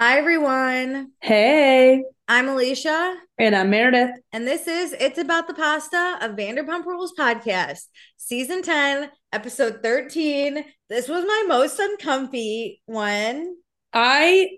[0.00, 1.12] Hi, everyone.
[1.20, 4.12] Hey, I'm Alicia, and I'm Meredith.
[4.32, 7.82] and this is It's About the Pasta, a Vanderpump Rules podcast,
[8.16, 10.64] season 10, episode 13.
[10.88, 13.54] This was my most uncomfy one.
[13.92, 14.48] I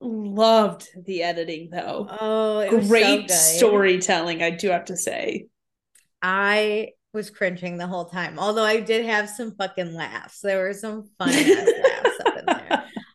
[0.00, 2.06] loved the editing though.
[2.18, 3.34] Oh, it was so Great good.
[3.34, 5.46] storytelling, I do have to say.
[6.22, 10.40] I was cringing the whole time, although I did have some fucking laughs.
[10.40, 12.05] There were some funny laughs up in there.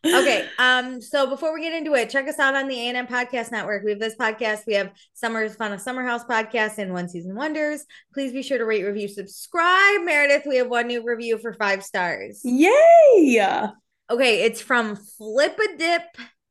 [0.04, 3.52] Okay, um, so before we get into it, check us out on the A&M Podcast
[3.52, 3.84] Network.
[3.84, 7.36] We have this podcast, we have Summer's Fun of Summer House podcast and One Season
[7.36, 7.84] Wonders.
[8.12, 10.02] Please be sure to rate, review, subscribe.
[10.02, 12.40] Meredith, we have one new review for five stars.
[12.42, 13.40] Yay!
[14.10, 16.02] Okay, it's from Flip a Dip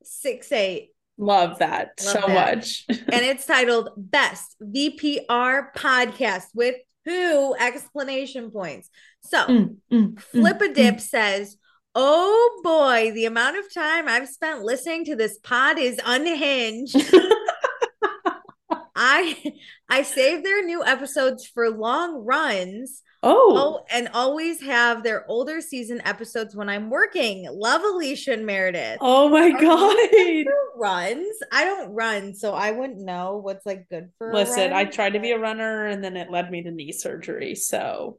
[0.04, 2.56] Six Eight, Love that Love so that.
[2.58, 2.86] much.
[2.90, 6.76] and it's titled Best VPR Podcast with
[7.06, 8.90] who exclamation points.
[9.23, 11.58] So Mm, mm, Flip mm, a Dip says,
[11.96, 16.96] "Oh boy, the amount of time I've spent listening to this pod is unhinged."
[18.96, 19.54] I
[19.90, 23.02] I save their new episodes for long runs.
[23.24, 27.48] Oh, Oh, and always have their older season episodes when I'm working.
[27.52, 28.98] Love Alicia and Meredith.
[29.00, 30.46] oh my Are god.
[30.76, 31.28] runs.
[31.52, 34.34] I don't run, so I wouldn't know what's like good for.
[34.34, 37.54] Listen, I tried to be a runner and then it led me to knee surgery.
[37.56, 38.18] So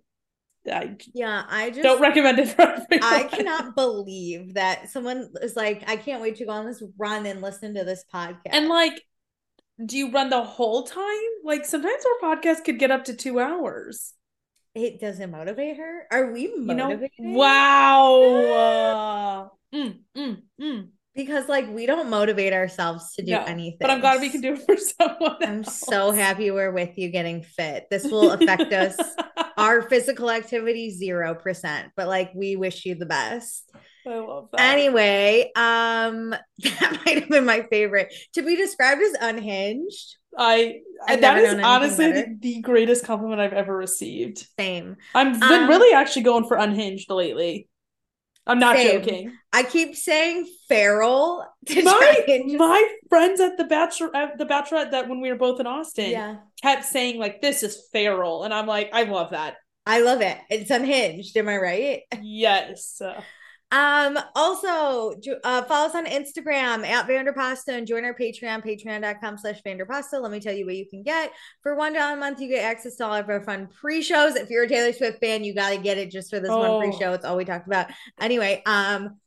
[0.70, 3.02] I Yeah, I just don't recommend it for everyone.
[3.02, 7.26] I cannot believe that someone is like, I can't wait to go on this run
[7.26, 8.38] and listen to this podcast.
[8.52, 9.02] And like,
[9.84, 11.04] do you run the whole time?
[11.44, 14.12] Like sometimes our podcast could get up to two hours.
[14.74, 16.06] it doesn't motivate her.
[16.10, 17.00] Are we You know?
[17.18, 18.32] Wow.
[19.72, 20.88] Mm, mm, mm.
[21.14, 23.78] Because like we don't motivate ourselves to do No, anything.
[23.80, 25.36] But I'm glad we can do it for someone.
[25.40, 27.86] I'm so happy we're with you getting fit.
[27.90, 28.98] This will affect us.
[29.56, 33.70] Our physical activity zero percent, but like we wish you the best.
[34.06, 34.60] I love that.
[34.60, 40.16] Anyway, um, that might have been my favorite to be described as unhinged.
[40.36, 44.46] I I've that is honestly the, the greatest compliment I've ever received.
[44.58, 44.96] Same.
[45.14, 47.68] I've been Um, really actually going for unhinged lately.
[48.46, 49.00] I'm not Same.
[49.00, 49.32] joking.
[49.52, 54.90] I keep saying feral to My and my friends at the bachelor at the bachelorette
[54.90, 56.36] that when we were both in Austin yeah.
[56.60, 59.56] kept saying like this is feral and I'm like I love that.
[59.86, 60.38] I love it.
[60.48, 61.36] It's unhinged.
[61.36, 62.00] Am I right?
[62.20, 63.00] Yes.
[63.72, 69.62] Um, also uh, follow us on Instagram at Vanderpasta and join our Patreon, patreon.com slash
[69.66, 70.20] Vanderpasta.
[70.20, 71.32] Let me tell you what you can get.
[71.62, 74.36] For one dollar a month, you get access to all of our fun pre-shows.
[74.36, 76.80] If you're a Taylor Swift fan, you gotta get it just for this one Oh.
[76.80, 77.12] pre-show.
[77.14, 77.86] It's all we talked about.
[78.20, 79.18] Anyway, um,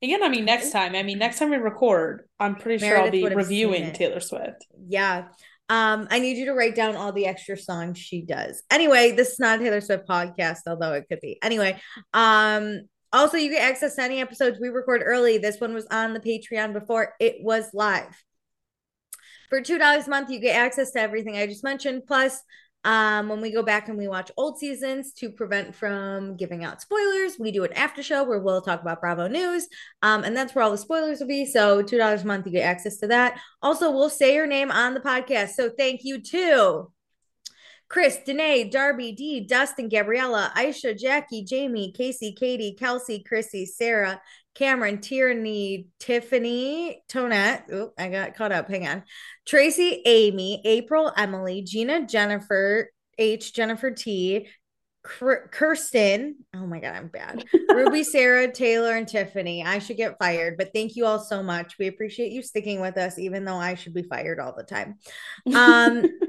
[0.00, 0.94] Again, I mean next time.
[0.94, 3.92] I mean next time we record, I'm pretty sure I'll be would have seen reviewing.
[3.92, 4.66] Taylor Swift.
[4.86, 5.28] yeah.
[5.70, 8.62] Um, I need you to write down all the extra songs she does.
[8.70, 11.38] Anyway, this is not a Taylor Swift podcast, although it could be.
[11.42, 11.78] Anyway,
[12.14, 12.82] um,
[13.12, 15.38] also you get access to any episodes we record early.
[15.38, 18.22] This one was on the Patreon before it was live.
[19.48, 22.02] For two dollars a month, you get access to everything I just mentioned.
[22.06, 22.42] Plus,
[22.84, 26.80] um, when we go back and we watch old seasons to prevent from giving out
[26.80, 29.68] spoilers, we do an after show where we'll talk about Bravo News.
[30.02, 31.46] Um, and that's where all the spoilers will be.
[31.46, 33.40] So two dollars a month, you get access to that.
[33.62, 35.50] Also, we'll say your name on the podcast.
[35.50, 36.92] So thank you to
[37.88, 44.20] Chris, Danae, Darby, Dee, Dustin, Gabriella, Aisha, Jackie, Jamie, Casey, Katie, Kelsey, Chrissy, Sarah,
[44.54, 47.72] Cameron, Tierney, Tiffany, Tonette.
[47.72, 48.68] Oh, I got caught up.
[48.68, 49.04] Hang on.
[49.46, 54.48] Tracy, Amy, April, Emily, Gina, Jennifer, H, Jennifer T,
[55.02, 56.36] Kirsten.
[56.54, 57.44] Oh my God, I'm bad.
[57.70, 59.64] Ruby, Sarah, Taylor, and Tiffany.
[59.64, 61.76] I should get fired, but thank you all so much.
[61.78, 64.98] We appreciate you sticking with us, even though I should be fired all the time.
[65.54, 66.04] Um,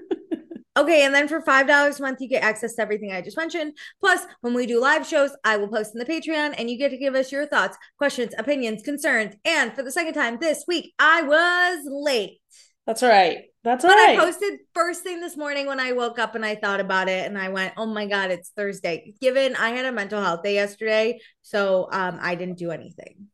[0.77, 3.37] okay, and then for five dollars a month, you get access to everything I just
[3.37, 3.73] mentioned.
[3.99, 6.89] Plus, when we do live shows, I will post in the Patreon, and you get
[6.89, 9.35] to give us your thoughts, questions, opinions, concerns.
[9.45, 12.39] And for the second time this week, I was late.
[12.85, 13.45] That's right.
[13.63, 14.17] That's But right.
[14.17, 17.25] I posted first thing this morning when I woke up and I thought about it
[17.25, 20.53] and I went, "Oh my god, it's Thursday." Given I had a mental health day
[20.55, 23.27] yesterday, so um I didn't do anything.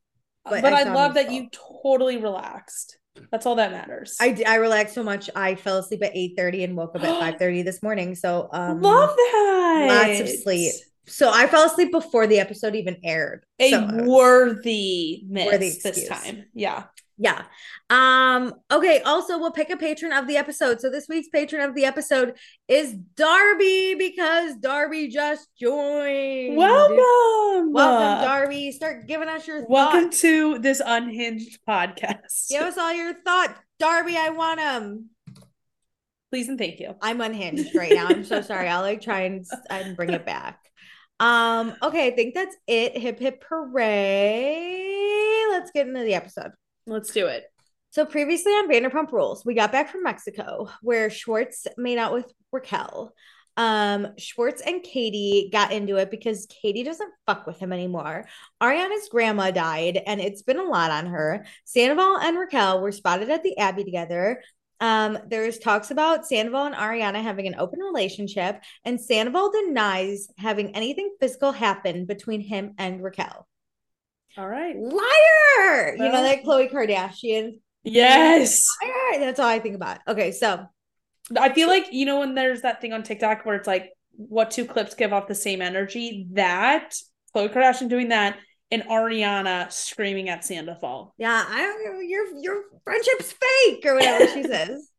[0.43, 1.49] but, I I, love that you
[1.83, 2.97] totally relaxed.
[3.31, 4.17] That's all that matters.
[4.19, 5.29] I, I relaxed so much.
[5.35, 8.15] I fell asleep at 8:30 and woke up at 5:30 this morning.
[8.15, 10.07] So um love that.
[10.07, 10.73] lots of sleep.
[11.07, 13.45] So I fell asleep before the episode even aired.
[13.59, 16.45] A So, worthy miss Worthy this time.
[16.53, 16.83] Yeah.
[17.17, 17.43] Yeah.
[17.89, 20.81] Um, okay, also we'll pick a patron of the episode.
[20.81, 22.33] So this week's patron of the episode
[22.67, 26.57] is Darby because Darby just joined.
[26.57, 27.71] Welcome.
[27.71, 28.71] Welcome, Darby.
[28.73, 30.21] Start giving us your Welcome thoughts.
[30.21, 32.49] to this unhinged podcast.
[32.49, 33.53] Give us all your thoughts.
[33.79, 35.09] Darby, I want them.
[36.31, 36.95] Please and thank you.
[37.01, 38.07] I'm unhinged right now.
[38.07, 38.67] I'm so sorry.
[38.67, 40.59] I'll like try and, and bring it back.
[41.21, 42.97] Um, okay, I think that's it.
[42.97, 45.45] Hip hip hooray.
[45.49, 46.51] Let's get into the episode.
[46.87, 47.45] Let's do it.
[47.91, 52.31] So previously on Vanderpump Rules, we got back from Mexico where Schwartz made out with
[52.51, 53.13] Raquel.
[53.57, 58.27] Um, Schwartz and Katie got into it because Katie doesn't fuck with him anymore.
[58.61, 61.45] Ariana's grandma died, and it's been a lot on her.
[61.63, 64.43] Sandoval and Raquel were spotted at the Abbey together.
[64.81, 70.75] Um, there's talks about Sandoval and Ariana having an open relationship, and Sandoval denies having
[70.75, 73.47] anything physical happen between him and Raquel.
[74.37, 74.75] All right.
[74.75, 75.95] Liar!
[75.97, 77.53] you know that Khloe Kardashian
[77.83, 78.67] Yes.
[78.83, 79.19] Liar!
[79.19, 79.99] That's all I think about.
[80.07, 80.65] Okay, so
[81.39, 84.51] I feel like, you know, when there's that thing on TikTok where it's like, what
[84.51, 86.27] two clips give off the same energy?
[86.31, 86.95] That,
[87.35, 88.37] Khloe Kardashian doing that,
[88.71, 91.13] and Ariana screaming at Sandoval.
[91.17, 91.99] yeah, I don't know.
[91.99, 94.89] Your your friendship's fake or whatever she says.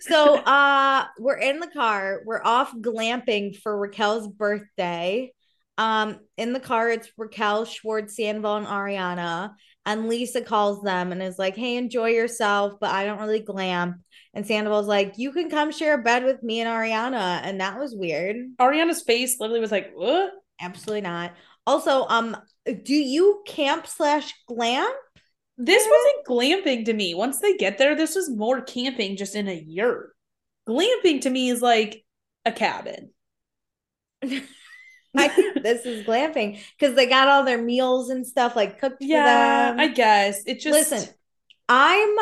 [0.00, 2.22] So uh we're in the car.
[2.26, 5.32] We're off glamping for Raquel's birthday.
[5.78, 9.52] Um, in the car, it's Raquel, Schwartz, Sandoval, and Ariana.
[9.84, 14.04] And Lisa calls them and is like, Hey, enjoy yourself, but I don't really glam.
[14.34, 17.40] And Sandoval's like, You can come share a bed with me and Ariana.
[17.42, 18.36] And that was weird.
[18.60, 20.32] Ariana's face literally was like, what?
[20.60, 21.32] Absolutely not.
[21.66, 24.90] Also, um, do you camp slash glam?
[25.58, 27.14] This wasn't glamping to me.
[27.14, 30.14] Once they get there, this was more camping just in a yurt.
[30.68, 32.04] Glamping to me is like
[32.44, 33.10] a cabin.
[35.16, 38.98] I think this is glamping because they got all their meals and stuff like cooked
[39.00, 39.80] Yeah, for them.
[39.80, 40.42] I guess.
[40.46, 41.14] It just Listen,
[41.68, 42.16] I'm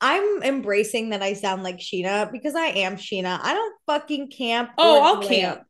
[0.00, 3.38] I'm embracing that I sound like Sheena because I am Sheena.
[3.42, 4.70] I don't fucking camp.
[4.78, 5.28] Oh, I'll glam.
[5.28, 5.62] camp.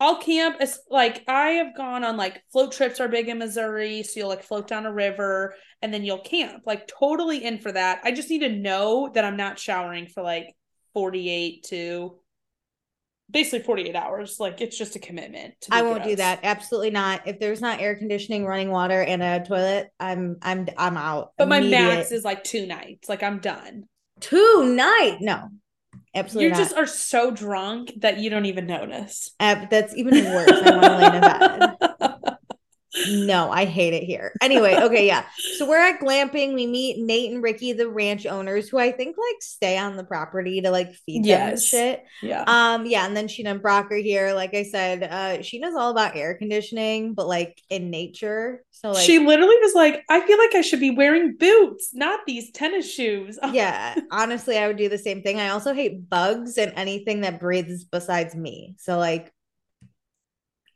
[0.00, 0.56] I'll camp.
[0.60, 4.02] It's like I have gone on like float trips are big in Missouri.
[4.02, 6.62] So you'll like float down a river and then you'll camp.
[6.66, 8.00] Like totally in for that.
[8.04, 10.46] I just need to know that I'm not showering for like
[10.94, 12.18] 48 to
[13.32, 14.36] basically 48 hours.
[14.38, 15.54] Like it's just a commitment.
[15.62, 16.40] to I won't do that.
[16.42, 17.26] Absolutely not.
[17.26, 21.32] If there's not air conditioning, running water, and a toilet, I'm I'm I'm out.
[21.38, 23.08] But my max is like two nights.
[23.08, 23.84] Like I'm done.
[24.20, 25.18] two night.
[25.20, 25.48] No,
[26.14, 26.58] absolutely You not.
[26.58, 29.30] just are so drunk that you don't even notice.
[29.40, 30.48] Uh, that's even worse.
[30.50, 31.71] I want to lay in a bed.
[33.08, 34.32] No, I hate it here.
[34.40, 35.24] Anyway, okay, yeah.
[35.56, 36.54] So we're at glamping.
[36.54, 40.04] We meet Nate and Ricky, the ranch owners, who I think like stay on the
[40.04, 42.04] property to like feed them and shit.
[42.22, 42.44] Yeah.
[42.46, 44.34] Um, yeah, and then Sheena and Brock are here.
[44.34, 48.64] Like I said, uh, Sheena's all about air conditioning, but like in nature.
[48.70, 52.20] So like she literally was like, I feel like I should be wearing boots, not
[52.26, 53.38] these tennis shoes.
[53.52, 55.38] yeah, honestly, I would do the same thing.
[55.40, 58.74] I also hate bugs and anything that breathes besides me.
[58.78, 59.32] So like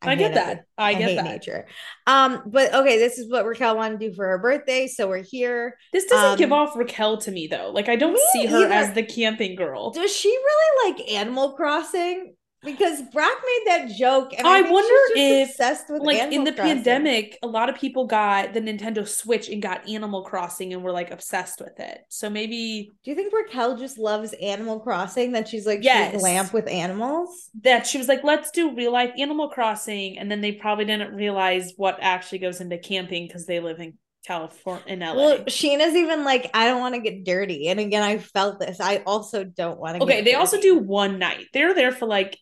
[0.03, 0.35] I, hate get it.
[0.35, 0.65] that.
[0.79, 1.25] I, get that.
[1.25, 1.67] nature.
[2.07, 5.23] Um, but okay, this is what Raquel wanted to do for her birthday, so we're
[5.25, 5.77] here.
[5.93, 7.71] This doesn't give Um, off Raquel to me though.
[7.75, 8.73] Like I don't see her either.
[8.73, 9.91] as the camping girl.
[9.91, 12.36] Does she really like Animal Crossing?
[12.65, 16.53] Because Brock made that joke, and I, I wonder if, obsessed with like in the
[16.53, 16.77] Crossing.
[16.77, 20.91] pandemic, a lot of people got the Nintendo Switch and got Animal Crossing and were
[20.91, 22.01] like obsessed with it.
[22.09, 25.33] So maybe Do you think Raquel just loves Animal Crossing?
[25.33, 26.13] That she's like Yes.
[26.15, 27.51] she's lamp with animals?
[27.63, 30.19] that she was like, let's do real life Animal Crossing.
[30.19, 33.95] And then they probably didn't realize what actually goes into camping because they live in
[34.27, 35.15] California in LA.
[35.15, 37.69] Well, Sheena's even like, I don't want to get dirty.
[37.69, 38.81] And again, I felt this.
[38.81, 40.03] I also don't want to.
[40.03, 41.47] okay, they also do one night.
[41.53, 42.37] They're there for like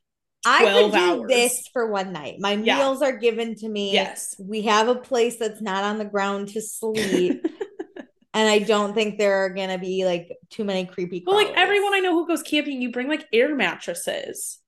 [0.46, 1.28] I could do hours.
[1.28, 2.36] this for one night.
[2.40, 2.78] My Yeah.
[2.78, 3.92] meals are given to me.
[3.92, 4.34] yes.
[4.38, 7.44] We have a place that's not on the ground to sleep.
[8.34, 11.22] and I don't think there are gonna be like too many creepy.
[11.26, 14.58] Well, like everyone I know who goes camping, you bring like air mattresses.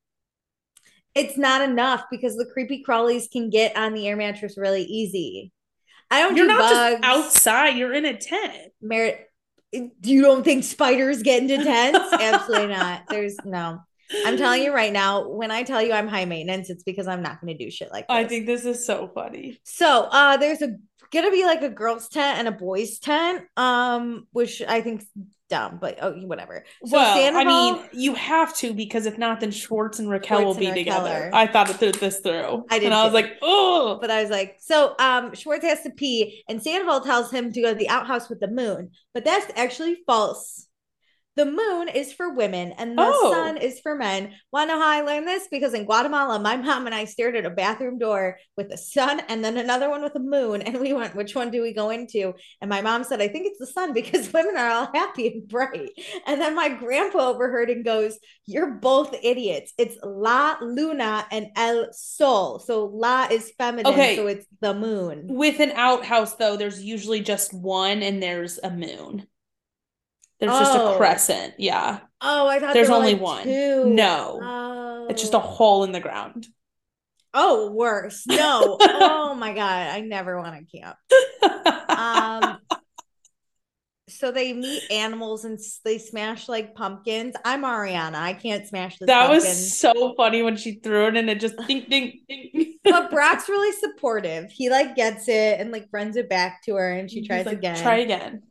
[1.15, 5.51] It's not enough because the creepy crawlies can get on the air mattress really easy.
[6.11, 7.01] I don't You're do not bugs.
[7.01, 8.73] just outside, you're in a tent.
[8.83, 9.19] Mer-
[9.73, 11.99] you don't think spiders get into tents?
[12.13, 13.03] Absolutely not.
[13.09, 13.81] There's no.
[14.25, 17.23] I'm telling you right now, when I tell you I'm high maintenance, it's because I'm
[17.23, 18.15] not going to do shit like this.
[18.15, 19.59] I think this is so funny.
[19.65, 20.77] So, uh, there's a
[21.13, 25.05] gonna be like a girls' tent and a boys' tent, um, which I think
[25.49, 26.65] dumb, but oh, whatever.
[26.85, 30.57] So well, I mean, you have to because if not, then Schwartz and Raquel Schwartz
[30.57, 31.31] will be Raquel together.
[31.33, 32.65] are- I thought it through this through.
[32.71, 35.83] I did and I was like, oh, but I was like, so um, Schwartz has
[35.83, 39.25] to pee, and Sandoval tells him to go to the outhouse with the moon, but
[39.25, 40.67] that's actually false.
[41.37, 43.31] The moon is for women and the Oh.
[43.31, 44.33] sun is for men.
[44.53, 45.47] Want to know how I learned this?
[45.51, 49.21] Because in Guatemala, my mom and I stared at a bathroom door with the sun
[49.29, 51.91] and then another one with a moon, and we went, which one do we go
[51.91, 52.33] into?
[52.63, 55.47] And my mom said, I think it's the sun because women are all happy and
[55.47, 55.91] bright.
[56.27, 59.75] And then my grandpa overheard and goes, You're both idiots.
[59.77, 62.61] It's La Luna and El Sol.
[62.61, 64.17] So La is feminine, Okay.
[64.17, 65.27] so it's the moon.
[65.29, 69.27] with an outhouse though, there's usually just one, and there's a moon.
[70.41, 70.95] There's just Oh.
[70.95, 71.55] a crescent.
[71.59, 73.45] Yeah, Oh, I thought There's there only like one.
[73.45, 73.85] two.
[73.87, 74.41] No.
[74.43, 75.07] Oh.
[75.11, 76.47] it's just a hole in the ground.
[77.35, 78.25] Oh, worse.
[78.27, 78.79] No.
[78.81, 80.97] oh my god, I never want to camp.
[81.89, 82.59] Um
[84.09, 87.35] so they meet animals and they smash like pumpkins.
[87.45, 88.15] I'm Ariana.
[88.15, 89.37] I can't smash this that pumpkin.
[89.49, 92.75] was so funny when she threw it and it just ding ding ding.
[92.85, 94.51] but Brock's really supportive.
[94.51, 97.47] He like gets it and like runs it back to her and she He's tries
[97.47, 97.83] like, again.
[97.83, 98.43] Try again.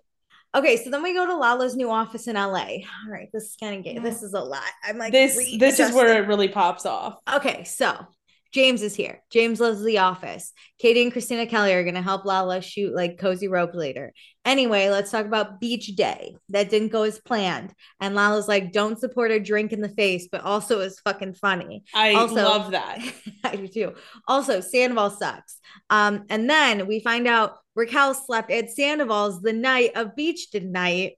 [0.55, 2.47] Okay, so then we go to Lala's new office in LA.
[2.47, 3.99] All right, this is kind of gay.
[3.99, 4.63] This is a lot.
[4.83, 7.19] I'm like this this is where it really pops off.
[7.33, 8.07] Okay, so
[8.55, 9.21] James is here.
[9.29, 10.53] James loves the office.
[10.79, 14.13] Katie and Kristina Kelly are gonna help Lala shoot like cozy rope later.
[14.45, 16.37] Anyway, let's talk about beach day.
[16.47, 17.73] That didn't go as planned.
[17.99, 21.83] And Lala's like, don't support a drink in the face, but also is fucking funny.
[21.93, 22.99] I Also- love that.
[23.43, 23.93] I do too.
[24.25, 25.59] Also, Sandoval sucks.
[25.89, 31.17] Um, and then we find out Raquel slept at Sandoval's the night of beach night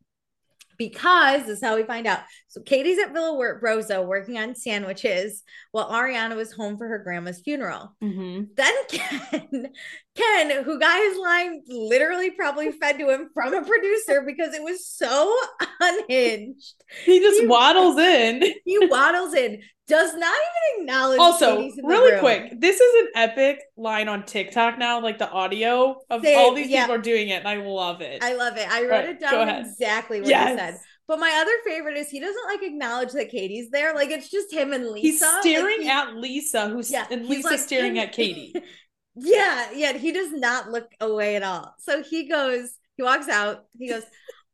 [0.80, 2.20] because this is how we find out.
[2.50, 7.42] So Katie's at Villa Rosa working on sandwiches while Ariana was home for her grandma's
[7.42, 7.94] funeral.
[8.02, 9.68] hmm Then Ken,
[10.16, 14.64] Ken, who got his line literally probably fed to him from a producer because it
[14.64, 15.36] was so
[15.82, 16.84] unhinged.
[17.06, 18.44] He just He- waddles in.
[18.66, 21.20] He waddles in, does not even acknowledge.
[21.20, 25.02] Also, in the really quick, this is an epic line on TikTok now.
[25.02, 26.84] Like the audio of Same, all these yeah.
[26.84, 28.24] people are doing it, and I love it.
[28.24, 28.68] I love it.
[28.70, 30.52] I wrote Right, it down exactly what Yes.
[30.52, 30.78] he said.
[31.08, 33.94] But my other favorite is he doesn't like acknowledge that Katie's there.
[33.96, 35.08] Like it's just him and Lisa.
[35.08, 38.54] He's Like, staring he- at Lisa, who's Yeah, and Lisa like, staring at Katie.
[39.16, 39.94] yeah, yeah.
[39.94, 41.74] He does not look away at all.
[41.80, 43.66] So he goes, he walks out.
[43.80, 44.04] He goes,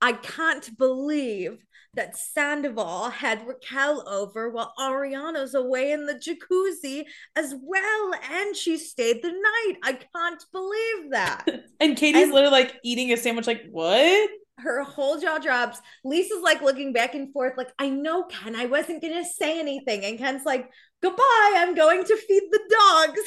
[0.01, 1.57] I can't believe
[1.95, 7.05] that Sandoval had Raquel over while Ariana's away in the jacuzzi
[7.36, 8.13] as well.
[8.31, 9.75] And she stayed the night.
[9.83, 11.45] I can't believe that.
[11.79, 14.29] And Katie's And- literally like eating a sandwich, like, what?
[14.63, 15.79] Her whole jaw drops.
[16.03, 19.60] Lisa's like looking back and forth, like, I know, Ken, I wasn't going to say
[19.60, 20.03] anything.
[20.03, 20.70] And Ken's like,
[21.01, 23.20] goodbye, I'm going to feed the dogs.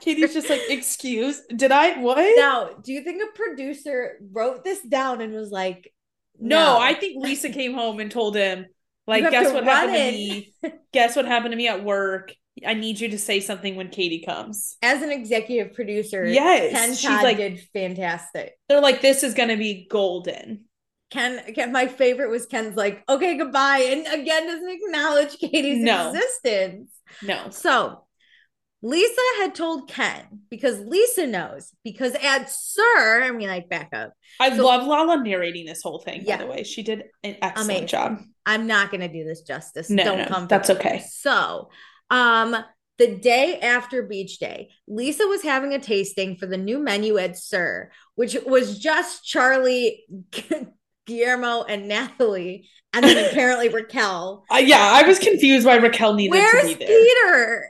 [0.00, 2.36] Katie's just like, excuse, did I what?
[2.36, 5.92] now, do you think a producer wrote this down and was like,
[6.38, 8.66] No, I think Lisa came home and told him,
[9.06, 10.54] like, guess what happened to me?
[10.92, 12.34] Guess what happened to me at work?
[12.66, 14.76] I need you to say something when Katie comes.
[14.82, 18.58] as an executive producer, Yes, Ken she's Todd like- did fantastic.
[18.68, 20.64] They're like, this is gonna be golden.
[21.10, 23.78] Ken, Ken, my favorite was Ken's like, okay, goodbye.
[23.88, 26.10] And again, doesn't acknowledge Katie's No.
[26.10, 26.90] existence.
[27.22, 27.50] No.
[27.50, 28.04] So
[28.82, 34.12] Lisa had told Ken because Lisa knows because at SUR, I mean, like back up.
[34.38, 36.36] I So- love Lala narrating this whole thing, Yeah.
[36.38, 36.62] by the way.
[36.62, 37.86] She did an excellent Amazing.
[37.88, 38.18] job.
[38.46, 39.90] I'm not gonna do this justice.
[39.90, 40.46] No, Don't no, come.
[40.46, 40.74] that's me.
[40.76, 41.04] okay.
[41.10, 41.70] So,
[42.10, 42.56] um,
[42.98, 47.38] the day after beach day, Lisa was having a tasting for the new menu at
[47.38, 50.04] SUR, which was just Charlie,
[51.06, 54.44] Guillermo, and Natalie, and then apparently Raquel.
[54.52, 56.88] Uh, yeah, I was confused why Raquel needed Where's to be there.
[56.88, 57.66] Peter?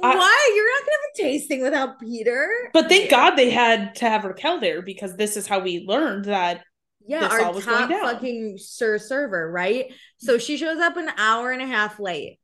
[0.00, 0.52] I- Why?
[0.54, 2.48] You're not gonna have a tasting without Peter.
[2.72, 6.26] But thank God they had to have Raquel there because this is how we learned
[6.26, 6.62] that
[7.04, 9.92] Yeah, this our all was going top fucking SUR server, right?
[10.18, 12.37] So she shows up an hour and a half late.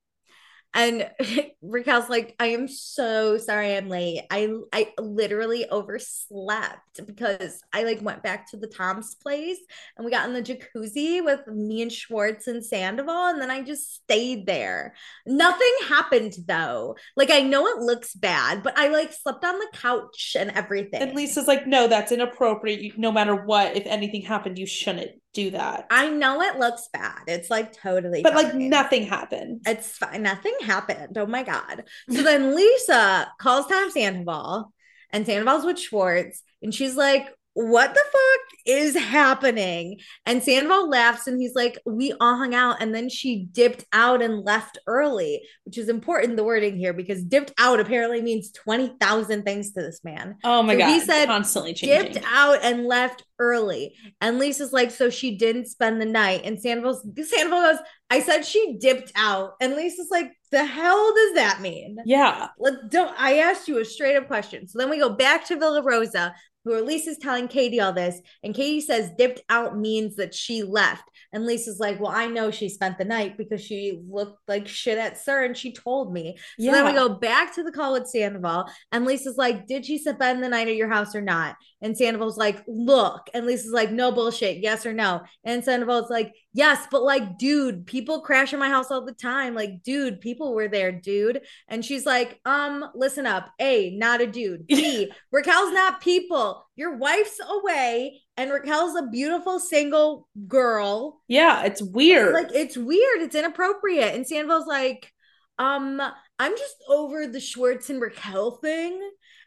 [0.74, 1.08] And
[1.62, 4.22] Raquel's like, I am so sorry I'm late.
[4.30, 9.58] I I literally overslept because I like went back to the Tom's place
[9.96, 13.62] and we got in the jacuzzi with me and Schwartz and Sandoval, and then I
[13.62, 14.94] just stayed there.
[15.26, 16.96] Nothing happened though.
[17.16, 21.02] Like I know it looks bad, but I like slept on the couch and everything.
[21.02, 22.98] and Lisa's like, no, that's inappropriate.
[22.98, 25.86] No matter what, if anything happened, you shouldn't do that.
[25.90, 27.22] I know it looks bad.
[27.26, 29.62] It's like totally but like nothing happened.
[29.66, 30.22] It's fine.
[30.22, 31.18] Nothing happened.
[31.18, 31.84] Oh my God.
[32.08, 34.72] So then Lisa calls Tom Sandoval
[35.10, 39.98] and Sandoval's with Schwartz and she's like, what the fuck is happening?
[40.26, 42.82] And Sandoval laughs and he's like, we all hung out.
[42.82, 47.22] And then she dipped out and left early, which is important, the wording here, because
[47.22, 50.36] dipped out apparently means 20,000 things to this man.
[50.44, 50.88] oh my So god.
[50.88, 52.12] he said constantly changing.
[52.14, 53.94] Dipped out and left early.
[54.20, 56.42] And Lisa's like, so she didn't spend the night.
[56.44, 57.78] And Sandoval's Sandoval goes,
[58.10, 59.52] I said she dipped out.
[59.60, 61.96] And Lisa's like, the hell does that mean?
[62.04, 62.48] yeah.
[62.58, 64.68] Let don't I asked you a straight up question.
[64.68, 66.32] So then we go back to Villa Rosa,
[66.64, 71.04] who Lisa's telling Katie all this, and Katie says dipped out means that she left.
[71.32, 74.98] And Lisa's like, Well, I know she spent the night because she looked like shit
[74.98, 76.36] at SUR and she told me.
[76.58, 79.98] So then we go back to the call with Sandoval, and Lisa's like, Did she
[79.98, 81.56] spend the night at your house or not?
[81.82, 83.28] And Sandoval's like, Look.
[83.34, 85.22] And Lisa's like, No bullshit, yes or no.
[85.44, 89.56] And Sandoval's like, Yes, but like, dude, people crash in my house all the time.
[89.56, 91.40] Like, dude, people were there, dude.
[91.66, 93.50] And she's like, Um, listen up.
[93.60, 94.68] A, not a dude.
[94.68, 96.64] B, Raquel's not people.
[96.76, 101.20] Your wife's away, and Raquel's a beautiful single girl.
[101.26, 102.34] Yeah, it's weird.
[102.34, 103.22] Like it's weird.
[103.22, 104.14] It's inappropriate.
[104.14, 105.12] And Sandoval's like,
[105.58, 106.00] um,
[106.38, 109.00] I'm just over the Schwartz and Raquel thing.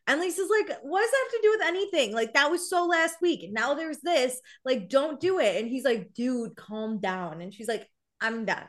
[0.07, 2.13] And Lisa's like, what does that have to do with anything?
[2.13, 3.49] Like that was so last week.
[3.51, 4.39] Now there's this.
[4.63, 5.57] Like, don't do it.
[5.57, 7.41] And he's like, dude, calm down.
[7.41, 7.87] And she's like,
[8.21, 8.67] I'm done.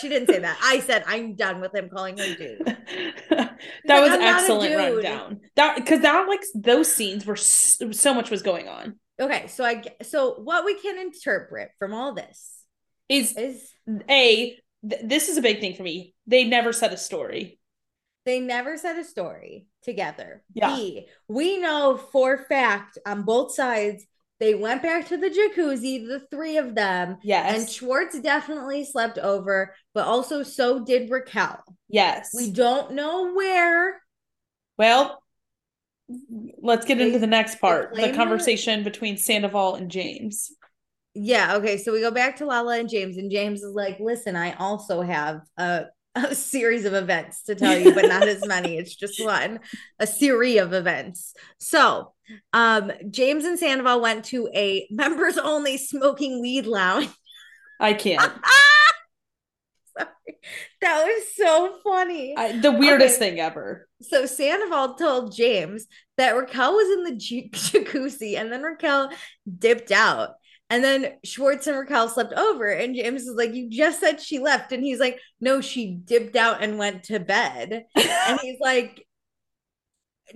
[0.00, 0.58] She didn't say that.
[0.62, 2.64] I said I'm done with him calling her dude.
[3.30, 5.40] that like, was "I'm excellent rundown.
[5.56, 8.98] That because that like those scenes were so, so much was going on.
[9.20, 12.62] Okay, so I so what we can interpret from all this
[13.08, 13.70] Is is
[14.08, 14.56] a
[14.88, 16.14] th- this is a big thing for me.
[16.26, 17.57] They never said a story.
[18.28, 20.42] They never said a story together.
[20.54, 20.76] Yeah.
[20.76, 24.04] B, we know for fact on both sides
[24.40, 27.58] they went back to the jacuzzi, the three of them, Yes.
[27.58, 31.58] and Schwartz definitely slept over, but also so did Raquel.
[31.88, 32.30] yes.
[32.36, 34.00] We don't know where.
[34.76, 35.20] well,
[36.62, 37.94] let's get into the next part.
[37.94, 40.52] The conversation between Sandoval and James.
[41.14, 41.76] Yeah, okay.
[41.78, 45.02] So we go back to Lala and James, and James is like, listen, I also
[45.02, 45.86] have a,
[46.30, 48.76] a series of events to tell you, but not as many.
[48.78, 49.60] It's just one,
[49.98, 51.34] a series of events.
[51.58, 52.12] So
[52.52, 57.08] um James and Sandoval went to a members only smoking weed lounge.
[57.80, 58.32] I can't.
[60.80, 62.34] That was so funny.
[62.36, 63.30] I, the weirdest Okay.
[63.30, 63.88] thing ever.
[64.00, 69.10] So Sandoval told James that Raquel was in the ju- jacuzzi and then Raquel
[69.58, 70.34] dipped out.
[70.70, 72.66] And then Schwartz and Raquel slept over.
[72.66, 74.72] And James is like, You just said she left.
[74.72, 77.86] And he's like, No, she dipped out and went to bed.
[77.94, 79.06] And he's like,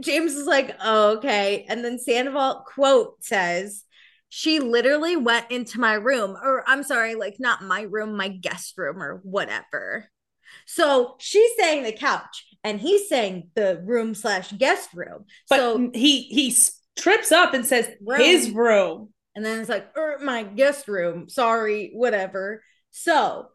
[0.00, 1.66] James is like, Oh, okay.
[1.68, 3.84] And then Sandoval quote says,
[4.34, 8.78] she literally went into my room, or I'm sorry, like not my room, my guest
[8.78, 10.08] room, or whatever.
[10.64, 15.26] So she's saying the couch, and he's saying the room slash guest room.
[15.50, 16.56] But so he he
[16.98, 18.20] trips up and says Room.
[18.22, 19.11] his room.
[19.34, 21.28] And then it's like, er, my guest room.
[21.28, 22.62] Sorry, whatever.
[22.90, 23.48] So,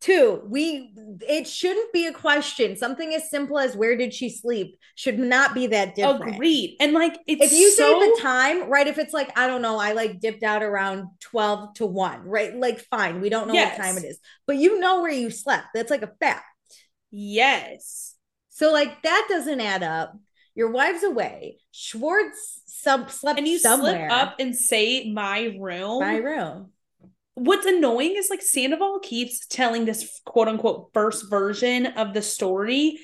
[0.00, 0.92] two, we
[1.28, 2.76] it shouldn't be a question.
[2.76, 6.34] Something as simple as where did she sleep should not be that different.
[6.34, 6.76] Agreed.
[6.80, 8.86] And like it's If you so, say the time, right?
[8.86, 12.54] If it's like, I don't know, I like dipped out around 12 to 1, right?
[12.56, 13.78] Like, fine, we don't know Yes.
[13.78, 15.68] what time it is, but you know where you slept.
[15.74, 16.44] That's like a fact.
[17.10, 18.14] Yes.
[18.50, 20.14] So, like, that doesn't add up.
[20.56, 21.58] Your wife's away.
[21.70, 24.08] Schwartz sub slept And you somewhere.
[24.08, 26.00] slip up and say my room.
[26.00, 26.70] my room.
[27.34, 32.98] What's annoying is like Sandoval keeps telling this quote unquote first version of the story.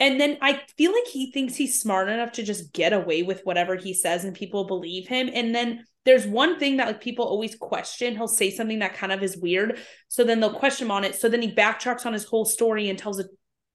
[0.00, 3.42] And then I feel like he thinks he's smart enough to just get away with
[3.44, 5.30] whatever he says and people believe him.
[5.32, 8.16] And then there's one thing that like people always question.
[8.16, 9.78] He'll say something that kind of is weird.
[10.08, 11.14] So then they'll question him on it.
[11.14, 13.24] So then he backtracks on his whole story and tells a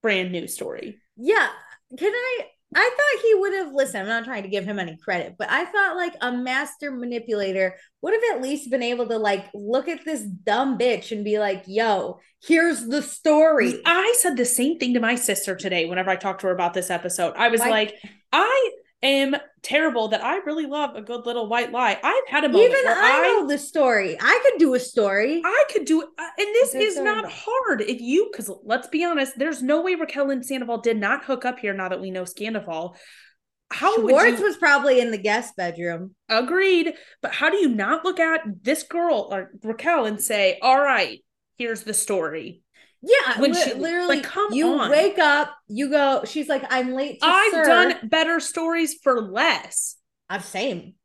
[0.02, 0.98] brand new story.
[1.16, 1.50] Yeah.
[1.98, 2.42] Can I?
[2.76, 4.04] I thought he would have listened.
[4.04, 7.76] I'm not trying to give him any credit, but I thought like a master manipulator
[8.02, 11.40] would have at least been able to like look at this dumb bitch and be
[11.40, 13.82] like, yo, here's the story.
[13.86, 16.74] I said the same thing to my sister today whenever I talked to her about
[16.76, 17.34] this episode.
[17.36, 17.96] I was Like- like,
[18.32, 18.72] I
[19.02, 22.00] am terrible that I really love a good little white lie.
[22.02, 24.18] I've had a moment Even where I I, know the story.
[24.20, 25.42] I could do a story.
[25.44, 27.82] I could do uh, And this is not hard.
[27.82, 31.46] If you, because let's be honest, there's no way Raquel and Sandoval did not hook
[31.46, 32.96] up here now that we know Sandoval.
[33.72, 36.16] How Schwartz you was probably in the guest bedroom.
[36.28, 36.94] agreed?
[37.22, 41.24] But how do you not look at this girl or Raquel and say, all right,
[41.58, 42.64] here's the story?
[43.02, 44.90] Yeah, When li- she- literally, like, come you on.
[44.92, 46.24] wake up, you go.
[46.26, 49.96] She's like, "I'm late." To I've serve." done better stories for less.
[50.30, 50.96] I'm same.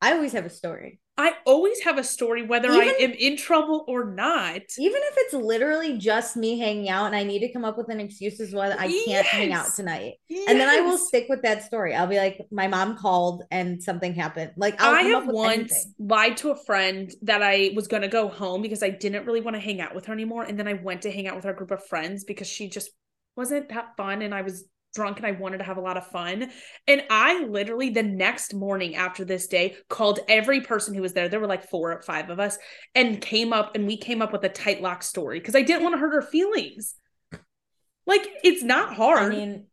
[0.00, 0.98] I always have a story.
[1.18, 4.62] I always have a story whether I am in trouble or not.
[4.78, 7.90] Even if it's literally just me hanging out and I need to come up with
[7.90, 9.76] an excuse as well, I can't hang out Yes.
[9.76, 10.14] tonight.
[10.30, 11.94] And then I will stick with that story.
[11.94, 14.52] I'll be like, my mom called and something happened.
[14.56, 15.94] Like I'll I have once anything.
[15.98, 19.42] lied to a friend that I was going to go home because I didn't really
[19.42, 20.44] want to hang out with her anymore.
[20.44, 22.90] And then I went to hang out with our group of friends because she just
[23.36, 24.22] wasn't that fun.
[24.22, 26.50] And I was drunk and I wanted to have a lot of fun.
[26.86, 31.28] And I literally, the next morning after this day, called every person who was there.
[31.28, 32.58] There were like four or five of us
[32.94, 35.82] and came up and we came up with a tight lock story because I didn't
[35.82, 36.94] want to hurt her feelings.
[38.06, 39.32] Like, it's not hard.
[39.32, 39.66] I mean,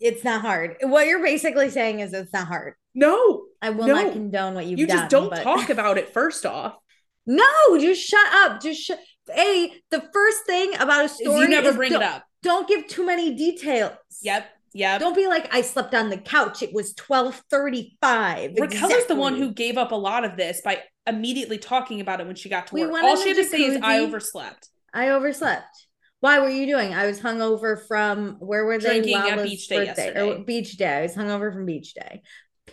[0.00, 0.76] it's not hard.
[0.82, 2.74] What you're basically saying is it's not hard.
[2.94, 3.94] no, I will No.
[3.94, 4.96] not condone what you've you done.
[4.96, 6.74] You just don't but- talk about it first off.
[7.26, 7.42] No,
[7.80, 8.60] just shut up.
[8.60, 8.98] Just shut.
[9.34, 12.24] A the first thing about a is story you never is bring don't, it up.
[12.44, 13.92] Don't give too many details.
[14.22, 14.46] Yep.
[14.74, 15.00] Yep.
[15.00, 16.62] Don't be like I slept on the couch.
[16.62, 18.52] It was twelve thirty five.
[18.58, 22.20] Raquel is the one who gave up a lot of this by immediately talking about
[22.20, 23.02] it when she got to We work.
[23.02, 25.86] All she had to say is, "I overslept." I overslept.
[26.20, 26.94] Why were you doing?
[26.94, 29.00] I was hungover from where were they?
[29.00, 30.20] Drinking at beach day oh, yesterday.
[30.20, 30.98] Or beach day.
[30.98, 32.22] I was hungover from beach day.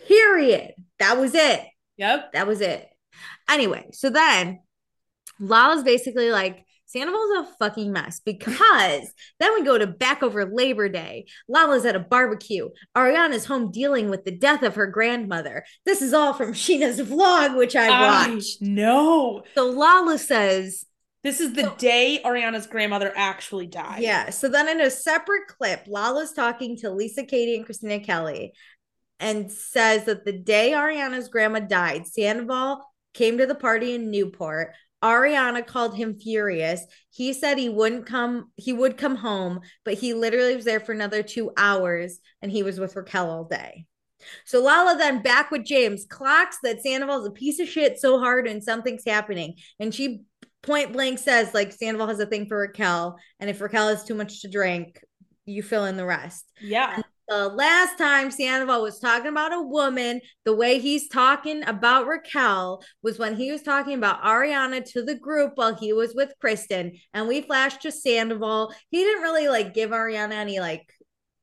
[0.07, 0.73] Period.
[0.99, 1.63] That was it.
[1.97, 2.33] Yep.
[2.33, 2.87] That was it.
[3.49, 4.61] Anyway, so then
[5.39, 10.89] Lala's basically like, Sandoval's a fucking mess because then we go to back over Labor
[10.89, 11.25] Day.
[11.47, 12.69] Lala's at a barbecue.
[12.95, 15.63] Ariana's home dealing with the death of her grandmother.
[15.85, 18.61] This is all from Sheena's vlog, which I watched.
[18.61, 20.85] No, So Lala says,
[21.23, 24.01] this is the So- day Ariana's grandmother actually died.
[24.01, 24.29] Yeah.
[24.31, 28.53] So then in a separate clip, Lala's talking to Lisa Katie and Kristina Kelly
[29.19, 34.73] and says that the day Ariana's grandma died, Sandoval came to the party in Newport.
[35.03, 36.85] Ariana called him furious.
[37.09, 40.91] He said he wouldn't come, he would come home, but he literally was there for
[40.91, 43.85] another two hours and he was with Raquel all day.
[44.45, 48.47] So Lala then back with James clocks that Sandoval's a piece of shit so hard
[48.47, 49.55] and something's happening.
[49.79, 50.21] And she
[50.61, 54.15] point blank says like Sandoval has a thing for Raquel, and if Raquel has too
[54.15, 55.03] much to drink,
[55.45, 56.45] you fill in the rest.
[56.61, 57.01] Yeah.
[57.31, 62.83] The last time Sandoval was talking about a woman, the way he's talking about Raquel
[63.03, 66.99] was when he was talking about Ariana to the group while he was with Kristen,
[67.13, 68.73] and we flashed to Sandoval.
[68.89, 70.91] He didn't really like give Ariana any like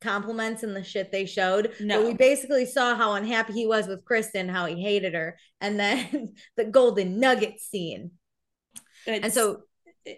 [0.03, 1.73] compliments in the shit they showed.
[1.81, 2.03] No.
[2.03, 5.81] But we basically saw how unhappy he was with Kristen, how he hated her, and
[5.81, 8.11] then the golden nugget scene.
[9.07, 9.63] And so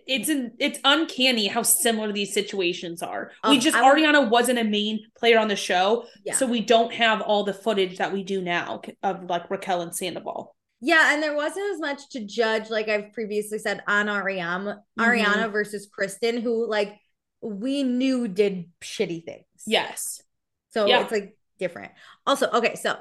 [0.07, 3.33] it's an it's uncanny how similar these situations are.
[3.43, 6.35] Um, we just I Ariana wasn't a main player on the show, Yeah.
[6.35, 9.95] so we don't have all the footage that we do now of like Raquel and
[9.95, 10.55] Sandoval.
[10.81, 15.05] Yeah, and there wasn't as much to judge, like I've previously said, on Ariana, Mhm.
[15.07, 16.97] Ariana versus Kristen, who like
[17.43, 19.45] we knew did shitty things.
[19.67, 20.23] Yes.
[20.71, 21.03] So Yeah.
[21.03, 21.93] it's like different.
[22.27, 22.97] Also, okay, so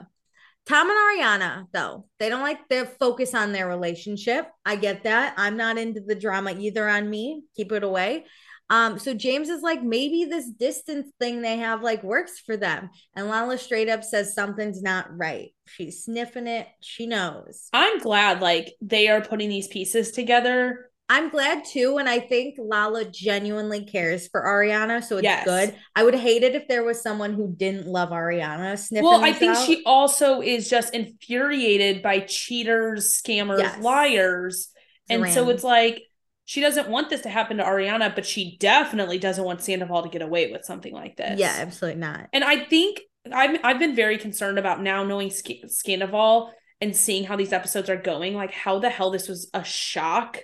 [0.70, 4.48] Tom and Ariana, though, they don't like the focus on their relationship.
[4.64, 5.34] I get that.
[5.36, 7.42] I'm not into the drama either on me.
[7.56, 8.26] Keep it away.
[8.70, 12.92] Um, so James is like, maybe this distance thing they have like works for them.
[13.16, 15.56] And Lala straight up says something's not right.
[15.66, 16.68] She's sniffing it.
[16.82, 17.70] She knows.
[17.74, 20.89] I'm glad like they are putting these pieces together.
[21.12, 25.44] I'm glad too, and I think Lala genuinely cares for Ariana, so it's Yes.
[25.44, 25.76] good.
[25.96, 29.06] I would hate it if there was someone who didn't love Ariana sniffing.
[29.10, 29.66] Well, I think out.
[29.66, 33.82] she also is just infuriated by cheaters, scammers, Yes.
[33.84, 34.70] liars.
[35.10, 36.04] And so it's like
[36.46, 40.10] she doesn't want this to happen to Ariana, but she definitely doesn't want Sandoval to
[40.10, 41.40] get away with something like this.
[41.40, 42.28] yeah, absolutely not.
[42.34, 47.24] And I think I've I've been very concerned about now knowing Sc- Scandoval and seeing
[47.24, 48.36] how these episodes are going.
[48.36, 50.40] Like how the hell this was a shock.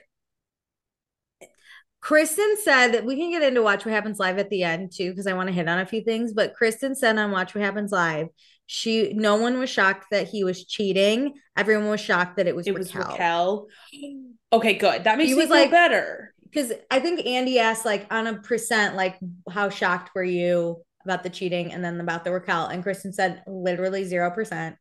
[2.06, 5.10] Kristen said that we can get into Watch What Happens Live at the end too,
[5.10, 6.34] because I want to hit on a few things.
[6.34, 8.28] But Kristen said on Watch What Happens Live,
[8.68, 11.34] she no one was shocked that he was cheating.
[11.58, 13.10] Everyone was shocked that it was It was Raquel.
[13.12, 13.68] Raquel.
[14.54, 15.04] Okay, good.
[15.06, 16.32] That makes He me was feel like- better.
[16.44, 19.18] Because I think Andy asked like on a percent, like
[19.50, 22.68] how shocked were you about the cheating and then about the Raquel?
[22.68, 24.76] And Kristen said literally zero percent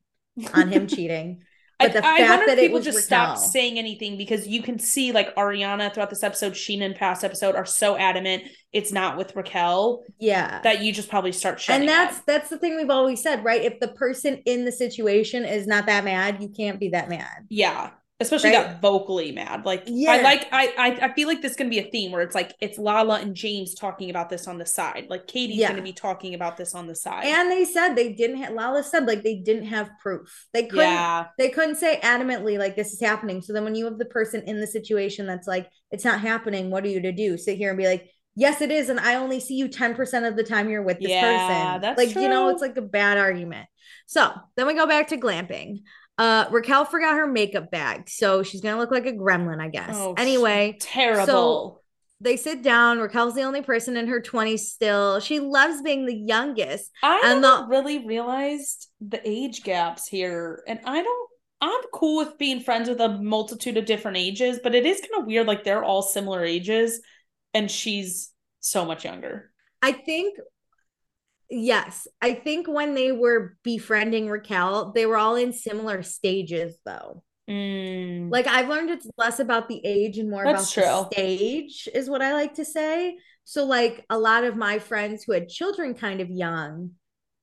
[0.53, 1.43] on him cheating.
[1.85, 4.79] I, But the I fact wonder if people just stop saying anything because you can
[4.79, 9.17] see like Ariana throughout this episode, Sheena in past episode are so adamant it's not
[9.17, 10.61] with Raquel Yeah.
[10.63, 12.25] that you just probably start shutting and that's up.
[12.27, 13.63] that's the thing we've always said, right?
[13.63, 17.47] If the person in the situation is not that mad, you can't be that mad.
[17.49, 17.91] yeah.
[18.21, 18.63] Especially Right?
[18.69, 19.65] that vocally mad.
[19.67, 20.13] Like Yeah.
[20.13, 22.35] I like I, I I feel like this is gonna be a theme where it's
[22.35, 25.07] like it's Lala and James talking about this on the side.
[25.11, 25.71] Like Katie's Yeah.
[25.71, 27.27] gonna be talking about this on the side.
[27.27, 30.47] And they said they didn't have Lala said like they didn't have proof.
[30.53, 31.27] They couldn't yeah.
[31.39, 33.43] they couldn't say adamantly like this is happening.
[33.43, 36.71] So then when you have the person in the situation that's like, it's not happening,
[36.71, 37.37] what are you to do?
[37.37, 38.91] Sit here and be like, yes, it is.
[38.91, 41.81] And I only see you 10% of the time you're with this Yeah, person.
[41.83, 43.67] that's like, you know, it's like a bad argument.
[44.07, 45.83] So then we go back to glamping.
[46.17, 49.95] Uh, Raquel forgot her makeup bag, so she's gonna look like a gremlin, I guess.
[49.97, 51.27] Oh, anyway, terrible.
[51.27, 51.81] so
[52.21, 52.99] they sit down.
[53.01, 55.19] Raquel's the only person in her 20s still.
[55.21, 56.91] She loves being the youngest.
[57.03, 61.31] I and haven't the- really realized the age gaps here, and I don't.
[61.61, 65.23] I'm cool with being friends with a multitude of different ages, but it is kind
[65.23, 65.47] of weird.
[65.47, 67.01] Like they're all similar ages,
[67.55, 69.51] and she's so much younger.
[69.83, 70.39] I think,
[71.51, 77.23] yes, I think when they were befriending Raquel, they were all in similar stages, though.
[77.49, 81.89] Mm, Like I've learned it's less about the age and more That's about the stage,
[81.95, 83.19] is what I like to say.
[83.45, 86.93] So, like a lot of my friends who had children kind of young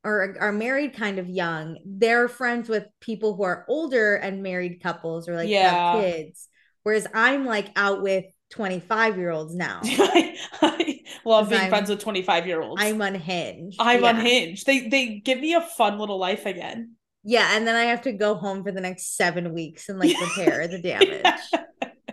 [0.03, 4.81] or are married kind of young, they're friends with people who are older and married
[4.81, 5.91] couples or like Yeah.
[5.91, 6.47] have kids.
[6.83, 9.79] Whereas I'm like out with 25 year olds now.
[9.83, 12.81] I, I love being I'm- friends with 25 year olds.
[12.83, 13.77] I'm unhinged.
[13.79, 14.09] I'm Yeah.
[14.11, 14.65] unhinged.
[14.65, 16.95] They they give me a fun little life again.
[17.23, 20.15] Yeah, and then I have to go home for the next seven weeks and like
[20.21, 21.25] repair the damage.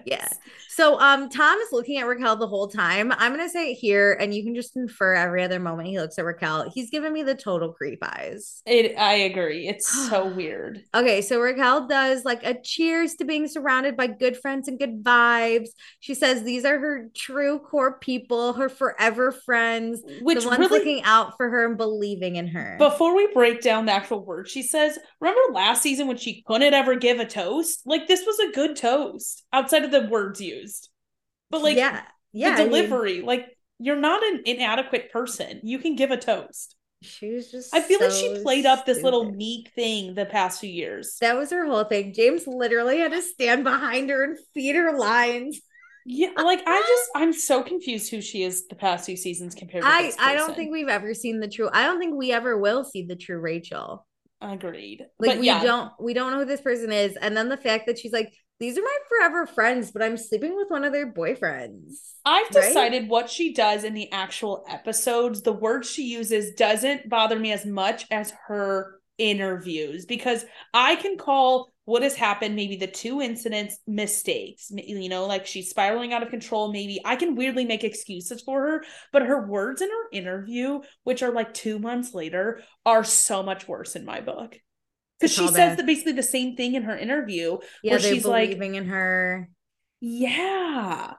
[0.04, 0.28] Yeah.
[0.78, 3.10] So um Tom is looking at Raquel the whole time.
[3.10, 6.20] I'm gonna say it here, and you can just infer every other moment he looks
[6.20, 6.70] at Raquel.
[6.72, 8.62] He's giving me the total creep eyes.
[8.64, 8.96] It.
[8.96, 9.66] I agree.
[9.66, 10.84] It's so weird.
[10.94, 15.02] Okay, so Raquel does like a cheers to being surrounded by good friends and good
[15.02, 15.70] vibes.
[15.98, 20.78] She says these are her true core people, her forever friends, Which the ones really
[20.78, 22.76] looking out for her and believing in her.
[22.78, 26.72] Before we break down the actual word she says, remember last season when she couldn't
[26.72, 27.82] ever give a toast?
[27.84, 30.67] Like this was a good toast outside of the words used.
[31.50, 32.02] But like yeah,
[32.32, 33.46] yeah, the I mean, delivery, like
[33.78, 35.60] you're not an inadequate person.
[35.62, 36.76] You can give a toast.
[37.02, 37.74] she was just.
[37.74, 41.16] I feel like she so played up this little meek thing the past few years.
[41.20, 42.12] That was her whole thing.
[42.12, 45.60] James literally had to stand behind her and feed her lines.
[46.04, 49.88] yeah, like I just I'm so confused who she is the past few seasons compared
[49.88, 51.68] to I this I don't think we've ever seen the true.
[51.72, 54.06] I don't think we ever will see the true Rachel.
[54.40, 55.06] agreed.
[55.18, 57.16] Like but we yeah, don't we don't know who this person is.
[57.16, 60.56] And then the fact that she's like, these are my forever friends, but I'm sleeping
[60.56, 61.92] with one of their boyfriends.
[62.24, 62.68] I've right?
[62.68, 67.52] decided what she does in the actual episodes, the words she uses doesn't bother me
[67.52, 73.20] as much as her interviews because I can call what has happened, maybe the two
[73.20, 74.70] incidents, mistakes.
[74.70, 76.72] You know, like she's spiraling out of control.
[76.72, 81.22] Maybe I can weirdly make excuses for her, but her words in her interview, which
[81.22, 84.58] are like two months later, are so much worse in my book.
[85.20, 88.50] Because she says that basically the same thing in her interview, Yeah, where she's like,
[88.50, 89.48] believing in her.
[90.00, 91.14] yeah,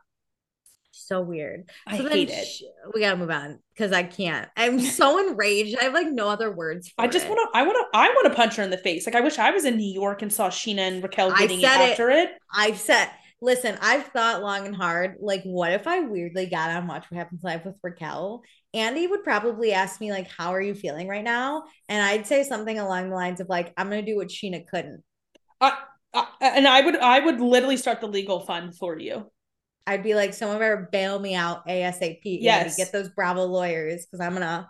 [0.92, 1.70] So weird.
[1.88, 2.46] I so hate it.
[2.46, 4.48] sh- we gotta move on because I can't.
[4.56, 5.78] I'm so enraged.
[5.80, 7.58] I have like no other words for I just want to.
[7.58, 7.98] I want to.
[7.98, 9.06] I want to punch her in the face.
[9.06, 11.64] Like I wish I was in New York and saw Sheena and Raquel getting it
[11.64, 11.92] said it.
[11.92, 12.30] after it.
[12.54, 13.10] I've said,
[13.41, 15.17] listen, I've thought long and hard.
[15.19, 18.41] Like, what if I weirdly got on Watch What Happens Live with Raquel?
[18.73, 21.63] Andy would probably ask me, like, how are you feeling right now?
[21.88, 25.04] And I'd say something along the lines of, like, I'm gonna do what Sheena couldn't.
[25.62, 25.78] I,
[26.13, 26.97] I, and I would.
[26.97, 29.30] I would literally start the legal fund for you.
[29.88, 32.19] I'd be like, someone better bail me out ASAP.
[32.23, 32.78] Yes.
[32.78, 34.69] Get those Bravo lawyers because I'm gonna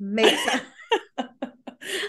[0.00, 0.60] make some-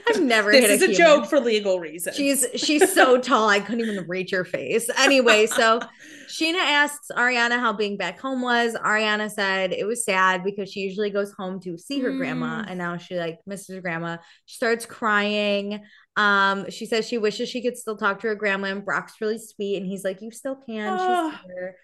[0.08, 2.16] I've never This hit is a, joke for legal reasons.
[2.16, 4.90] She's she's so tall I couldn't even reach her face.
[4.98, 5.80] Anyway, so
[6.28, 8.74] Sheena asks Ariana how being back home was.
[8.74, 12.66] Ariana said it was sad because she usually goes home to see her grandma Mm.
[12.70, 14.18] and now she like misses her grandma.
[14.46, 15.80] She starts crying.
[16.16, 19.38] Um, she says she wishes she could still talk to her grandma and Brock's really
[19.38, 20.98] sweet and he's like, You still can.
[21.00, 21.30] Ah.
[21.44, 21.76] She's here.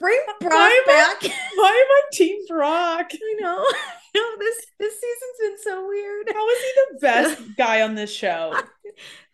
[0.00, 1.22] Bring Brock Why am I- back.
[1.54, 3.10] Why am I Team Brock?
[3.12, 3.64] I know.
[4.14, 6.26] Know this this season's been so weird.
[6.34, 8.54] How is he the best guy on this show?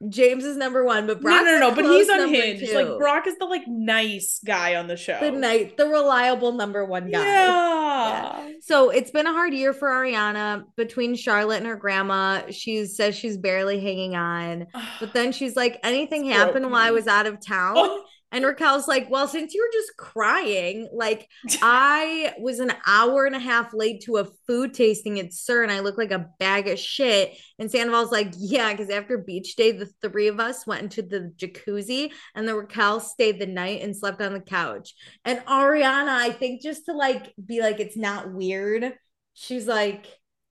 [0.08, 2.72] James is number one, but No, Brock's no, no, but he's unhinged.
[2.72, 5.18] Like Brock is the like nice guy on the show.
[5.20, 7.20] the night, the reliable number one guy.
[7.24, 8.50] Yeah.
[8.60, 12.42] So it's been a hard year for Ariana between Charlotte and her grandma.
[12.50, 14.66] She says she's barely hanging on.
[15.00, 17.74] But then she's like, anything It's happened while I was out of town?
[17.76, 18.04] Oh.
[18.30, 21.28] And Raquel's like, well, since you were just crying, like
[21.62, 25.72] I was an hour and a half late to a food tasting at SUR and
[25.72, 27.38] I look like a bag of shit.
[27.58, 31.32] And Sandoval's like, yeah, because after beach day, the three of us went into the
[31.36, 34.94] jacuzzi and the Raquel stayed the night and slept on the couch.
[35.24, 38.92] And Ariana, I think just to like be like, it's not weird.
[39.34, 40.06] She's like,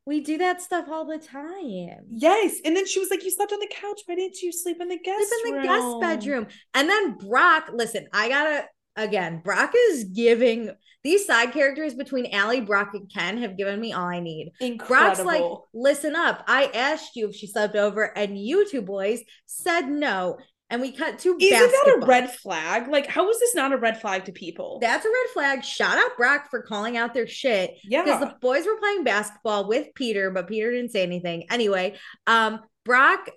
[0.08, 2.06] we do that stuff all the time.
[2.10, 2.56] Yes.
[2.64, 4.02] And then she was like, You slept on the couch.
[4.06, 6.00] Why didn't you sleep in the guest Sleep in the room?
[6.00, 6.48] guest bedroom.
[6.74, 8.66] And then Brock, listen, I gotta
[8.96, 10.72] again, Brock is giving
[11.04, 14.52] these side characters between Allie, Brock, and Ken have given me all I need.
[14.60, 15.24] Incredible.
[15.24, 15.44] Brock's like,
[15.74, 16.44] listen up.
[16.48, 20.38] I asked you if she slept over, and you two boys said no.
[20.70, 22.90] And we cut to Isn't that a red flag?
[22.90, 24.80] Like, how is this not a red flag to people?
[24.82, 25.64] That's a red flag.
[25.64, 27.80] Shout out Brock for calling out their shit.
[27.84, 28.04] Yeah.
[28.04, 31.46] Because the boys were playing basketball with Peter, but Peter didn't say anything.
[31.50, 33.30] Anyway, um, Brock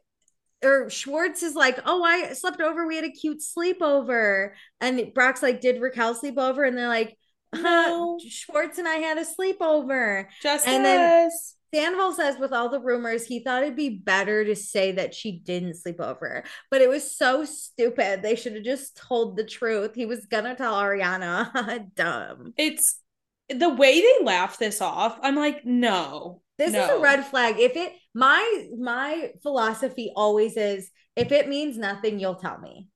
[0.65, 2.87] or Schwartz is like, "Oh, I slept over.
[2.87, 7.17] We had a cute sleepover." And Brock's like, "Did Raquel sleep over?" And they're like,
[7.55, 8.19] No.
[8.29, 11.55] Schwartz and I had a sleepover." Just And us.
[11.75, 15.39] Sandoval says, with all the rumors, he thought it'd be better to say that she
[15.39, 18.23] didn't sleep over, but it was so stupid.
[18.23, 19.95] They should have just told the truth.
[19.95, 21.87] He was gonna tell Ariana.
[21.95, 22.55] Dumb.
[22.57, 23.01] it's
[23.49, 25.19] the way they laugh this off.
[25.23, 26.43] I'm like, no.
[26.59, 27.59] This is a red flag.
[27.59, 32.87] If it my my philosophy always is if it means nothing, you'll tell me.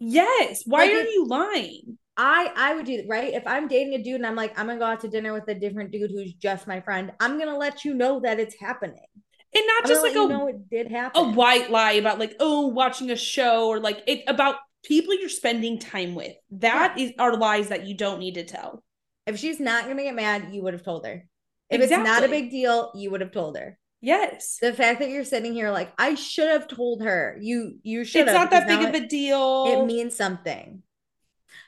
[0.00, 0.62] Yes.
[0.66, 1.98] Why Like are it- you lying?
[2.16, 3.34] I I would do that, right?
[3.34, 5.48] If I'm dating a dude and I'm like, I'm gonna go out to dinner with
[5.48, 9.06] a different dude who's just my friend, I'm gonna let you know that it's happening.
[9.54, 11.22] And not I'm just like a you know it did happen.
[11.22, 15.28] a white lie about like oh watching a show or like it about people you're
[15.28, 18.82] spending time with That is are lies that you don't need to tell
[19.26, 21.26] If she's not gonna get mad, you would have told her.
[21.70, 23.78] If it's not a big deal, you would have told her.
[24.00, 27.36] yes The fact that you're sitting here like, I should have told her.
[27.40, 30.82] You you should it's not that big of a deal it means something.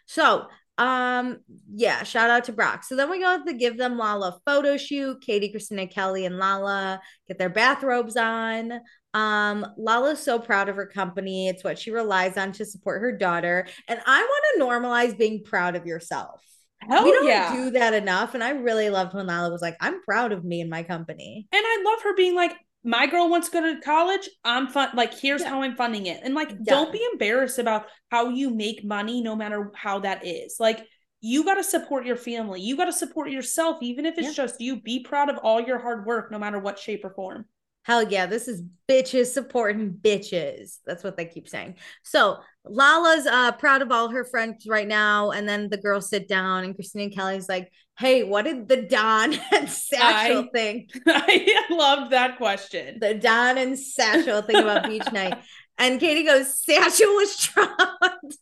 [0.08, 0.46] So,
[0.78, 1.38] um,
[1.74, 2.84] yeah, shout out to Brock.
[2.84, 5.20] So then we go to give them Lala photo shoot.
[5.20, 8.80] Katie, Kristina, Kelly, and Lala get their bathrobes on.
[9.12, 11.48] Um, Lala's so proud of her company.
[11.48, 13.66] It's what she relies on to support her daughter.
[13.88, 16.42] And I want to normalize being proud of yourself.
[16.80, 18.34] Hell we don't yeah do that enough.
[18.34, 21.48] And I really loved when Lala was like, I'm proud of me and my company.
[21.52, 24.90] and I love her being like my girl wants to go to college I'm fun
[24.94, 25.48] like here's Yeah.
[25.50, 26.56] how I'm funding it and like Yeah.
[26.64, 30.86] don't be embarrassed about how you make money no matter how that is like
[31.20, 34.44] you got to support your family you got to support yourself even if it's Yeah.
[34.44, 37.46] just you be proud of all your hard work no matter what shape or form
[37.88, 40.76] Hell yeah, this is bitches supporting bitches.
[40.86, 41.76] That's what they keep saying.
[42.04, 45.30] So Lala's uh proud of all her friends right now.
[45.30, 48.82] And then the girls sit down and Kristina and Kelly's like, hey, what did the
[48.82, 50.90] Don and Satchel I- think?
[51.06, 52.98] I loved that question.
[53.00, 55.38] The Don and Satchel thing about beach night.
[55.78, 58.36] And Katie goes, Satchel was traumatized.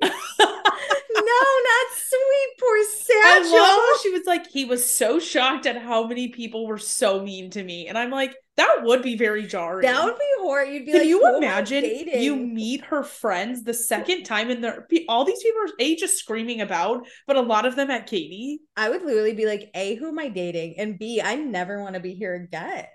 [0.00, 3.52] no, not sweet, poor I Satchel.
[3.52, 7.22] love how she was like, he was so shocked at how many people were so
[7.22, 7.88] mean to me.
[7.88, 9.82] And I'm like, that would be very jarring.
[9.82, 10.72] that would be horrible.
[10.72, 14.24] You'd be Can like, you who am I imagine you meet her friends the second
[14.24, 17.76] time and they're all these people are A just screaming about, but a lot of
[17.76, 18.60] them at Katie.
[18.76, 20.74] I would literally be like, A, who am I dating?
[20.78, 22.86] And B, I never want to be here again.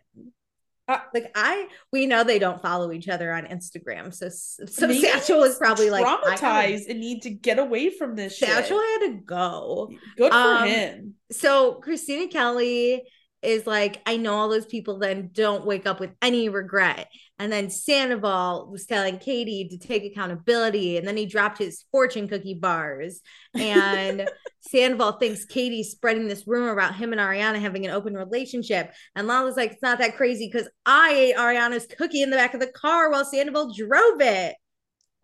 [0.90, 5.44] Uh, like I, we know they don't follow each other on Instagram, so so Satchel
[5.44, 9.02] he's probably like traumatized and need to get away from this Satchel shit.
[9.02, 9.90] had to go.
[10.18, 11.16] Good for Um, him.
[11.30, 13.04] So Kristina Kelly
[13.48, 17.08] is like, I know all those people then don't wake up with any regret.
[17.40, 22.28] And then Sandoval was telling Katie to take accountability, and then he dropped his fortune
[22.28, 23.22] cookie bars.
[23.54, 24.30] And
[24.60, 28.92] Sandoval thinks Katie's spreading this rumor about him and Ariana having an open relationship.
[29.16, 32.54] And Lala's like, it's not that crazy because I ate Ariana's cookie in the back
[32.54, 34.56] of the car while Sandoval drove it.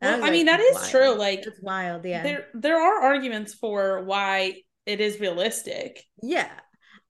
[0.02, 0.90] Well, I mean, that is wild.
[0.90, 1.16] true.
[1.16, 2.24] Like It's wild, yeah.
[2.24, 6.04] there there are arguments for why it is realistic.
[6.22, 6.52] Yeah.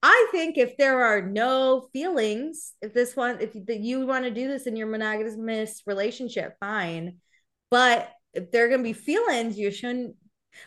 [0.05, 4.49] I think if there are no feelings, if this one, if you want to do
[4.49, 7.19] this in your monogamous relationship, fine.
[7.71, 10.15] But if there are gonna be feelings, you shouldn't.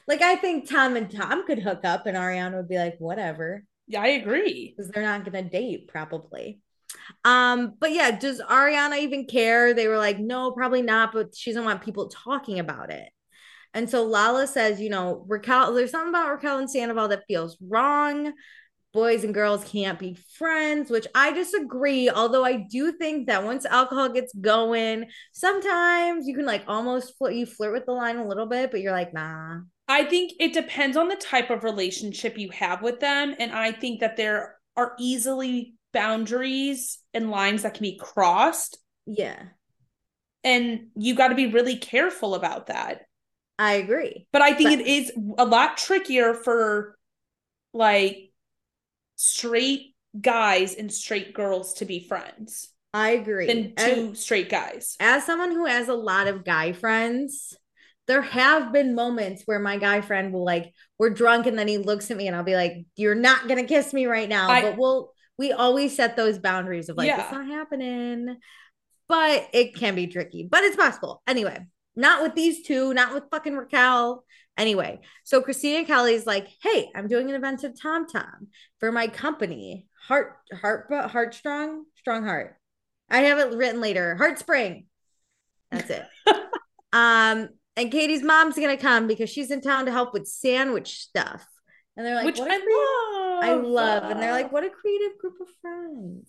[0.08, 3.62] Like I think Tom and Tom could hook up, and Ariana would be like, whatever,
[3.86, 4.74] Yeah, I agree.
[4.74, 6.60] because they're not gonna date probably.
[7.24, 9.74] Um, but yeah, does Ariana even care?
[9.74, 13.10] They were like, no, probably not, but she doesn't want people talking about it.
[13.74, 17.58] And so Lala says, you know, Raquel, there's something about Raquel and Sandoval that feels
[17.60, 18.32] wrong.
[18.96, 22.08] Boys and girls can't be friends, which I disagree.
[22.08, 25.04] Although I do think that once alcohol gets going,
[25.34, 28.80] sometimes you can like almost flirt, you flirt with the line a little bit, but
[28.80, 29.58] you're like, nah.
[29.86, 33.34] I think it depends on the type of relationship you have with them.
[33.38, 38.78] And I think that there are easily boundaries and lines that can be crossed.
[39.04, 39.42] Yeah,
[40.42, 43.02] And you got to be really careful about that.
[43.58, 44.26] I agree.
[44.32, 46.96] But I think But- it is a lot trickier for
[47.74, 48.25] like
[49.16, 53.46] straight guys and straight girls to be friends I agree.
[53.46, 54.96] than And- two straight guys.
[55.00, 57.54] as someone who has a lot of guy friends,
[58.06, 61.76] there have been moments where my guy friend will like, we're drunk and then he
[61.78, 64.48] looks at me and I'll be like, you're not gonna kiss me right now.
[64.48, 67.22] I- but we'll we always set those boundaries of like, Yeah.
[67.24, 68.36] it's not happening.
[69.08, 71.22] But it can be tricky, but it's possible.
[71.26, 71.58] Anyway,
[71.94, 74.24] not with these two, not with fucking Raquel.
[74.56, 78.48] Anyway, so Kristina Kelly's like, hey, I'm doing an event at Tom Tom
[78.80, 82.56] for my company, Heart Heart Heartstrong, Strong Strong Heart.
[83.10, 84.16] I have it written later.
[84.16, 84.86] Heart Spring.
[85.70, 86.04] That's it.
[86.92, 91.46] um, and Katie's mom's gonna come because she's in town to help with sandwich stuff.
[91.96, 93.44] And they're like, which I creative- love.
[93.44, 94.10] I love.
[94.10, 96.28] And they're like, what a creative group of friends.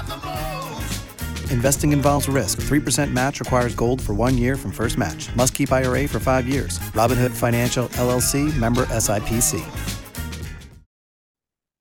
[1.51, 2.59] Investing involves risk.
[2.61, 5.33] 3% match requires gold for one year from first match.
[5.35, 6.79] Must keep IRA for five years.
[6.93, 9.59] Robinhood Financial LLC member SIPC.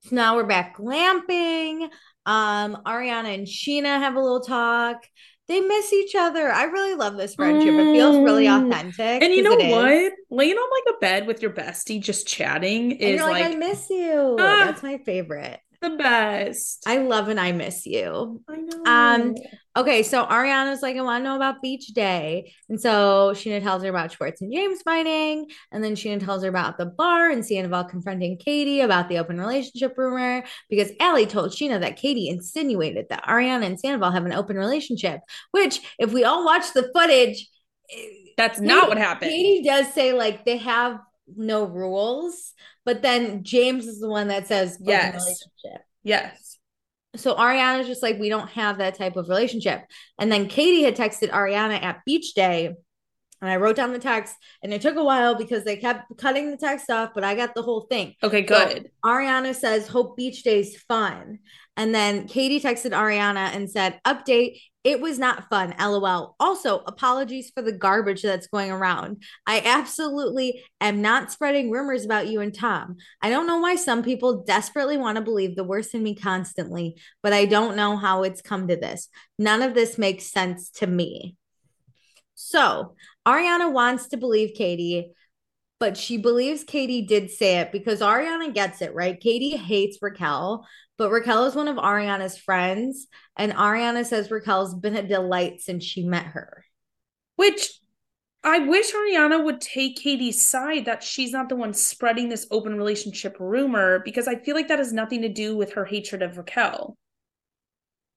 [0.02, 1.88] So now we're back glamping.
[2.26, 5.06] Um, Ariana and Scheana have a little talk.
[5.46, 6.50] They miss each other.
[6.50, 7.74] I really love this friendship.
[7.74, 8.66] It feels really Mm.
[8.68, 9.22] authentic.
[9.22, 10.12] And you know what?
[10.30, 13.54] Laying on like a bed with your bestie, just chatting And is you're like, like,
[13.54, 14.36] I miss you.
[14.38, 14.64] Ah.
[14.66, 15.58] That's my favorite.
[15.82, 16.82] the best.
[16.86, 18.42] I love and I miss you.
[18.48, 18.82] I know.
[18.84, 19.34] Um,
[19.76, 22.52] okay, so Ariana's like, I want to know about beach day.
[22.68, 25.46] And so Scheana tells her about Schwartz and James fighting.
[25.70, 29.38] And then Scheana tells her about the bar and Sandoval confronting Katie about the open
[29.38, 34.32] relationship rumor because Ally told Scheana that Katie insinuated that Ariana and Sandoval have an
[34.32, 35.20] open relationship,
[35.52, 37.48] which, if we all watch the footage,
[37.92, 38.06] eh,
[38.36, 39.30] That's not what happened.
[39.30, 40.98] Katie does say like they have
[41.36, 42.54] no rules,
[42.84, 45.44] but then James is the one that says Yes.
[46.02, 46.49] yes.
[47.16, 49.84] So Ariana's just like, we don't have that type of relationship.
[50.18, 52.74] And then Katie had texted Ariana at beach day.
[53.42, 56.50] And I wrote down the text, and it took a while because they kept cutting
[56.50, 58.14] the text off, but I got the whole thing.
[58.22, 58.90] Okay, So good.
[59.02, 61.38] Ariana says, Hope beach day's fun.
[61.74, 65.74] And then Katie texted Ariana and said, Update, it was not fun.
[65.78, 66.36] LOL.
[66.40, 69.22] Also, apologies for the garbage that's going around.
[69.46, 72.96] I absolutely am not spreading rumors about you and Tom.
[73.20, 76.96] I don't know why some people desperately want to believe the worst in me constantly,
[77.22, 79.08] but I don't know how it's come to this.
[79.38, 81.36] None of this makes sense to me.
[82.34, 82.94] So,
[83.28, 85.12] Ariana wants to believe Katie,
[85.80, 89.18] but she believes Katie did say it because Ariana gets it, right?
[89.18, 90.66] Katie hates Raquel,
[90.98, 95.82] but Raquel is one of Ariana's friends, and Ariana says Raquel's been a delight since
[95.82, 96.66] she met her.
[97.36, 97.80] Which
[98.44, 102.76] I wish Ariana would take Katie's side that she's not the one spreading this open
[102.76, 106.36] relationship rumor because I feel like that has nothing to do with her hatred of
[106.36, 106.96] Raquel.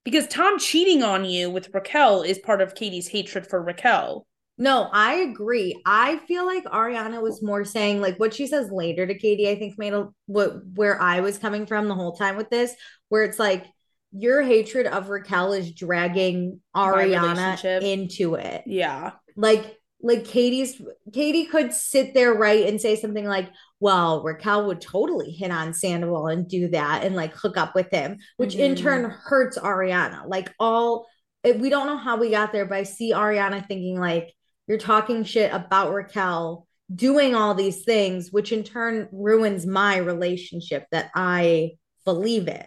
[0.04, 4.28] Because Tom cheating on you with Raquel is part of Katie's hatred for Raquel.
[4.58, 5.82] No, I agree.
[5.86, 9.50] I feel like Ariana was more saying like what she says later to Katie.
[9.50, 12.74] I think made a what where I was coming from the whole time with this,
[13.10, 13.66] where it's like
[14.12, 18.64] your hatred of Raquel is dragging Ariana into it.
[18.68, 19.14] Yeah.
[19.36, 20.80] Like like Katie's
[21.12, 23.50] Katie could sit there right and say something like,
[23.80, 27.90] "Well, Raquel would totally hit on Sandoval and do that and like hook up with
[27.90, 28.80] him," which in Mhm.
[28.80, 30.28] turn hurts Ariana.
[30.28, 31.08] Like all
[31.44, 34.34] it- we don't know how we got there, but I see Ariana thinking like
[34.68, 40.86] you're talking shit about Raquel doing all these things, which in turn ruins my relationship
[40.92, 41.72] that I
[42.06, 42.66] believe in.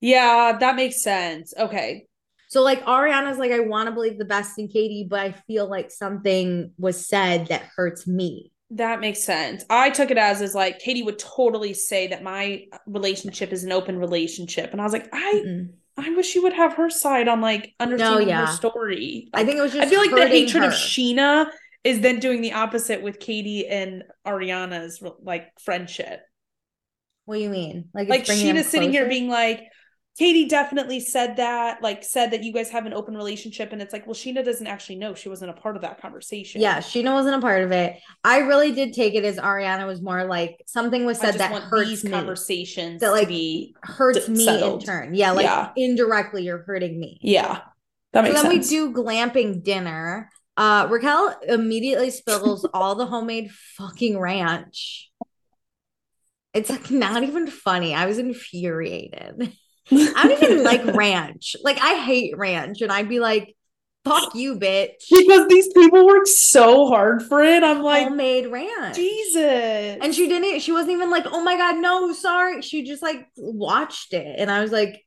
[0.00, 1.54] Yeah, that makes sense.
[1.56, 2.06] Okay.
[2.48, 5.68] So like Ariana's like, I want to believe the best in Katie, but I feel
[5.68, 8.52] like something was said that hurts me.
[8.70, 9.64] That makes sense.
[9.70, 13.72] I took it as is like Katie would totally say that my relationship is an
[13.72, 14.72] open relationship.
[14.72, 15.70] And I was like, I Mm-mm.
[15.96, 18.46] I wish you would have her side on like understanding yeah.
[18.46, 19.28] her story.
[19.34, 20.72] I think it was just I feel like the hatred of.
[20.72, 21.46] Scheana
[21.84, 26.22] is then doing the opposite with Katie and Ariana's like friendship.
[27.24, 27.88] What do you mean?
[27.92, 29.64] Like, Like Scheana's sitting here being like,
[30.18, 33.94] Katie definitely said that, like said that you guys have an open relationship, and it's
[33.94, 35.14] like, well, Scheana doesn't actually know.
[35.14, 36.60] She wasn't a part of that conversation.
[36.60, 37.96] Yeah, Scheana wasn't a part of it.
[38.22, 41.88] I really did take it as Ariana was more like something was said that hurts
[41.88, 42.10] these me.
[42.10, 44.82] conversations That, like, to be hurts d- me settled.
[44.82, 45.14] in turn.
[45.14, 45.70] Yeah, like Yeah.
[45.76, 47.18] indirectly you're hurting me.
[47.22, 47.60] Yeah,
[48.12, 48.70] that So makes then sense.
[48.70, 50.28] we do glamping dinner.
[50.58, 55.10] Uh Raquel immediately spills all the homemade fucking ranch.
[56.52, 57.94] It's like not even funny.
[57.94, 59.56] I was infuriated.
[59.90, 61.56] I don't even like ranch.
[61.62, 63.56] Like I hate ranch, and I'd be like,
[64.04, 67.62] "Fuck you, bitch." Because these people work so hard for it.
[67.62, 68.96] I'm like, Homemade ranch.
[68.96, 69.98] Jesus.
[70.00, 70.60] And she didn't.
[70.60, 74.50] She wasn't even like, "Oh my god, no, sorry." She just like watched it, and
[74.50, 75.04] I was like,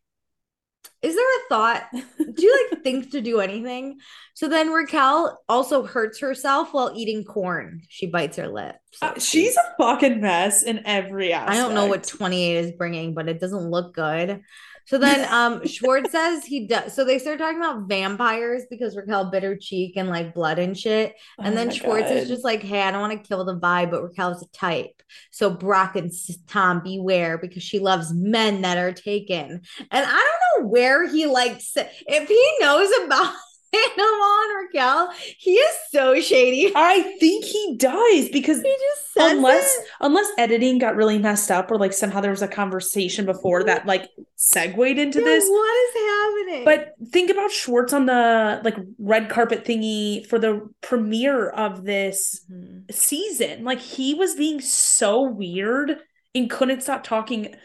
[1.02, 1.84] "Is there a thought?
[2.18, 4.00] Do you like think to do anything?"
[4.34, 7.84] So then Raquel also hurts herself while eating corn.
[7.88, 8.76] She bites her lip.
[8.92, 11.58] So Uh, she's a fucking mess in every aspect.
[11.58, 14.42] I don't know what 28 is bringing, but it doesn't look good.
[14.86, 16.94] So then um Schwartz says he does.
[16.94, 20.78] So they start talking about vampires because Raquel bit her cheek and like blood and
[20.78, 21.16] shit.
[21.40, 23.92] And Oh then Schwartz is just like, hey, I don't want to kill the vibe,
[23.92, 25.02] but Raquel's a type.
[25.32, 26.12] So Brock and
[26.48, 29.62] Tom beware because she loves men that are taken.
[29.92, 30.10] And I
[30.58, 33.34] don't know where he likes if he knows about
[33.96, 36.72] Sandoval and Raquel, he is so shady.
[36.76, 39.86] I think he does because He just unless it.
[40.02, 43.86] unless editing got really messed up or like somehow there was a conversation before that
[43.86, 45.46] like segued into Yeah, this.
[45.48, 46.66] what is happening?
[46.66, 52.46] But think about Schwartz on the like red carpet thingy for the premiere of this
[52.52, 52.94] Mhm.
[52.94, 53.64] season.
[53.64, 56.00] Like he was being so weird
[56.34, 57.56] and couldn't stop talking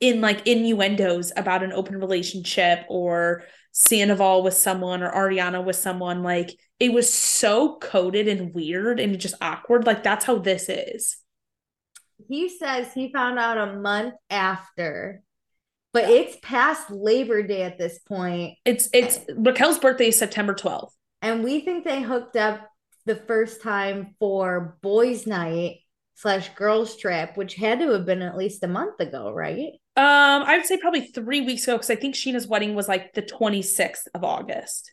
[0.00, 3.42] in like innuendos about an open relationship or
[3.78, 6.22] Sandoval with someone or Ariana with someone.
[6.22, 9.84] Like it was so coded and weird and just awkward.
[9.84, 11.18] Like that's how this is.
[12.26, 15.22] he says he found out a month after,
[15.92, 20.90] but it's past Labor Day at this point, It's it's Raquel's birthday is September 12th.
[21.20, 22.66] and we think they hooked up
[23.04, 25.80] the first time for boys' night
[26.14, 29.72] slash girls' trip, which had to have been at least a month ago, right?
[29.96, 33.14] Um, I would say probably three weeks ago because I think Scheana's wedding was like
[33.14, 34.92] the 26th of August.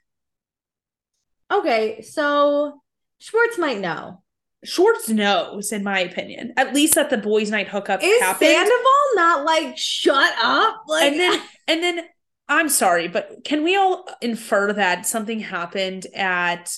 [1.52, 2.82] Okay, so
[3.20, 4.24] Schwartz might know.
[4.64, 8.50] Schwartz knows, in my opinion, at least that the boys' night hookup Is happened.
[8.50, 10.84] Sandoval not like shut up?
[10.88, 12.06] Like and then, and then,
[12.48, 16.74] I'm sorry, but can we all infer that something happened at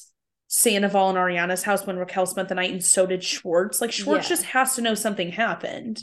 [0.47, 3.81] Sandoval and Ariana's house when Raquel spent the night, and so did Schwartz?
[3.81, 4.29] Like Schwartz Yeah.
[4.29, 6.01] just has to know something happened.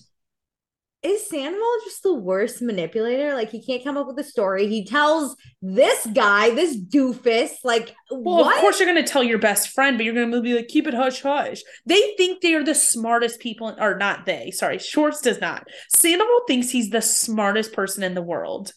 [1.03, 3.35] Is Sandoval just the worst manipulator?
[3.35, 4.69] Like he can't come up with a story.
[4.69, 8.55] He tells this guy, this doofus, like Well, what?
[8.55, 10.69] of course you're going to tell your best friend, but you're going to be like,
[10.69, 11.63] keep it hush hush.
[11.87, 14.53] They think they are the smartest people, or not they.
[14.53, 15.67] Sorry, Schwartz does not.
[15.89, 18.73] Sandoval thinks he's the smartest person in the world,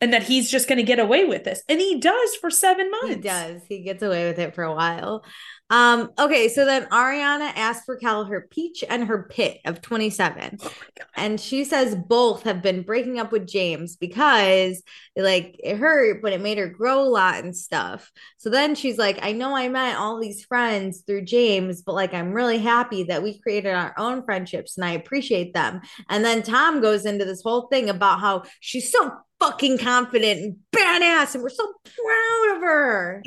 [0.00, 2.90] and that he's just going to get away with this, and he does for seven
[2.90, 3.14] months.
[3.14, 3.62] He does.
[3.68, 5.24] He gets away with it for a while.
[5.70, 10.58] Um, okay, so then Ariana asked Raquel her peach and her pit of 27.
[11.16, 14.82] and she says both have been breaking up with James because
[15.16, 18.10] like it hurt, but it made her grow a lot and stuff.
[18.38, 22.14] So then she's like, I know I met all these friends through James, but like
[22.14, 25.80] I'm really happy that we created our own friendships and I appreciate them.
[26.08, 30.56] And then Tom goes into this whole thing about how she's so fucking confident and
[30.72, 33.22] badass, and we're so proud of her.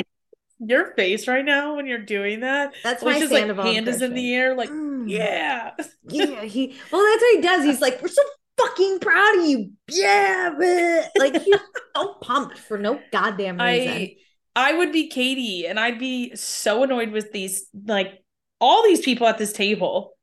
[0.63, 4.13] Your face right now when you're doing that, That's like my like hand is in
[4.13, 5.09] the air, like Mm.
[5.09, 5.71] yeah.
[6.07, 7.65] yeah, he well, that's what he does.
[7.65, 8.21] He's like, We're so
[8.57, 9.71] fucking proud of you.
[9.89, 11.55] Yeah, bleh." like he's
[11.95, 13.89] so pumped for no goddamn reason.
[13.93, 14.15] I
[14.55, 18.23] I would be Katie, and I'd be so annoyed with these like
[18.59, 20.13] all these people at this table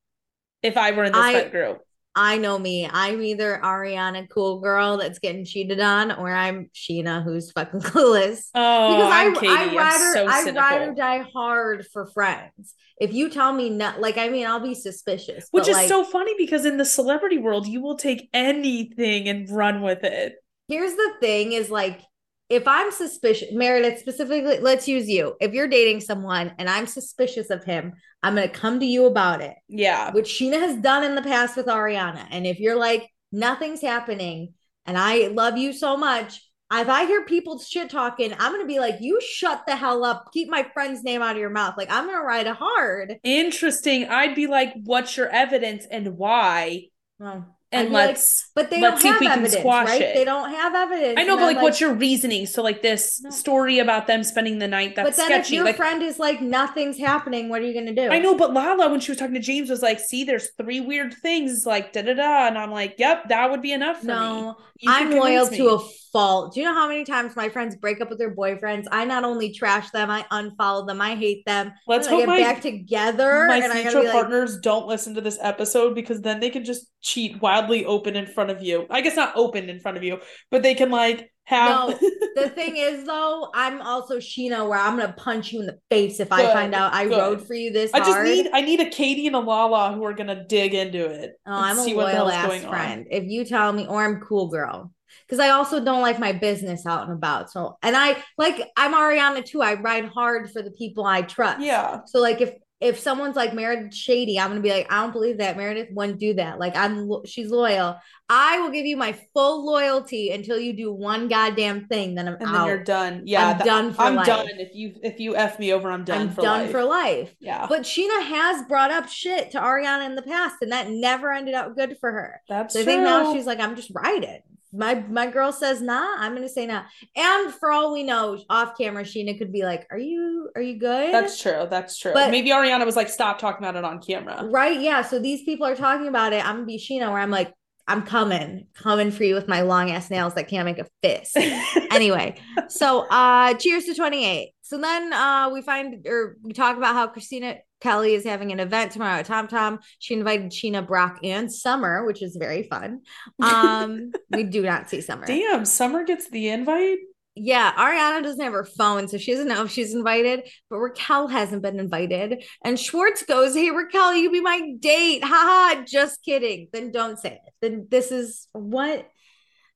[0.63, 1.81] if I were in this I- group.
[2.15, 2.89] I know me.
[2.91, 8.49] I'm either Ariana cool girl that's getting cheated on, or I'm Scheana who's fucking clueless.
[8.55, 9.49] Oh, because I'm I, Katie.
[9.49, 10.63] I ride or, so I cynical.
[10.63, 12.75] ride or die hard for friends.
[13.01, 15.47] If you tell me not, like, I mean, I'll be suspicious.
[15.53, 19.49] Which is like, so funny because in the celebrity world, you will take anything and
[19.49, 20.35] run with it.
[20.67, 22.01] Here's the thing is like
[22.49, 25.35] if I'm suspicious, Meredith specifically, let's use you.
[25.41, 27.93] If you're dating someone and I'm suspicious of him,
[28.23, 30.13] I'm gonna come to you about it, Yeah.
[30.13, 32.27] which Scheana has done in the past with Ariana.
[32.31, 34.55] And if you're like, nothing's happening
[34.87, 36.41] and I love you so much,
[36.73, 40.31] if I hear people shit talking, I'm gonna be like, you shut the hell up.
[40.33, 41.75] Keep my friend's name out of your mouth.
[41.77, 43.19] Like I'm gonna ride hard.
[43.25, 44.07] Interesting.
[44.09, 46.85] I'd be like, what's your evidence and why?
[47.19, 49.61] Well, And be like, let's but they let's don't see if have we can evidence,
[49.61, 50.01] squash right?
[50.01, 50.15] it.
[50.15, 51.19] They don't have evidence.
[51.19, 52.47] I know, but I'm like, what's your reasoning?
[52.47, 53.31] So like this No.
[53.31, 55.57] story about them spending the night, that's but then if sketchy.
[55.57, 58.11] your Like friend is like nothing's happening, what are you gonna do?
[58.11, 60.81] I know, but Lala, when she was talking to James, was like, see, there's three
[60.81, 62.47] weird things, like da da da.
[62.47, 64.15] And I'm like, yep, that would be enough for me.
[64.15, 64.57] No,
[64.87, 65.79] I'm loyal convince to a
[66.13, 66.55] fault.
[66.55, 68.87] Do you know how many times my friends break up with their boyfriends?
[68.91, 71.73] I not only trash them, I unfollow them, I hate them.
[71.87, 73.47] Let's hope get my- back together.
[73.49, 76.41] My and I gotta future be like, partners don't listen to this episode because then
[76.41, 78.87] they can just cheat wildly open in front of you.
[78.91, 80.19] I guess not open in front of you,
[80.51, 81.99] but they can like have No,
[82.37, 86.21] the thing is though, I'm also Scheana where I'm gonna punch you in the face
[86.21, 87.17] if I find out I good.
[87.19, 88.27] rode for you this I just hard.
[88.27, 91.33] need I need a Katie and a Lala who are gonna dig into it.
[91.47, 93.07] Oh, I'm a loyal ass friend.
[93.11, 94.93] If you tell me, or I'm cool girl.
[95.29, 97.51] Because I also don't like my business out and about.
[97.51, 99.61] So, and I like I'm Ariana too.
[99.61, 101.61] I ride hard for the people I trust.
[101.61, 102.01] Yeah.
[102.07, 105.39] So, like, if if someone's like Meredith Shady, I'm gonna be like, I don't believe
[105.39, 106.59] that Meredith wouldn't do that.
[106.61, 107.99] Like, I'm she's loyal.
[108.31, 112.15] I will give you my full loyalty until you do one goddamn thing.
[112.15, 112.53] Then I'm And out.
[112.53, 113.23] then you're done.
[113.27, 114.09] Yeah, I'm that- done for life.
[114.09, 114.27] I'm life.
[114.27, 114.47] done.
[114.59, 116.71] If you if you f me over, I'm done I'm for done life.
[116.71, 117.35] for life.
[117.41, 117.67] Yeah.
[117.69, 121.55] But Scheana has brought up shit to Ariana in the past, and that never ended
[121.55, 122.41] up good for her.
[122.49, 124.41] That's So I think now she's like, I'm just riding.
[124.73, 126.83] My my girl says nah, I'm gonna say nah.
[127.17, 130.79] And for all we know, off camera, Scheana could be like, Are you are you
[130.79, 131.13] good?
[131.13, 131.67] That's true.
[131.71, 132.13] That's true.
[132.13, 134.45] But- Maybe Ariana was like, stop talking about it on camera.
[134.51, 134.79] right.
[134.81, 135.03] Yeah.
[135.03, 136.47] So these people are talking about it.
[136.47, 137.53] I'm gonna be Scheana where I'm like,
[137.87, 141.37] I'm coming, coming for you with my long ass nails that can't make a fist.
[141.91, 142.39] anyway,
[142.69, 144.51] so uh cheers to 28.
[144.61, 148.61] So then uh we find or we talk about how Kristina Kelly is having an
[148.61, 149.79] event tomorrow at Tom Tom.
[149.99, 153.03] She invited Scheana, Brock, and Summer, which is very fun.
[153.41, 155.27] Um, we do not see Summer.
[155.27, 156.99] Damn, Summer gets the invite.
[157.41, 161.29] Yeah, Ariana doesn't have her phone, so she doesn't know if she's invited, but Raquel
[161.29, 162.43] hasn't been invited.
[162.65, 165.23] And Schwartz goes, Hey, Raquel, you be my date.
[165.23, 166.69] Haha, just kidding.
[166.73, 167.53] Then don't say it.
[167.63, 169.09] Then this is what?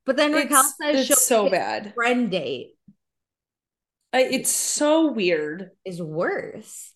[0.04, 1.94] But then Raquel It's- says it's so bad.
[1.94, 2.72] Friend date
[4.14, 5.70] it's so weird.
[5.84, 6.92] is worse.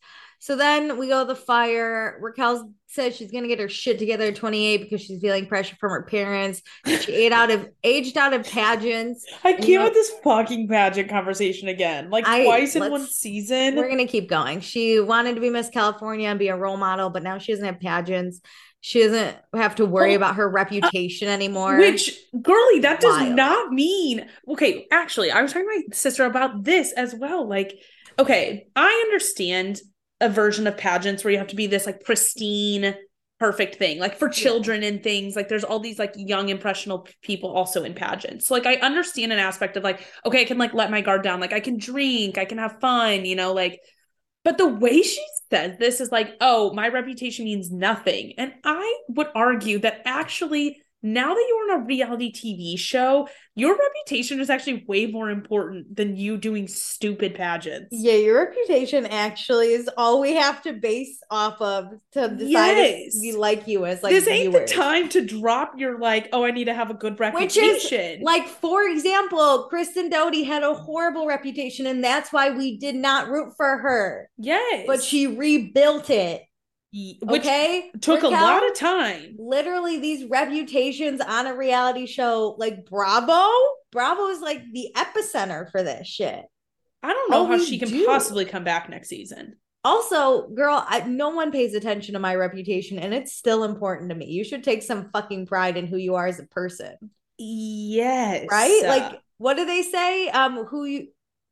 [0.46, 2.20] So then we go to the fire.
[2.22, 5.90] Raquel says she's gonna get her shit together at 28 because she's feeling pressure from
[5.90, 6.62] her parents.
[6.86, 9.26] She ate out of aged out of pageants.
[9.42, 12.10] I can't you know- with this fucking pageant conversation again.
[12.10, 13.74] Like I- twice in one season.
[13.74, 14.60] We're gonna keep going.
[14.60, 17.66] She wanted to be Miss California and be a role model, but now she doesn't
[17.66, 18.40] have pageants.
[18.82, 21.76] She doesn't have to worry Oh, about her reputation anymore.
[21.76, 23.34] Which, girly, that does Wild.
[23.34, 24.28] not mean.
[24.46, 27.48] Okay, actually, I was talking to my sister about this as well.
[27.48, 27.76] Like,
[28.16, 29.80] okay, I understand
[30.20, 32.94] a version of pageants where you have to be this like pristine,
[33.38, 35.36] perfect thing, like for children and things.
[35.36, 38.46] Like, there's all these like young, impressionable people also in pageants.
[38.46, 41.22] So, like, I understand an aspect of like, okay, I can like let my guard
[41.22, 41.40] down.
[41.40, 43.80] Like, I can drink, I can have fun, you know, like,
[44.42, 48.34] but the way she says this is like, oh, my reputation means nothing.
[48.38, 53.76] And I would argue that actually, now that you're on a reality TV show, your
[53.78, 57.88] reputation is actually way more important than you doing stupid pageants.
[57.92, 63.14] yeah, your reputation actually is all we have to base off of to decide Yes.
[63.14, 64.70] if we like you as like this ain't viewers.
[64.70, 68.00] the time to drop your like, oh, I need to have a good Which reputation.
[68.20, 72.94] is like, for example, Kristen Doute had a horrible reputation, and that's why we did
[72.96, 74.28] not root for her.
[74.38, 76.42] yes, But she rebuilt it.
[77.22, 79.36] Which okay, took a lot of time.
[79.38, 83.48] literally these reputations on a reality show like Bravo.
[83.92, 86.44] Bravo is like the epicenter for this shit.
[87.02, 88.04] I don't know Oh, how she can do.
[88.06, 89.56] possibly come back next season.
[89.84, 94.16] Also, girl, I, no one pays attention to my reputation, and it's still important to
[94.16, 94.26] me.
[94.26, 96.96] You should take some fucking pride in who you are as a person,
[97.38, 98.82] Yes, right?
[98.84, 100.28] Like, what do they say?
[100.28, 101.08] Um, who you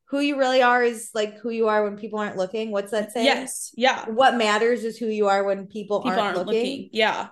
[0.06, 2.70] who you really are is like who you are when people aren't looking.
[2.70, 3.26] What's that saying?
[3.26, 4.04] yes, yeah.
[4.08, 6.60] What matters is who you are when people, People aren't, aren't looking.
[6.60, 6.90] looking.
[6.92, 7.28] Yeah.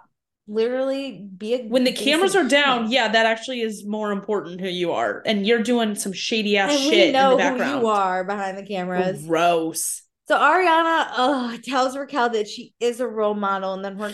[0.49, 4.67] Literally, be a when the cameras are down, yeah, that actually is more important who
[4.69, 5.23] you are.
[5.25, 7.81] And you're doing some shady ass and shit we in know the who background.
[7.83, 9.25] you are behind the cameras.
[9.25, 10.03] Gross.
[10.27, 14.13] So Ariana uh, tells Raquel that she is a role model, and then her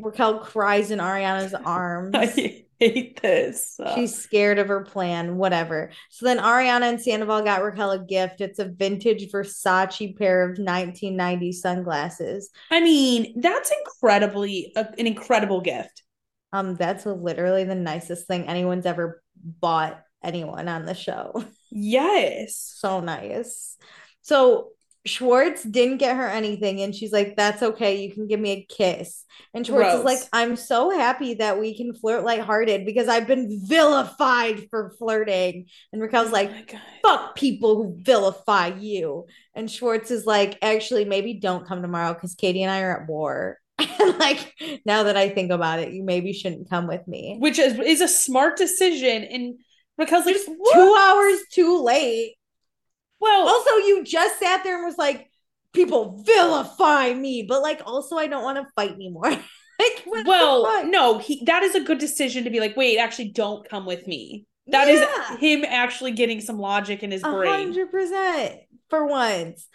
[0.00, 2.14] Raquel cries in Ariana's arms.
[2.78, 3.78] Hate this.
[3.94, 5.90] She's scared of her plan, whatever.
[6.10, 8.40] So then Ariana and Sandoval got Raquel a gift.
[8.40, 12.50] It's a vintage Versace pair of 1990 sunglasses.
[12.70, 16.04] I mean, that's incredibly uh, an incredible gift.
[16.52, 21.44] Um, that's literally the nicest thing anyone's ever bought anyone on the show.
[21.70, 22.76] Yes.
[22.78, 23.76] so nice.
[24.22, 24.70] So
[25.06, 28.02] Schwartz didn't get her anything, and she's like, "That's okay.
[28.02, 29.24] You can give me a kiss."
[29.54, 33.60] And Schwartz is like, "I'm so happy that we can flirt lighthearted because I've been
[33.64, 39.70] vilified for flirting." And Raquel's oh like, oh my "Fuck people who vilify you." And
[39.70, 43.58] Schwartz is like, "Actually, maybe don't come tomorrow because Katie and I are at war."
[44.00, 47.36] And like, now that I think about it, you maybe shouldn't come with me.
[47.38, 49.24] Which is is a smart decision.
[49.24, 49.58] And
[49.96, 50.36] Raquel's like?
[50.36, 52.37] Two hours too late.
[53.20, 55.30] Well, Also, you just sat there and was like,
[55.72, 59.30] people vilify me, but like, also, I don't want to fight anymore.
[59.30, 63.68] like, well, no, he that is a good decision to be like, wait, actually, don't
[63.68, 64.46] come with me.
[64.68, 65.36] That is Yeah.
[65.38, 67.50] him actually getting some logic in his brain.
[67.68, 68.60] hundred percent
[68.90, 69.66] for once.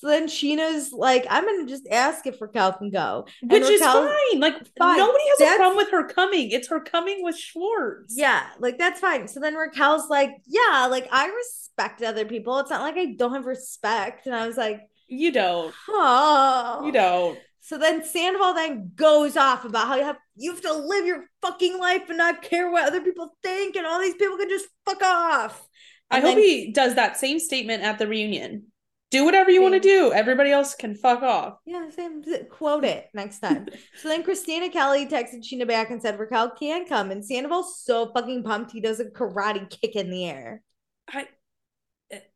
[0.00, 3.26] So then Scheana's like, I'm gonna just ask if Raquel can go.
[3.42, 4.40] And Which is fine.
[4.40, 4.96] Like Fine.
[4.96, 6.50] nobody has That's- a problem with her coming.
[6.52, 8.14] It's her coming with Schwartz.
[8.16, 9.28] Yeah, like that's fine.
[9.28, 12.58] So then Raquel's like, Yeah, like I respect other people.
[12.60, 14.24] It's not like I don't have respect.
[14.24, 15.74] And I was like, You don't.
[15.88, 17.38] Oh, You don't.
[17.60, 21.26] So then Sandoval then goes off about how you have you have to live your
[21.42, 24.66] fucking life and not care what other people think, and all these people can just
[24.86, 25.68] fuck off.
[26.10, 28.69] I hope then- he does that same statement at the reunion.
[29.10, 30.12] Do whatever you want to do.
[30.12, 31.58] Everybody else can fuck off.
[31.66, 32.22] Yeah, same.
[32.48, 33.66] Quote it next time.
[34.00, 38.12] so then Kristina Kelly texted Scheana back and said Raquel can come, and Sandoval's so
[38.12, 40.62] fucking pumped he does a karate kick in the air.
[41.08, 41.26] I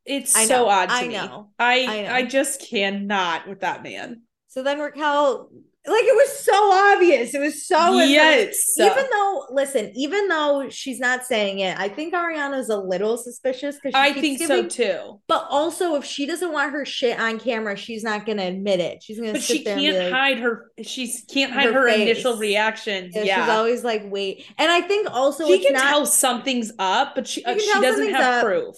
[0.04, 1.14] it's I so odd to I me.
[1.14, 2.12] know, I I know.
[2.12, 4.22] I just cannot with that man.
[4.48, 5.50] So then Raquel,
[5.86, 7.34] like it was so obvious.
[7.34, 8.56] It was so Yes.
[8.78, 13.76] Even though, listen, even though she's not saying it, I think Ariana's a little suspicious
[13.76, 15.20] because I think so too.
[15.28, 19.02] But also, if she doesn't want her shit on camera, she's not gonna admit it.
[19.02, 19.32] She's gonna.
[19.32, 23.10] But sit she can't like- hide her she can't hide Her her, initial reaction.
[23.12, 23.40] Yeah, Yeah.
[23.44, 24.46] she's always like, wait.
[24.56, 27.72] And I think also she it's can not, tell something's up, but she uh, she
[27.80, 28.44] doesn't have up.
[28.44, 28.76] proof.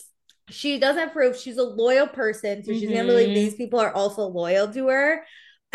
[0.51, 1.37] she doesn't have proof.
[1.39, 5.25] She's a loyal person, so she's gonna believe these people are also loyal to her.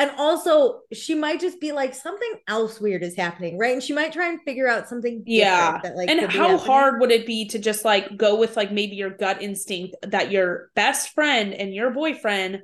[0.01, 3.73] And also, she might just be like something else weird is happening, right?
[3.73, 5.23] And she might try and figure out something.
[5.25, 5.79] Yeah.
[5.83, 6.09] that like.
[6.09, 9.41] and how hard would it be to just like go with like maybe your gut
[9.41, 12.61] instinct that your best friend and your boyfriend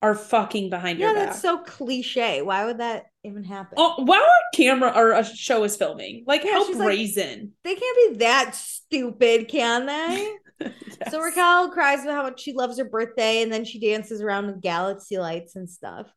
[0.00, 1.26] are fucking behind Yeah, your back?
[1.30, 2.40] that's so cliche.
[2.42, 3.74] Why would that even happen?
[3.76, 7.52] Oh, while a camera or a show is filming, like Yeah, how she's like- brazen.
[7.64, 10.32] They can't be that stupid, can they?
[11.10, 14.46] So Raquel cries about how much she loves her birthday, and then she dances around
[14.48, 16.08] with galaxy lights and stuff.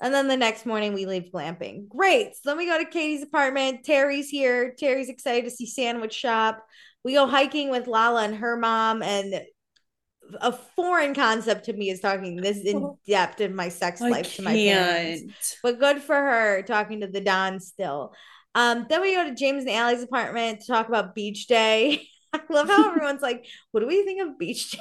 [0.00, 1.88] And then the next morning we leave glamping.
[1.88, 2.34] Great.
[2.34, 3.84] So then we go to Katie's apartment.
[3.84, 4.74] Terry's here.
[4.78, 6.62] Terry's excited to see Sandwich Shop.
[7.02, 9.42] We go hiking with Lala and her mom, and
[10.40, 14.36] a foreign concept to me is talking this in depth in my sex I life
[14.36, 15.56] to my parents.
[15.62, 18.12] But good for her talking to the Don still.
[18.54, 22.08] Um, then we go to James and Ally's apartment to talk about beach day.
[22.32, 24.80] I love how everyone's like, what do we think of beach day?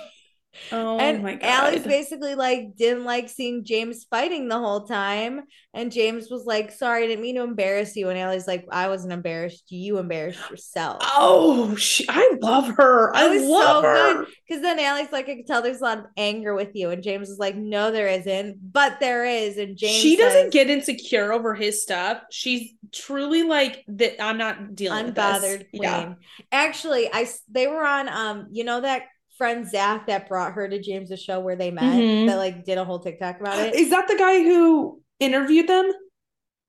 [0.72, 1.44] Oh and my god.
[1.44, 5.42] Ally's basically like didn't like seeing James fighting the whole time.
[5.74, 8.10] And James was like, sorry, I didn't mean to embarrass you.
[8.10, 9.66] And Ally's like, I wasn't embarrassed.
[9.70, 11.00] You embarrassed yourself.
[11.02, 13.16] Oh, she, I love her.
[13.16, 14.26] I love her.
[14.48, 16.92] Because then Ally's like, I can tell there's a lot of anger with you.
[16.92, 18.72] And James is like, no, there isn't.
[18.72, 19.58] But there is.
[19.58, 22.22] And James she doesn't get insecure over his stuff.
[22.32, 24.22] She's truly like that.
[24.24, 25.70] I'm not dealing with unbothered this.
[25.72, 25.84] queen.
[25.84, 26.14] Yeah.
[26.52, 29.04] Actually, I they were on um, you know that
[29.38, 32.28] friend Zach that brought her to James's show where they met Mhm.
[32.28, 33.76] that like did a whole TikTok about it.
[33.76, 35.92] Is that the guy who interviewed them?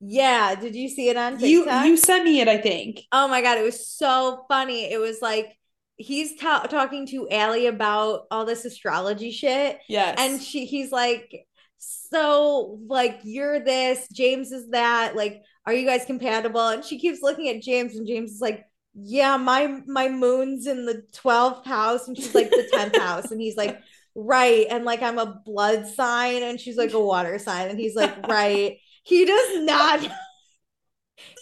[0.01, 1.87] yeah, did you see it on You TikTok?
[1.87, 3.01] you sent me it, I think.
[3.13, 4.93] oh my god, it was so funny.
[4.93, 5.57] It was like
[5.97, 9.79] he's ta- talking to Ally about all this astrology shit.
[9.89, 10.17] Yes.
[10.21, 11.47] And she he's like,
[11.79, 16.69] so like you're this, James is that, like, are you guys compatible?
[16.69, 18.65] And she keeps looking at James, and James is like,
[18.99, 23.41] Yeah, my my moon's in the 12th house, and she's like the 10th house, and
[23.41, 23.81] he's like,
[24.15, 24.67] Right.
[24.71, 28.27] And like I'm a blood sign, and she's like a water sign, and he's like,
[28.29, 28.79] Right.
[29.03, 30.09] He does not.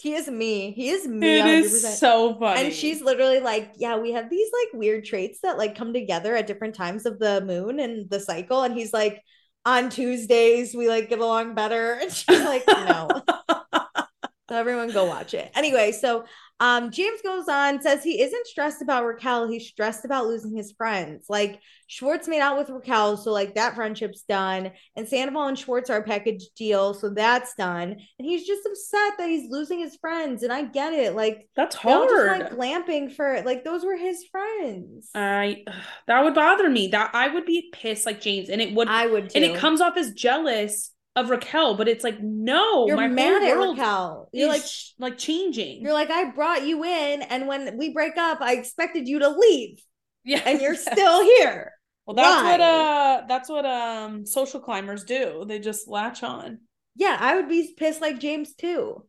[0.03, 0.71] He is me.
[0.73, 1.41] He is me.
[1.41, 1.65] It 100%.
[1.65, 2.61] is so funny.
[2.61, 6.37] And she's literally like, yeah, we have these like weird traits that like come together
[6.37, 8.63] at different times of the moon and the cycle.
[8.63, 9.21] And he's like,
[9.65, 11.95] on Tuesdays, we like get along better.
[11.95, 13.09] And she's like, no.
[14.49, 15.51] So everyone go watch it.
[15.55, 16.25] Anyway, so
[16.61, 20.73] um James goes on, says he isn't stressed about Raquel, he's stressed about losing his
[20.73, 21.27] friends.
[21.29, 24.73] Like Schwartz made out with Raquel, so like that friendship's done.
[24.97, 27.97] And Sandoval and Schwartz are a package deal, so that's done.
[28.19, 30.43] And he's just upset that he's losing his friends.
[30.43, 31.15] And I get it.
[31.15, 32.09] Like that's hard.
[32.09, 35.11] Just like glamping for like those were his friends.
[35.15, 35.65] I
[36.07, 36.89] that would bother me.
[36.89, 38.89] That I would be pissed like James, and it would.
[38.89, 42.97] I would and it comes off as jealous of Raquel, but it's like no, You're
[42.97, 44.29] my mad at world Raquel.
[44.33, 44.63] You're like
[44.99, 45.83] like changing.
[45.83, 49.29] You're like, I brought you in, and when we break up, I expected you to
[49.29, 49.79] leave.
[50.25, 51.73] Yeah, and you're still here.
[52.07, 55.45] Well, that's what uh that's what um social climbers do.
[55.47, 56.61] They just latch on.
[56.97, 59.05] Yeah, I would be pissed like James too.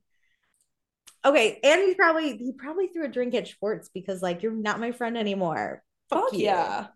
[1.24, 4.80] Okay, and he's probably he probably threw a drink at Schwartz because like you're not
[4.80, 5.82] my friend anymore.
[6.10, 6.46] Fuck Fuck you.
[6.46, 6.88] yeah.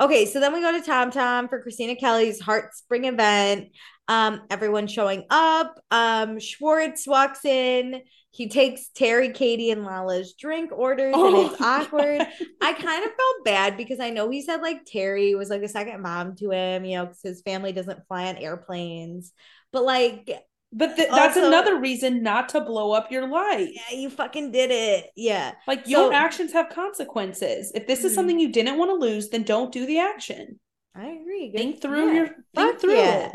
[0.00, 3.68] Okay, so then we go to Tom Tom for Kristina Kelly's Heart Spring event.
[4.08, 5.80] Um, everyone's showing up.
[5.90, 8.02] Um, Schwartz walks in.
[8.30, 12.20] He takes Terry, Katie, and Lala's drink orders, Oh and it's awkward.
[12.60, 15.68] I kind of felt bad because I know he said like Terry was like a
[15.68, 19.32] second mom to him, you know, because his family doesn't fly on airplanes.
[19.72, 20.30] But like,
[20.72, 23.70] But th- that's Also- another reason not to blow up your life.
[23.72, 25.10] yeah, you fucking did it.
[25.16, 25.52] Yeah.
[25.66, 27.72] Like So- your actions have consequences.
[27.74, 28.14] If this is Mhm.
[28.16, 30.60] something you didn't want to lose, then don't do the action.
[30.94, 31.48] I agree.
[31.50, 32.12] Good- Think through yeah.
[32.14, 33.26] your think Fuck through yeah.
[33.28, 33.34] it.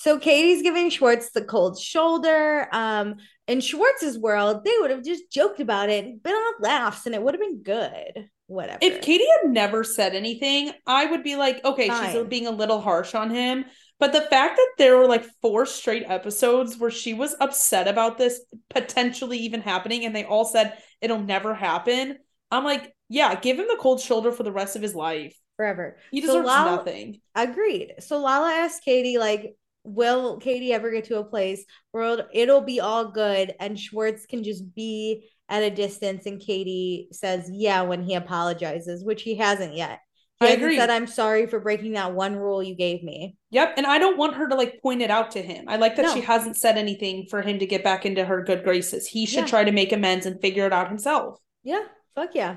[0.00, 2.66] So Katie's giving Schwartz the cold shoulder.
[2.72, 7.04] Um, in Schwartz's world, they would have just joked about it, and been on laughs,
[7.04, 8.30] and it would have been good.
[8.46, 8.78] Whatever.
[8.80, 12.80] If Katie had never said anything, I would be like, okay, she's being a little
[12.80, 13.66] harsh on him.
[13.98, 18.16] But the fact that there were like four straight episodes where she was upset about
[18.16, 18.40] this
[18.70, 22.16] potentially even happening, and they all said it'll never happen,
[22.50, 25.36] I'm like, yeah, give him the cold shoulder for the rest of his life.
[25.56, 25.98] forever.
[26.10, 27.20] He So deserves Lala- nothing.
[27.34, 27.96] Agreed.
[27.98, 32.80] So Lala asked Katie, like, will Katie ever get to a place where it'll, be
[32.80, 36.26] all good and Schwartz can just be at a distance?
[36.26, 40.00] And Katie says, yeah, when he apologizes, which he hasn't yet.
[40.40, 40.78] He I hasn't agree.
[40.78, 43.36] said, I'm sorry for breaking that one rule you gave me.
[43.50, 43.74] Yep.
[43.76, 45.66] And I don't want her to like point it out to him.
[45.68, 46.14] I like that No.
[46.14, 49.06] she hasn't said anything for him to get back into her good graces.
[49.06, 49.46] He should Yeah.
[49.46, 51.38] try to make amends and figure it out himself.
[51.62, 51.82] Yeah,
[52.14, 52.56] fuck yeah.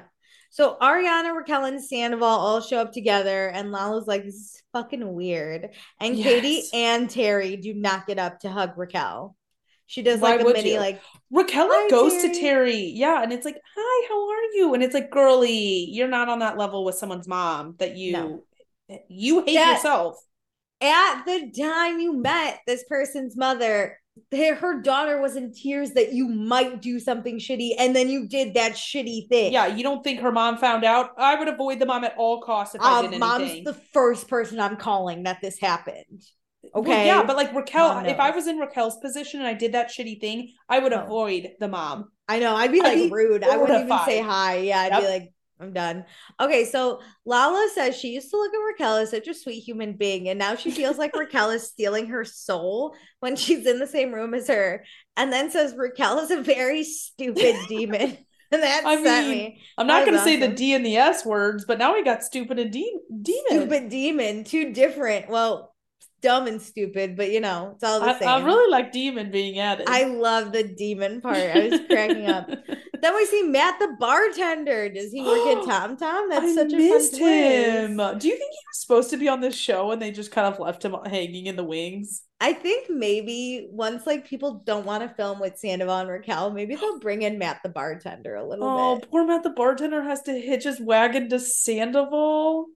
[0.54, 5.12] So Ariana, Raquel, and Sandoval all show up together, and Lala's like, "This is fucking
[5.16, 9.36] weird." And Katie and Terry do not get up to hug Raquel.
[9.88, 10.80] She does Why like a mini you?
[10.80, 11.02] like
[11.32, 12.34] Raquel goes Terry.
[12.36, 12.82] to Terry.
[12.94, 13.24] Yeah.
[13.24, 14.76] And it's like, hi, how are you?
[14.76, 18.44] And it's like, girly, you're not on that level with someone's mom that you No.
[19.10, 20.24] you hate That- yourself.
[20.82, 24.00] at the time you met this person's mother.
[24.32, 28.54] Her daughter was in tears that you might do something shitty, and then you did
[28.56, 29.54] that shitty thing.
[29.54, 31.12] Yeah, you don't think her mom found out?
[31.18, 33.64] I would avoid the mom at all costs if I um, did mom's anything.
[33.64, 36.24] the first person I'm calling that this happened.
[36.62, 39.54] Well, Okay, yeah, but like Raquel, Mom if I was in Raquel's position and I
[39.54, 42.10] did that shitty thing, I would avoid the mom.
[42.28, 42.56] I know.
[42.56, 43.44] I'd be I'd like be rude.
[43.44, 44.58] I wouldn't even say hi.
[44.58, 45.34] Yeah, I'd be like,
[45.64, 46.06] I'm done.
[46.40, 49.94] Okay, so Lala says she used to look at Raquel as such a sweet human
[49.94, 53.88] being, and now she feels like Raquel is stealing her soul when she's in the
[53.88, 54.84] same room as her.
[55.16, 58.18] And then says Raquel is a very stupid demon.
[58.52, 59.62] And that I mean, me.
[59.78, 60.50] I'm not going to say the.
[60.50, 63.46] D and the S words, but now we got stupid and de- demon.
[63.50, 65.30] Stupid demon, two different.
[65.30, 65.73] Well,
[66.24, 68.28] dumb and stupid, but you know, it's all the I, same.
[68.28, 69.88] I really like demon being added.
[69.90, 71.38] I love the demon part.
[71.38, 72.50] I was cracking up.
[73.04, 74.88] Then we see Matt the bartender.
[74.88, 76.30] Does he work at Tom Tom?
[76.30, 77.98] That's I such a missed fun him.
[77.98, 78.20] twist.
[78.22, 80.48] Do you think he was supposed to be on this show and they just kind
[80.48, 82.24] of left him hanging in the wings?
[82.40, 86.76] I think maybe once like people don't want to film with Sandoval and Raquel, maybe
[86.76, 89.06] they'll bring in Matt the bartender a little Oh, bit.
[89.06, 92.68] Oh, poor Matt the bartender has to hitch his wagon to Sandoval.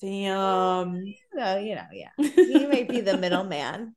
[0.00, 0.38] Damn.
[0.38, 2.10] Um, no, you know, yeah.
[2.18, 3.94] He might be the middleman.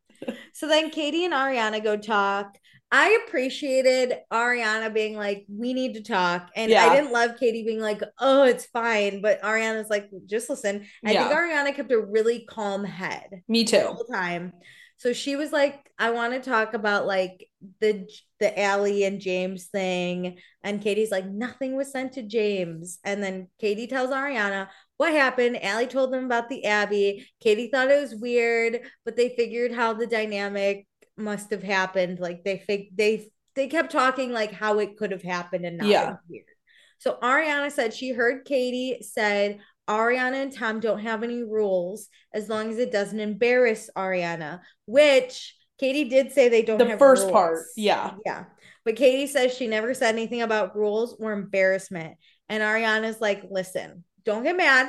[0.54, 2.58] So then Katie and Ariana go talk.
[2.90, 6.50] I appreciated Ariana being like, we need to talk.
[6.56, 6.86] And Yeah.
[6.86, 9.22] I didn't love Katie being like, oh, it's fine.
[9.22, 10.86] But Ariana's like, just listen.
[11.04, 13.42] I think Ariana kept a really calm head.
[13.50, 13.80] Me the too.
[13.88, 14.54] whole time.
[15.00, 17.48] So she was like, I want to talk about like
[17.82, 18.08] the
[18.40, 20.38] the Ally and James thing.
[20.64, 23.00] And Katie's like, nothing was sent to James.
[23.04, 25.64] And then Katie tells Ariana what happened.
[25.64, 27.28] Ally told them about the Abbey.
[27.40, 30.88] Katie thought it was weird, but they figured how the dynamic
[31.18, 32.20] must have happened.
[32.20, 35.88] Like they fig they they kept talking like how it could have happened and not
[35.88, 36.16] Yeah.
[36.30, 36.46] weird.
[37.00, 42.50] So Ariana said she heard Katie said Ariana and Tom don't have any rules as
[42.50, 47.24] long as it doesn't embarrass Ariana, which Katie did say they don't The have first
[47.24, 47.32] rules.
[47.32, 48.14] part, yeah.
[48.26, 48.46] Yeah.
[48.84, 52.18] But Katie says she never said anything about rules or embarrassment.
[52.50, 54.88] And Ariana's like, listen, don't get mad.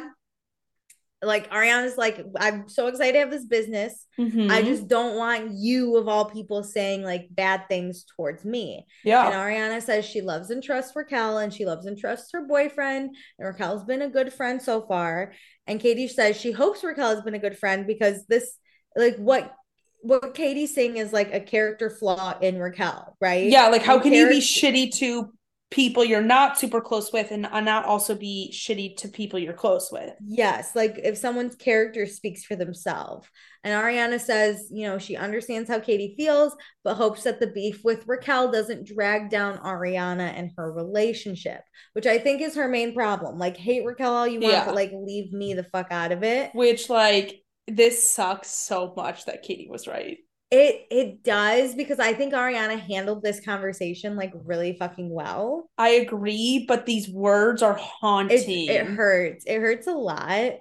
[1.20, 4.06] Like Ariana's like, I'm so excited to have this business.
[4.18, 4.64] I Mhm.
[4.66, 8.86] just don't want you of all people saying like bad things towards me.
[9.04, 9.26] Yeah.
[9.26, 13.16] And Ariana says she loves and trusts Raquel and she loves and trusts her boyfriend.
[13.38, 15.32] And Raquel's been a good friend so far.
[15.66, 18.56] And Katie says she hopes Raquel has been a good friend because this,
[18.96, 19.52] like, what
[20.00, 23.48] what Katie's saying is like a character flaw in Raquel, right?
[23.50, 25.32] Yeah, like how And can you be shitty to
[25.70, 29.90] people you're not super close with and not also be shitty to people you're close
[29.92, 30.12] with?
[30.26, 33.28] Yes, like if someone's character speaks for themselves.
[33.64, 37.82] And Ariana says, you know, she understands how Katie feels, but hopes that the beef
[37.84, 41.60] with Raquel doesn't drag down Ariana and her relationship,
[41.92, 43.36] which I think is her main problem.
[43.36, 44.64] Like, hate Raquel all you want, Yeah.
[44.64, 46.50] but like, leave me the fuck out of it.
[46.54, 50.18] Which like this sucks so much that Katie was right.
[50.50, 55.68] It it does because I think Ariana handled this conversation like really fucking well.
[55.76, 58.68] I agree, but these words are haunting.
[58.68, 59.44] it hurts.
[59.46, 60.52] It hurts a lot.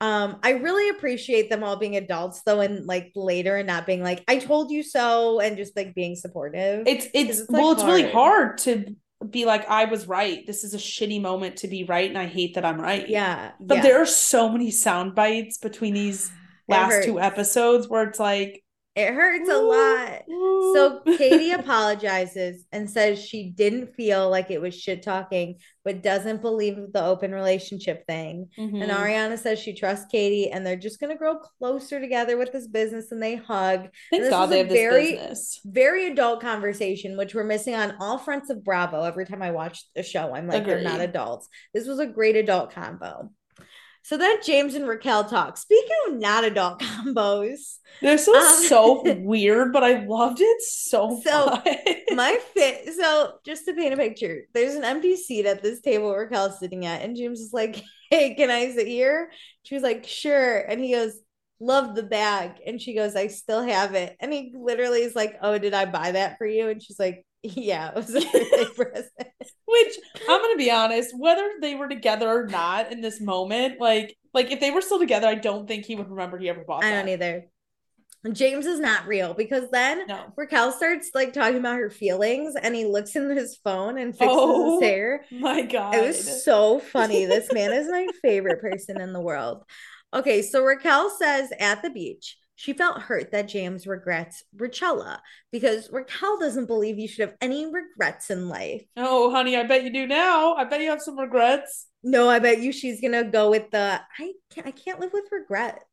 [0.00, 4.02] Um, I really appreciate them all being adults though, and like later and not being
[4.02, 6.86] like, I told you so, and just like being supportive.
[6.86, 8.94] It's it's, like, well, it's really hard to
[9.28, 10.46] be like, I was right.
[10.46, 13.08] This is a shitty moment to be right, and I hate that I'm right.
[13.08, 13.52] Yeah.
[13.58, 13.82] But yeah.
[13.82, 16.30] there are so many sound bites between these
[16.68, 18.62] last two episodes where it's like,
[18.96, 20.22] It hurts a lot.
[20.74, 26.40] So Katie apologizes and says she didn't feel like it was shit talking, but doesn't
[26.40, 28.48] believe the open relationship thing.
[28.58, 28.82] Mhm.
[28.82, 32.66] And Ariana says she trusts Katie and they're just gonna grow closer together with this
[32.66, 33.90] business and they hug.
[34.10, 35.60] Thank this God they a have this very, business.
[35.66, 39.02] very adult conversation, which we're missing on all fronts of Bravo.
[39.02, 41.48] Every time I watch the show, I'm like, they're not adults.
[41.74, 43.30] This was a great adult combo.
[44.06, 45.56] So then James and Raquel talk.
[45.56, 51.20] Speaking of not adult combos, This was Um, so weird, but I loved it so,
[51.24, 51.68] So much.
[52.14, 52.94] my fit.
[52.94, 56.86] So just to paint a picture, there's an empty seat at this table Raquel's sitting
[56.86, 59.32] at, and James is like, "Hey, can I sit here?"
[59.64, 61.18] She was like, "Sure," and he goes,
[61.58, 65.34] "Love the bag," and she goes, "I still have it," and he literally is like,
[65.42, 68.64] "Oh, did I buy that for you?" And she's like, "Yeah, it was a birthday
[68.74, 69.28] present."
[69.66, 74.16] Which I'm gonna be honest, whether they were together or not in this moment, like
[74.34, 76.84] like if they were still together, I don't think he would remember he ever bought
[76.84, 77.00] I that.
[77.02, 77.44] don't either.
[78.32, 80.32] James is not real because then No.
[80.36, 84.36] Raquel starts like talking about her feelings and he looks in his phone and fixes
[84.36, 85.24] Oh, his hair.
[85.30, 85.94] My God.
[85.94, 87.24] It was so funny.
[87.26, 89.62] This man is my favorite person in the world.
[90.12, 95.18] Okay, so Raquel says at the beach, she felt hurt that James regrets Rachella
[95.52, 98.82] because Raquel doesn't believe you should have any regrets in life.
[98.96, 100.54] Oh, honey, I bet you do now.
[100.54, 101.86] I bet you have some regrets.
[102.02, 105.24] No, I bet you she's gonna go with the I can't I can't live with
[105.30, 105.84] regrets.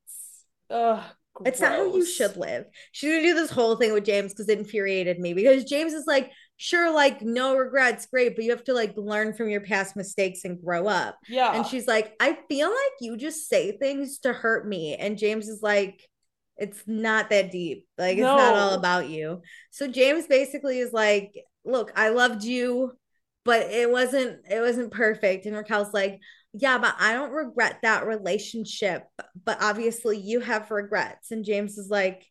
[0.70, 1.04] Ugh,
[1.46, 2.66] It's not how you should live.
[2.92, 6.06] She's gonna do this whole thing with James because it infuriated me because James is
[6.08, 9.96] like, sure, like no regrets, great, but you have to like learn from your past
[9.96, 11.18] mistakes and grow up.
[11.28, 11.54] Yeah.
[11.56, 14.96] And she's like, I feel like you just say things to hurt me.
[14.96, 16.08] And James is like,
[16.58, 17.88] it's not that deep.
[17.98, 19.42] Like, it's not all about you.
[19.72, 21.34] So James basically is like,
[21.66, 22.94] look, I loved you,
[23.46, 25.46] but it wasn't, it wasn't perfect.
[25.46, 26.20] And Raquel's like,
[26.54, 29.04] yeah, but I don't regret that relationship.
[29.44, 31.32] But obviously you have regrets.
[31.32, 32.26] And James is like,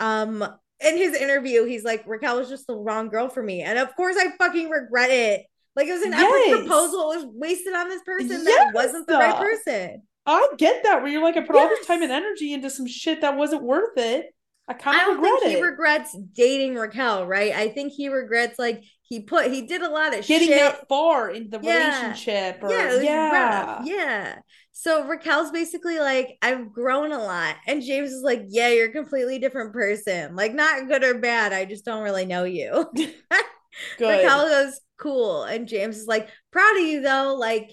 [0.00, 0.42] um,
[0.80, 3.62] in his interview, he's like, Raquel was just the wrong girl for me.
[3.62, 5.46] And of course I fucking regret it.
[5.74, 7.12] Like it was an epic proposal.
[7.12, 10.02] It was wasted on this person that wasn't the right person.
[10.26, 12.86] I get that where you're like, I put all this time and energy into some
[12.86, 14.26] shit that wasn't worth it.
[14.68, 17.52] I kind of regret think he regrets dating Raquel, right?
[17.54, 20.58] I think he regrets like he put he did a lot of Getting shit.
[20.58, 21.86] that far in the Yeah.
[22.02, 23.30] relationship or yeah, it yeah.
[23.30, 23.86] rough.
[23.86, 24.38] Yeah.
[24.72, 27.54] So Raquel's basically like, I've grown a lot.
[27.68, 30.34] And James is like, Yeah, you're a completely different person.
[30.34, 31.52] Like, not good or bad.
[31.52, 32.86] I just don't really know you.
[33.98, 34.08] Good.
[34.24, 35.44] Raquel goes, Cool.
[35.44, 37.36] And James is like, Proud of you though.
[37.38, 37.70] Like,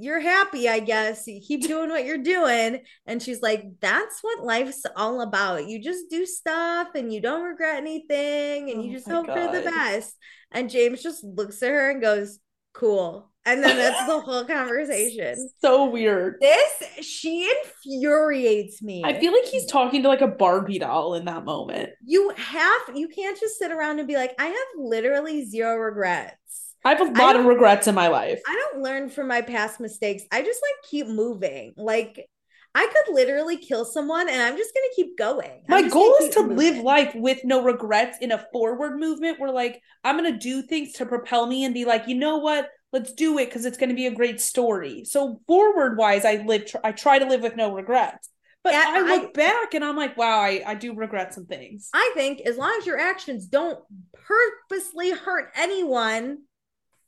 [0.00, 1.26] you're happy, I guess.
[1.26, 2.80] You keep doing what you're doing.
[3.06, 5.66] And she's like, That's what life's all about.
[5.66, 9.26] You just do stuff and you don't regret anything and you Oh just my hope
[9.26, 10.16] for the best.
[10.52, 12.38] And James just looks at her and goes,
[12.72, 13.30] Cool.
[13.46, 15.48] And then that's the whole conversation.
[15.60, 16.36] So weird.
[16.40, 17.50] This, she
[17.94, 19.02] infuriates me.
[19.04, 21.90] I feel like he's talking to like a Barbie doll in that moment.
[22.04, 26.36] you have, you can't just sit around and be like, I have literally zero regrets.
[26.84, 28.40] I have a lot of regrets in my life.
[28.46, 30.22] I don't learn from my past mistakes.
[30.32, 31.74] I just like keep moving.
[31.76, 32.26] Like
[32.74, 35.62] I could literally kill someone and I'm just gonna keep going.
[35.68, 36.56] I'm My goal is to moving.
[36.56, 40.62] live life with no regrets in a forward movement where like I'm going to do
[40.62, 42.68] things to propel me and be like, "You know what?
[42.92, 46.36] Let's do it because it's going to be a great story." So forward wise, I
[46.46, 48.30] live tr- I try to live with no regrets.
[48.62, 51.46] But Yeah, I look I- back and I'm like, "Wow, I I do regret some
[51.46, 53.80] things." I think as long as your actions don't
[54.14, 56.38] purposely hurt anyone,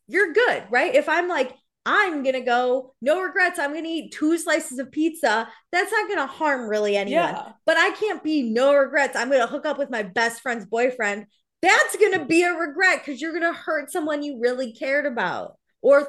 [0.09, 0.95] you're good, right?
[0.95, 5.49] If I'm like, I'm gonna go, no regrets, I'm gonna eat two slices of pizza,
[5.73, 7.35] that's not gonna harm really anyone.
[7.35, 7.53] Yeah.
[7.67, 9.17] But I can't be no regrets.
[9.17, 11.27] I'm gonna hook up with my best friend's boyfriend.
[11.61, 16.07] That's gonna be a regret because you're gonna hurt someone you really cared about or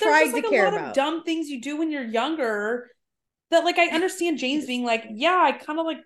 [0.02, 0.90] tried to like, care a lot about.
[0.90, 2.90] of dumb things you do when you're younger
[3.50, 5.98] that like I understand James being like, "Yeah, I kind of like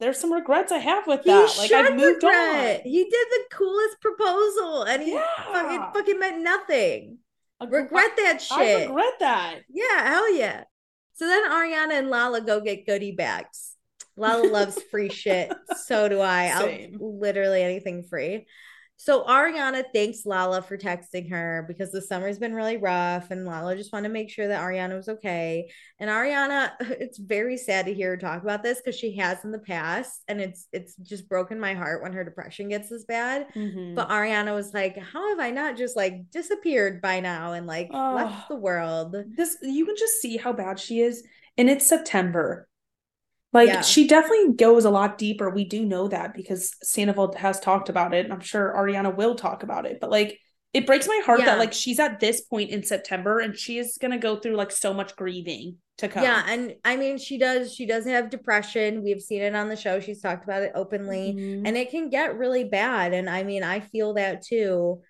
[0.00, 1.54] there's some regrets I have with He that.
[1.58, 2.76] Like I've should moved regret.
[2.80, 5.24] on." He did the coolest proposal and he Yeah.
[5.52, 7.18] fucking, fucking meant nothing.
[7.60, 8.58] Ag- Regret that shit.
[8.58, 9.54] I regret that.
[9.68, 10.64] Yeah, hell yeah.
[11.14, 13.74] So then Ariana and Lala go get goodie bags.
[14.16, 15.52] Lala loves free shit.
[15.84, 16.50] So do I.
[16.58, 16.98] Same.
[17.00, 18.46] I'll literally anything free.
[19.00, 23.76] So Ariana thanks Lala for texting her because the summer's been really rough and Lala
[23.76, 25.70] just wanted to make sure that Ariana was okay.
[26.00, 29.52] And Ariana, it's very sad to hear her talk about this because she has in
[29.52, 33.46] the past and it's it's just broken my heart when her depression gets this bad.
[33.54, 33.94] Mhm.
[33.94, 37.90] But Ariana was like, How have I not just like disappeared by now and like
[37.94, 38.14] Oh.
[38.16, 39.14] left the world?
[39.36, 41.22] this you can just see how bad she is
[41.56, 42.68] and it's september
[43.52, 43.80] like Yeah.
[43.80, 48.12] she definitely goes a lot deeper we do know that because sandoval has talked about
[48.14, 50.38] it and i'm sure ariana will talk about it but like
[50.74, 51.46] it breaks my heart Yeah.
[51.46, 54.70] that like she's at this point in September and she is gonna go through like
[54.70, 56.22] so much grieving to come.
[56.22, 59.02] Yeah, and I mean she does she does have depression.
[59.02, 59.98] We've seen it on the show.
[59.98, 61.62] She's talked about it openly Mhm.
[61.66, 65.00] and it can get really bad and I mean I feel that too.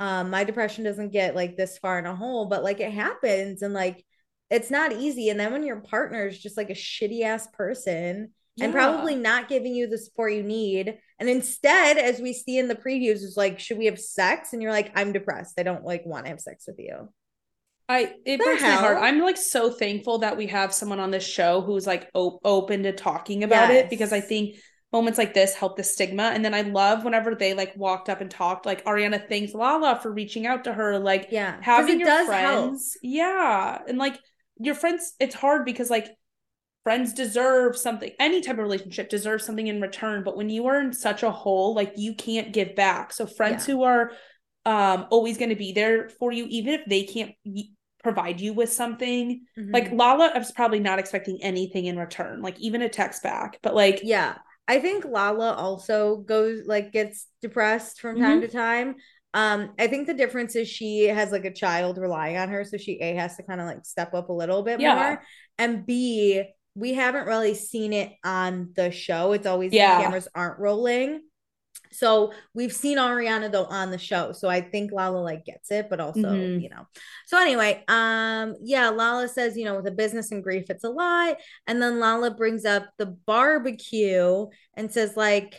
[0.00, 3.62] Um my depression doesn't get like this far in a hole, but like it happens
[3.62, 4.04] and like
[4.54, 8.30] it's not easy and then when your partner is just like a shitty ass person
[8.60, 12.68] and probably not giving you the support you need and instead as we see in
[12.68, 15.54] the previews is like should we have sex and you're like I'm depressed.
[15.58, 17.08] I don't like want to have sex with you.
[17.88, 18.98] I it The breaks my heart.
[19.00, 22.84] I'm like so thankful that we have someone on this show who's like op- open
[22.84, 24.56] to talking about it because I think
[24.92, 26.30] moments like this help the stigma.
[26.34, 28.64] And then I love whenever they like walked up and talked.
[28.66, 30.98] Like Ariana thanks Lala for reaching out to her.
[30.98, 32.28] Like yeah, having it your does help.
[32.28, 34.18] friends, yeah, and like
[34.58, 35.14] your friends.
[35.20, 36.08] It's hard because like
[36.84, 38.10] friends deserve something.
[38.20, 40.22] Any type of relationship deserves something in return.
[40.22, 43.12] But when you are in such a hole, like you can't give back.
[43.12, 43.74] So friends Yeah.
[43.74, 44.12] who are
[44.66, 47.64] um always going to be there for you even if they can't y-
[48.02, 49.98] provide you with something like Mhm.
[49.98, 54.00] lala is probably not expecting anything in return like even a text back but like
[54.02, 54.36] Yeah.
[54.66, 58.46] I think Lala also goes like gets depressed from time Mhm.
[58.46, 58.94] to time.
[59.34, 62.76] Um, I think the difference is she has like a child relying on her, so
[62.76, 64.94] she A has to kind of like step up a little bit Yeah.
[64.94, 65.22] more.
[65.58, 66.44] And B,
[66.76, 69.32] we haven't really seen it on the show.
[69.32, 69.98] It's always Yeah.
[69.98, 71.22] the cameras aren't rolling.
[71.92, 74.32] So we've seen Ariana though on the show.
[74.32, 76.60] So I think Lala like gets it, but also, Mhm.
[76.62, 76.86] you know.
[77.26, 80.88] So anyway, um, yeah, Lala says, you know, with a business and grief, it's a
[80.90, 81.36] lot.
[81.68, 85.54] And then Lala brings up the barbecue and says, like,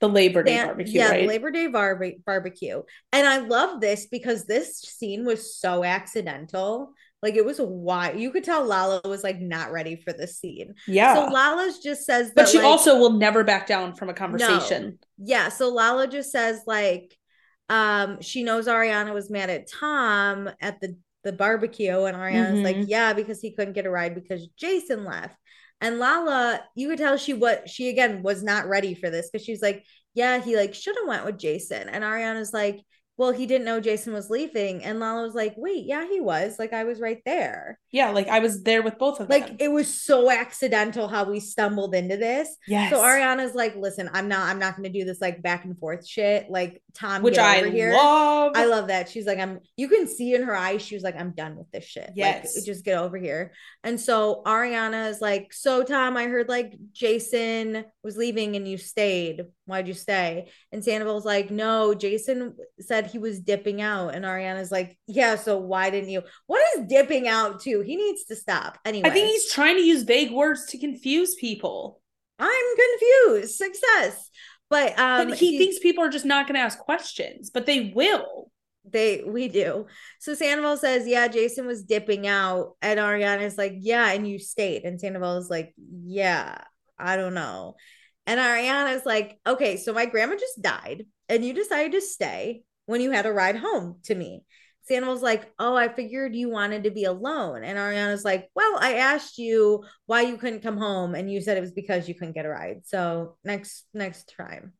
[0.00, 2.82] the labor day Dan- barbecue yeah, right Labor Day barbe- barbecue.
[3.12, 6.92] And I love this because this scene was so accidental.
[7.20, 10.38] Like it was a why you could tell Lala was like not ready for this
[10.38, 10.74] scene.
[10.86, 11.14] Yeah.
[11.14, 14.12] So Lala's just says that but she like- also will never back down from a
[14.12, 14.16] no.
[14.18, 17.16] conversation Yeah, so Lala just says like
[17.68, 22.76] um she knows Ariana was mad at Tom at the the barbecue and Ariana's like
[22.76, 22.84] Mhm.
[22.88, 25.36] yeah because he couldn't get a ride because Jason left.
[25.80, 29.44] And Lala, you could tell she what she again was not ready for this because
[29.44, 31.88] she's like yeah, he like should have went with Jason.
[31.88, 32.80] And Ariana's like
[33.18, 34.84] well, he didn't know Jason was leaving.
[34.84, 36.58] And Lala was like, wait, yeah, he was.
[36.58, 37.78] Like, I was right there.
[37.90, 41.24] yeah like i was there with both of Like them it was so accidental how
[41.24, 42.48] we stumbled into this.
[42.66, 42.90] Yes.
[42.92, 46.06] So Ariana's like, listen, I'm not, I'm not gonna do this like back and forth
[46.06, 46.48] shit.
[46.48, 47.92] Like Tom, Which I here.
[47.92, 48.52] love.
[48.54, 49.08] I love that.
[49.08, 49.60] She's like, I'm.
[49.76, 52.10] You can see in her eyes, she was like, I'm done with this shit.
[52.14, 52.56] Yes.
[52.56, 53.52] like, just get over here.
[53.84, 58.78] And so Ariana is like, so Tom, I heard like Jason was leaving and you
[58.78, 59.42] stayed.
[59.66, 60.50] Why'd you stay?
[60.72, 64.14] And Sandoval's like, no, Jason said he was dipping out.
[64.14, 66.22] And Ariana's like, yeah, so why didn't you?
[66.46, 67.80] What is dipping out to?
[67.80, 68.78] He needs to stop.
[68.84, 72.00] Anyway, i think he's trying to use vague words to confuse people
[72.38, 73.56] I'm confused.
[73.56, 74.30] Success.
[74.70, 77.92] But um but he thinks people are just not going to ask questions but they
[77.94, 78.50] will
[78.92, 79.86] they we do.
[80.18, 82.76] So Sandoval says, Yeah, Jason was dipping out.
[82.82, 84.84] And Ariana's like, Yeah, and you stayed.
[84.84, 86.58] And Sandoval is like, Yeah,
[86.98, 87.76] I don't know.
[88.26, 93.02] And Ariana's like, Okay, so my grandma just died, and you decided to stay when
[93.02, 94.42] you had a ride home to me.
[94.84, 97.62] Sandoval's like, Oh, I figured you wanted to be alone.
[97.62, 101.58] And Ariana's like, Well, I asked you why you couldn't come home, and you said
[101.58, 102.80] it was because you couldn't get a ride.
[102.86, 104.72] So next next time.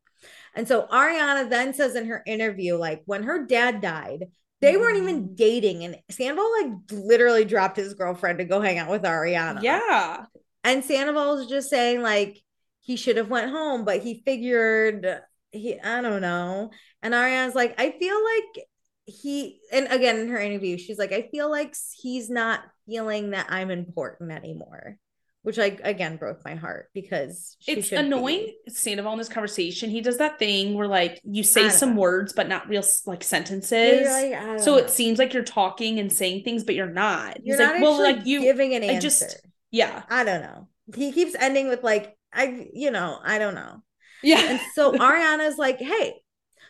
[0.55, 4.29] And so Ariana then says in her interview, like when her dad died,
[4.63, 5.03] they weren't mm.
[5.03, 9.63] even dating, and Sandoval like literally dropped his girlfriend to go hang out with Ariana.
[9.63, 10.25] yeah
[10.65, 12.41] And Sandoval's just saying like
[12.81, 15.21] he should have went home, but he figured
[15.51, 16.71] he I don't know.
[17.03, 18.67] And Ariana's like, I feel like
[19.07, 23.47] he and again in her interview, she's like, I feel like he's not feeling that
[23.49, 24.97] I'm important anymore.
[25.43, 28.73] Which like again broke my heart because it's annoying be.
[28.73, 32.01] sandoval in this conversation he does that thing where like you say some know.
[32.03, 34.77] words but not real like sentences you're like, so know.
[34.77, 37.83] it seems like you're talking and saying things but you're not You're He's not like
[37.83, 39.01] well like you giving an I answer.
[39.01, 39.37] just
[39.71, 40.69] yeah I don't know.
[40.95, 43.83] He keeps ending with like, I, you know, I don't know.
[44.23, 46.15] Yeah And so Ariana's like, hey,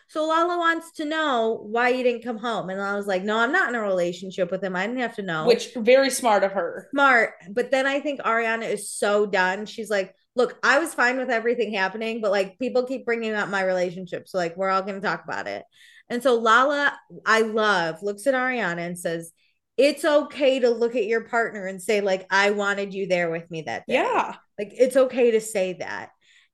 [0.09, 2.69] so Lala wants to know why you didn't come home.
[2.71, 4.75] And I was like, no, I'm not in a relationship with him.
[4.75, 5.45] I didn't have to know.
[5.45, 7.33] which very smart of her smart.
[7.51, 9.67] But then I think Ariana is so done.
[9.67, 13.49] She's like, look, I was fine with everything happening, but like people keep bringing up
[13.49, 14.27] my relationship.
[14.27, 15.63] So like, we're all going to talk about it.
[16.09, 19.31] And so Lala, I love, looks at Ariana and says,
[19.77, 23.49] it's okay to look at your partner and say, like, I wanted you there with
[23.51, 23.93] me that day.
[23.93, 26.09] yeah Like it's okay to say that.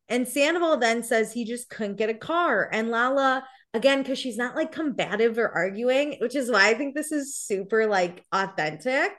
[0.09, 2.69] And Sandoval then says he just couldn't get a car.
[2.71, 6.95] And Lala, again, because she's not like combative or arguing, which is why I think
[6.95, 9.11] this is super like authentic.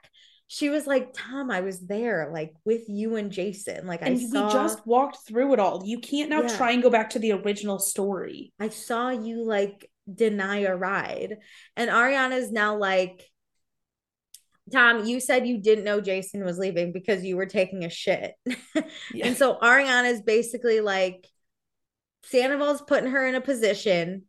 [0.49, 3.87] She was like, Tom, I was there, like with you and Jason.
[3.87, 6.57] Like I and saw we just walked through it all you can't now Yeah.
[6.57, 11.39] try and go back to the original story I saw you like deny a ride.
[11.77, 13.29] And Ariana is now like,
[14.73, 18.35] Tom, you said you didn't know Jason was leaving because you were taking a shit.
[19.15, 19.29] Yeah.
[19.29, 21.27] And so Ariana is basically like,
[22.25, 24.25] Sandoval's putting her in a position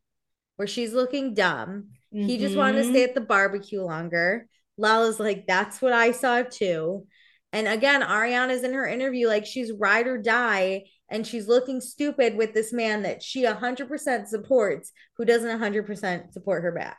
[0.55, 1.89] where she's looking dumb.
[2.11, 3.09] He just wanted to stay mm-hmm.
[3.09, 4.47] at the barbecue longer.
[4.77, 7.05] Lala's like, that's what I saw too.
[7.53, 12.35] And again, Ariana's in her interview, like she's ride or die, and she's looking stupid
[12.35, 16.97] with this man that she 100% supports, who doesn't 100% support her back.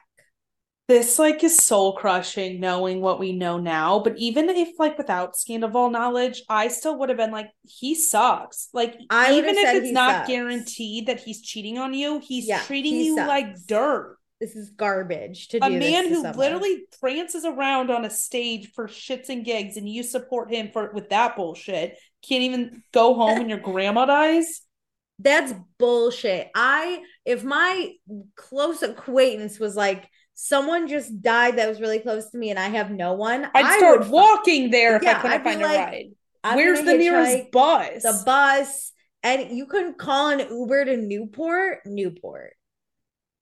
[0.89, 3.99] This like is soul crushing knowing what we know now.
[3.99, 8.69] But even if like without Scandoval knowledge, I still would have been like, he sucks.
[8.73, 10.27] Like I even if it's not sucks.
[10.27, 13.29] guaranteed that he's cheating on you, he's Yeah, treating he you sucks.
[13.29, 14.17] like dirt.
[14.41, 16.37] This is garbage to A man who someone.
[16.39, 20.93] literally prances around on a stage for shits and gigs, and you support him for
[20.93, 21.99] with that bullshit.
[22.23, 24.63] Can't even go home when your grandma dies.
[25.19, 26.49] That's bullshit.
[26.55, 27.93] I if my
[28.37, 30.09] close acquaintance was like
[30.41, 33.65] someone just died that was really close to me and I have no one, I'd
[33.65, 36.05] I start would walking there if I Yeah, couldn't I'd find like, a ride.
[36.45, 38.03] I'm Where's the nearest bus?
[38.05, 38.93] The bus,
[39.25, 41.81] and you couldn't call an Uber to Newport.
[41.85, 42.53] Newport.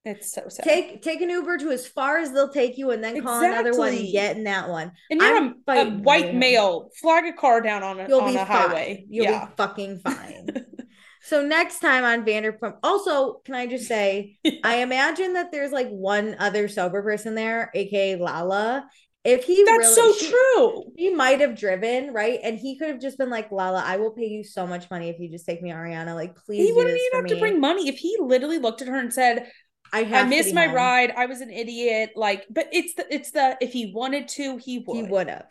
[0.07, 0.65] It's so sad.
[0.65, 3.77] Take take an Uber to as far as they'll take you, and then call another
[3.77, 4.93] one and get in that one.
[5.11, 6.91] and you're I'm a, a white male.
[7.01, 8.47] Flag a car down on a, You'll on be a fine.
[8.47, 9.05] highway.
[9.11, 9.47] You'll yeah.
[9.47, 10.49] be fucking fine.
[11.27, 12.77] so next time on Vanderpump.
[12.83, 17.71] Also, can I just say, I imagine that there's like one other sober person there,
[17.75, 18.87] aka Lala.
[19.25, 20.85] If he That's really, so she- true.
[20.97, 22.39] He might have driven, right?
[22.45, 25.09] And he could have just been like, Lala, I will pay you so much money
[25.09, 26.15] if you just take me, Ariana.
[26.15, 26.65] Like, please.
[26.65, 29.51] He wouldn't even have to bring money if he literally looked at her and said,
[29.93, 31.11] I "I missed my home." ride.
[31.17, 34.85] I was an idiot." Like, but it's the it's the if he wanted to, he
[34.87, 34.97] would.
[34.97, 35.47] He would have.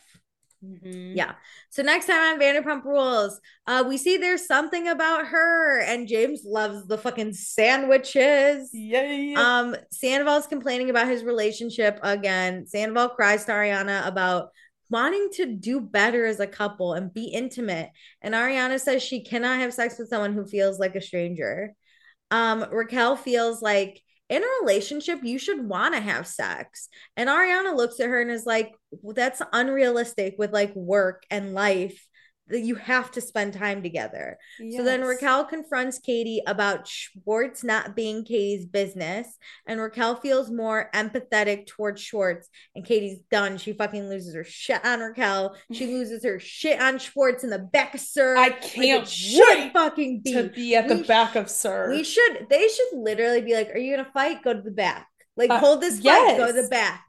[0.65, 1.15] Mhm.
[1.15, 1.33] Yeah.
[1.69, 6.41] So next time on Vanderpump Rules, uh, we see there's something about her, and James
[6.45, 8.69] loves the fucking sandwiches.
[8.73, 9.35] Yay.
[9.35, 12.65] Um, Sandoval's complaining about his relationship again.
[12.65, 14.49] Sandoval cries to Ariana about
[14.89, 17.89] wanting to do better as a couple and be intimate.
[18.21, 21.73] And Ariana says she cannot have sex with someone who feels like a stranger.
[22.31, 26.89] Um, Raquel feels like in a relationship, you should want to have sex.
[27.15, 31.53] And Ariana looks at her and is like, well, that's unrealistic with like work and
[31.53, 32.07] life
[32.47, 34.38] that you have to spend time together.
[34.76, 39.27] So then Raquel confronts Katie about Schwartz not being Katie's business,
[39.65, 42.47] and Raquel feels more empathetic towards Schwartz.
[42.76, 43.57] And Katie's done.
[43.57, 45.55] She fucking loses her shit on Raquel.
[45.72, 48.38] She loses her shit on Schwartz in the back of SUR.
[48.38, 50.34] I can't should wait fucking be.
[50.34, 51.89] to be at the We back of SUR.
[51.89, 52.47] We should.
[52.49, 54.43] They should literally be like, "Are you gonna fight?
[54.43, 55.07] Go to the back.
[55.35, 56.38] Like Uh, hold this fight.
[56.38, 57.03] Go to the back."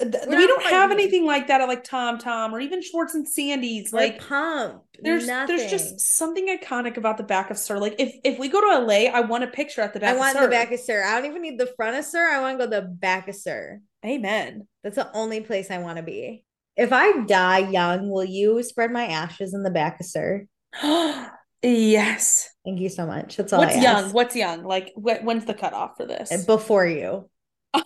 [0.00, 3.14] Th- We're we don't have anything like that at like Tom Tom or even Schwartz
[3.14, 3.92] and Sandy's.
[3.92, 4.82] Like Like pump.
[5.00, 5.56] there's nothing.
[5.56, 7.78] there's just something iconic about the back of SUR.
[7.78, 10.18] Like if if we go to LA, I want a picture at the back I
[10.18, 11.02] want the back of SUR.
[11.04, 12.24] I don't even need the front of SUR.
[12.30, 13.80] I want to go the back of SUR.
[14.04, 14.66] Amen.
[14.82, 16.44] That's the only place I want to be.
[16.76, 20.46] If I die young, will you spread my ashes in the back of SUR?
[21.62, 22.48] yes.
[22.64, 23.36] Thank you so much.
[23.36, 24.12] That's all What's young?
[24.12, 24.64] What's young?
[24.64, 26.44] Like wh- when's the cutoff for this?
[26.46, 27.28] Before you.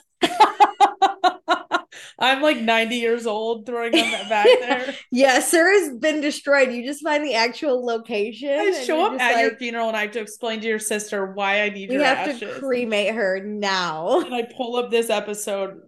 [2.18, 4.94] I'm like 90 years old throwing them back there.
[5.10, 6.72] Yeah, SUR has been destroyed.
[6.72, 8.48] You just find the actual location.
[8.50, 11.62] I show up at your funeral and I have to explain to your sister why
[11.62, 12.40] I need We have ashes.
[12.40, 14.20] to cremate her now.
[14.20, 15.80] and I pull up this episode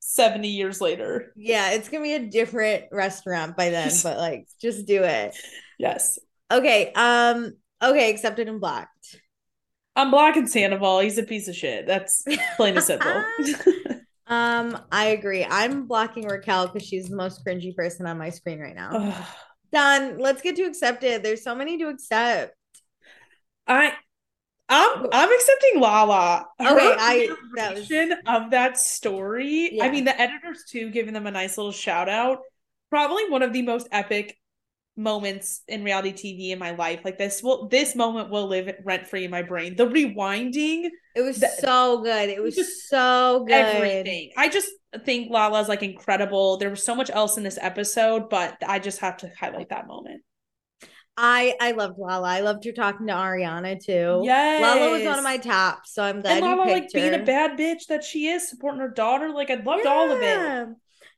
[0.00, 1.32] 70 years later.
[1.36, 5.34] Yeah, it's gonna be a different restaurant by then, but like just do it.
[5.78, 6.18] Yes.
[6.50, 6.92] Okay.
[6.94, 7.52] Um,
[7.82, 9.20] okay, accepted and blocked.
[9.96, 11.00] I'm blocking Sandoval.
[11.00, 11.86] He's a piece of shit.
[11.86, 12.24] That's
[12.56, 13.12] plain and simple.
[14.32, 15.44] Um, I agree.
[15.48, 19.14] I'm blocking Raquel because she's the most cringy person on my screen right now.
[19.72, 20.18] Done.
[20.18, 21.22] Let's get to accepted.
[21.22, 22.54] There's so many to accept.
[23.66, 23.92] I
[24.68, 26.46] I'm I'm accepting Lala.
[26.58, 27.86] Okay, I- that was-
[28.26, 29.78] of that story.
[29.80, 32.38] I mean, the editors too, giving them a nice little shout out.
[32.90, 34.36] Probably one of the most epic
[34.96, 37.00] moments in reality TV in my life.
[37.04, 39.76] Like this will this moment will live rent free in my brain.
[39.76, 42.28] The rewinding, It was The- so good.
[42.28, 43.54] It was just so good.
[43.54, 44.32] everything.
[44.36, 44.68] I just
[45.04, 46.58] think Lala's like incredible.
[46.58, 49.86] There was so much else in this episode, but I just have to highlight that
[49.86, 50.22] moment.
[51.16, 52.26] I I loved Lala.
[52.28, 54.22] I loved her talking to Ariana too.
[54.24, 56.94] Yeah, Lala was one of my tops, so I'm glad and you Lala like picked
[56.94, 59.28] being a bad bitch that she is, supporting her daughter.
[59.30, 60.68] Like I loved all of it.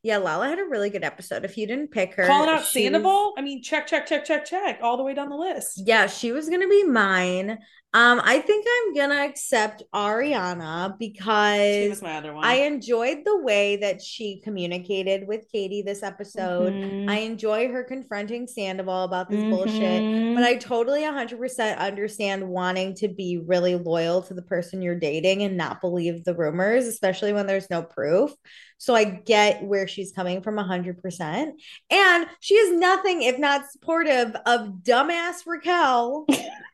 [0.04, 0.18] Yeah.
[0.18, 1.44] Lala had a really good episode.
[1.44, 3.34] If you didn't pick her, Calling out she Sandoval.
[3.36, 5.82] I mean, check, check, check, check, check, all the way down the list.
[5.84, 7.58] Yeah, she was gonna be mine.
[7.94, 12.44] Um, I think I'm gonna accept Ariana She because was my other one.
[12.44, 16.72] I enjoyed the way that she communicated with Katie this episode.
[16.72, 17.08] Mhm.
[17.08, 20.34] I enjoy her confronting Sandoval about this bullshit, Mhm.
[20.34, 25.44] but I totally 100% understand wanting to be really loyal to the person you're dating
[25.44, 28.32] and not believe the rumors, especially when there's no proof.
[28.76, 31.62] So I get where she's coming from 100%.
[31.90, 36.26] And she is nothing if not supportive of dumbass Raquel.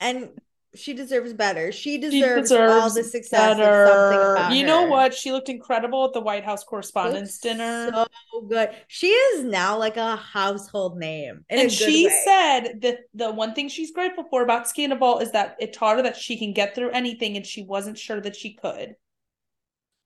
[0.00, 0.30] and
[0.74, 1.72] she deserves better.
[1.72, 4.32] She She deserves, all the success better.
[4.34, 4.88] about You know her.
[4.88, 5.12] what?
[5.14, 7.90] She looked incredible at the White House Correspondents' Dinner.
[7.92, 8.70] So good.
[8.86, 11.44] She is now like a household name.
[11.50, 12.12] in a and she way.
[12.24, 16.02] said that the one thing she's grateful for about Scandal is that it taught her
[16.02, 18.94] that she can get through anything and she wasn't sure that she could.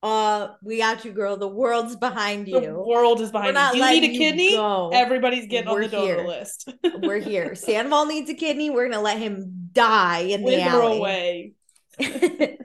[0.02, 1.36] uh, we got you, girl.
[1.36, 2.60] The world's behind you.
[2.60, 3.72] The world is behind you.
[3.72, 4.50] Do you need a kidney?
[4.52, 4.90] go.
[4.92, 6.26] Everybody's getting on We're the donor here.
[6.26, 6.72] list.
[7.02, 7.54] We're here.
[7.66, 8.68] Sandoval needs a kidney.
[8.70, 10.98] We're gonna let him die in the Wither alley.
[10.98, 11.52] away.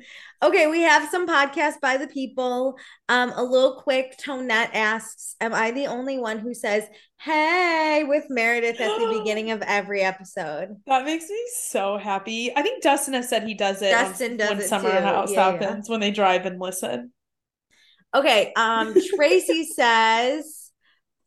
[0.44, 2.78] okay, we have some podcasts by the people.
[3.10, 4.18] Um, a little quick.
[4.18, 6.84] Tonette asks, "Am I the only one who says
[7.20, 12.52] hey with Meredith at the beginning of every episode?" That makes me so happy.
[12.56, 14.98] I think Dustin has said he does it Dustin does when it Summer too.
[15.04, 15.68] House Yeah, yeah.
[15.68, 17.12] happens when they drive and listen.
[18.16, 20.59] Okay, um, Tracy says,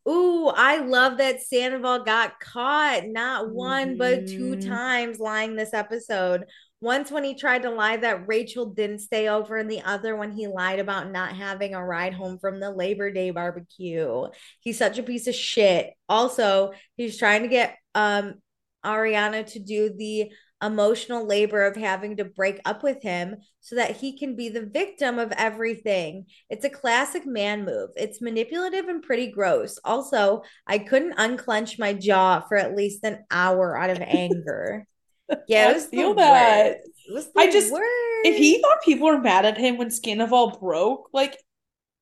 [0.07, 4.65] Ooh, I love that Sandoval got caught not one but two Mhm.
[4.65, 6.45] times lying this episode.
[6.81, 10.33] Once when he tried to lie that Rachel didn't stay over, and the other when
[10.33, 14.27] he lied about not having a ride home from the Labor Day barbecue.
[14.59, 15.93] He's such a piece of shit.
[16.09, 18.35] Also, he's trying to get um
[18.83, 23.97] Ariana to do the emotional labor of having to break up with him so that
[23.97, 26.25] he can be the victim of everything.
[26.49, 27.89] It's a classic man move.
[27.95, 29.79] It's manipulative and pretty gross.
[29.83, 34.87] Also, I couldn't unclench my jaw for at least an hour out of anger.
[35.47, 36.65] Yeah, I it was the feel that.
[36.65, 36.89] worst.
[37.07, 37.85] It was the I just worst.
[38.23, 41.37] if he thought people were mad at him when Scandoval broke, like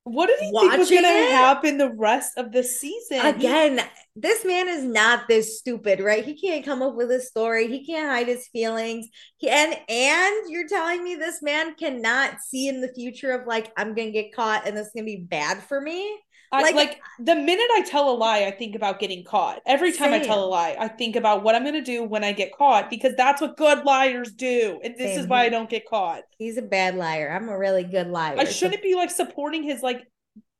[0.04, 3.20] what did he think was gonna happen the rest of the season?
[3.20, 3.80] He- Again,
[4.16, 6.24] this man is not this stupid, right?
[6.24, 7.68] He can't come up with a story.
[7.68, 9.08] He can't hide his feelings.
[9.38, 13.72] He, and and you're telling me this man cannot see in the future of like
[13.76, 16.18] I'm gonna get caught and this is gonna be bad for me.
[16.52, 19.62] I, Like- like, the minute I tell a lie, I think about getting caught.
[19.64, 22.32] Every time I tell a lie, I think about what I'm gonna do when I
[22.32, 24.78] get caught because that's what good liars do.
[24.84, 26.22] And this is why I don't get caught.
[26.38, 27.30] He's a bad liar.
[27.34, 28.36] I'm a really good liar.
[28.38, 30.02] I shouldn't be like supporting his like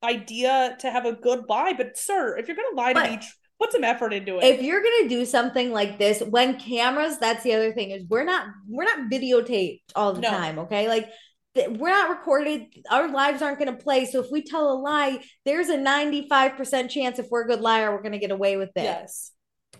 [0.02, 3.16] idea to have a good lie, but sir, if you're gonna lie to But- me,
[3.18, 3.24] tr-
[3.60, 4.44] put some effort into it.
[4.44, 8.24] if you're gonna do something like this when cameras that's the other thing is we're
[8.24, 10.30] not we're not videotaped all the No.
[10.30, 11.08] time okay like
[11.54, 14.06] we're not recorded our lives aren't gonna play.
[14.06, 17.94] So if we tell a lie there's a 95% chance if we're a good liar
[17.94, 18.82] we're gonna get away with it.
[18.82, 19.32] Yes.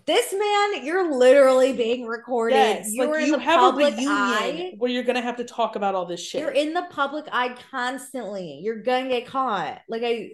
[0.07, 2.57] this man you're literally being recorded.
[2.57, 4.73] Yes, you're like in you the have a public reunion eye.
[4.79, 6.41] where you're gonna have to talk about all this shit.
[6.41, 8.61] you're in the public eye constantly.
[8.63, 9.81] You're gonna get caught.
[9.89, 10.31] Like i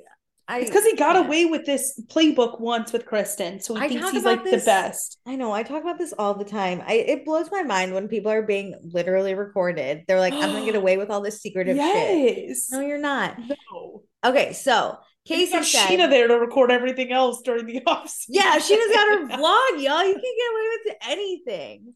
[0.48, 3.88] i it's because he got away with this playbook once with Kristen, so he I
[3.88, 5.18] thinks he's like this- the best.
[5.26, 5.52] I know.
[5.52, 6.82] I talk about this all the time.
[6.86, 10.04] I it blows my mind when people are being literally recorded.
[10.08, 12.48] They're like, I'm gonna get away with all this secretive shit.
[12.48, 12.68] Yes.
[12.72, 13.38] No, you're not.
[13.38, 14.02] No.
[14.24, 14.96] Okay, so
[15.26, 19.08] Casey got said, Scheana there to record everything else during the off Yeah, Scheana's got
[19.08, 20.02] her vlog, y'all.
[20.04, 21.94] You can't get away with anything.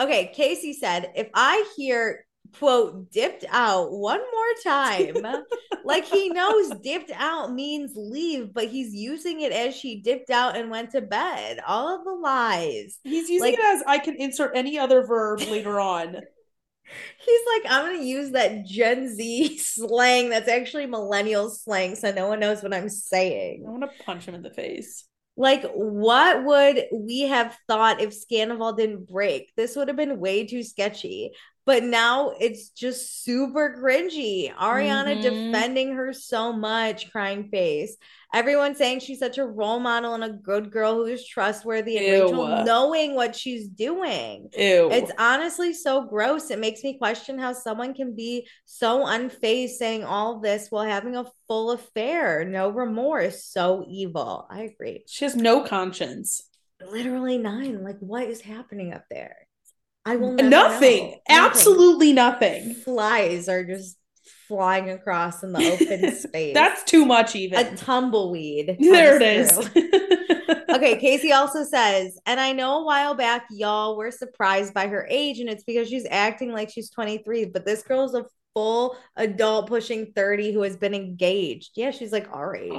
[0.00, 2.24] Okay, Casey said, if I hear
[2.58, 5.14] quote dipped out one more time,
[5.84, 10.56] like he knows dipped out means leave, but he's using it as she dipped out
[10.56, 11.60] and went to bed.
[11.66, 12.98] All of the lies.
[13.04, 16.16] He's using Like- it as I can insert any other verb later on.
[17.24, 22.26] He's like, I'm gonna use that Gen Z slang that's actually millennial slang, so no
[22.26, 23.64] one knows what I'm saying.
[23.64, 25.06] I want to punch him in the face.
[25.36, 29.52] Like, what would we have thought if Scandoval didn't break?
[29.56, 31.30] This would have been way too sketchy.
[31.66, 34.52] But now it's just super cringy.
[34.54, 35.22] Ariana Mhm.
[35.22, 37.96] defending her so much, crying face.
[38.32, 42.06] Everyone saying she's such a role model and a good girl who is trustworthy, and
[42.06, 42.12] Ew.
[42.24, 44.48] Rachel knowing what she's doing.
[44.56, 44.88] Ew.
[44.90, 46.50] It's honestly so gross.
[46.50, 51.16] It makes me question how someone can be so unfazed saying all this while having
[51.16, 54.46] a full affair, no remorse, so evil.
[54.48, 55.04] I agree.
[55.06, 56.44] she has no conscience.
[56.90, 57.82] Literally nine.
[57.84, 59.36] Like, what is happening up there?
[60.10, 61.10] I will Nothing.
[61.10, 61.16] know.
[61.28, 62.74] Absolutely nothing.
[62.74, 63.96] Flies are just
[64.48, 66.52] flying across in the open space.
[66.52, 67.64] That's too much, even.
[67.64, 68.76] a tumbleweed.
[68.80, 69.56] there it is.
[70.68, 75.06] okay, Casey also says, and I know a while back y'all were surprised by her
[75.08, 78.24] age, and it's because she's acting like she's 23, but this girl's a
[78.54, 81.72] full adult pushing 30 who has been engaged.
[81.76, 82.70] Yeah, she's like our age.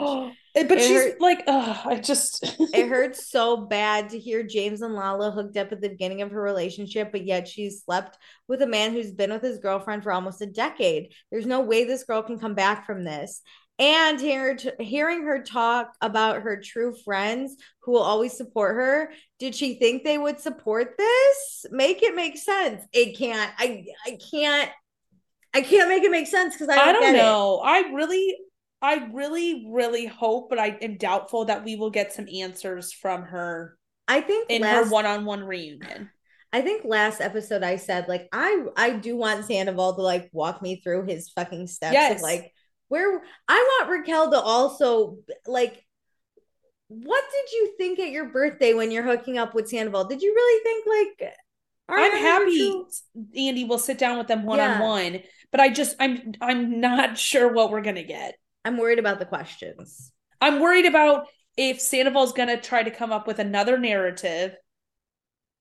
[0.53, 4.81] but It she's hurt- like, oh, I just it hurts so bad to hear James
[4.81, 8.17] and Lala hooked up at the beginning of her relationship, but yet she's slept
[8.47, 11.13] with a man who's been with his girlfriend for almost a decade.
[11.31, 13.41] There's no way this girl can come back from this.
[13.79, 19.55] And hear, hearing her talk about her true friends who will always support her, did
[19.55, 21.65] she think they would support this?
[21.71, 22.83] Make it make sense.
[22.93, 23.51] It can't.
[23.57, 24.69] I I can't.
[25.53, 27.17] I can't make it make sense because I don't, I don't get it.
[27.17, 27.61] know.
[27.63, 28.35] I really,
[28.81, 33.23] I really, really hope, but I am doubtful that we will get some answers from
[33.23, 36.09] her I think in last- her one-on-one reunion.
[36.53, 40.61] I think last episode I said like I I do want Sandoval to like walk
[40.61, 42.15] me through his fucking steps Yes.
[42.17, 42.51] of like
[42.89, 45.81] where I want Raquel to also like
[46.89, 50.05] what did you think at your birthday when you're hooking up with Sandoval?
[50.05, 51.33] Did you really think like
[51.87, 52.83] I'm happy
[53.37, 55.21] Andy will sit down with them one-on-one,
[55.51, 58.35] but I just I'm I'm not sure what we're gonna get.
[58.65, 60.11] I'm worried about the questions.
[60.39, 64.55] I'm worried about if Sandoval's gonna try to come up with another narrative.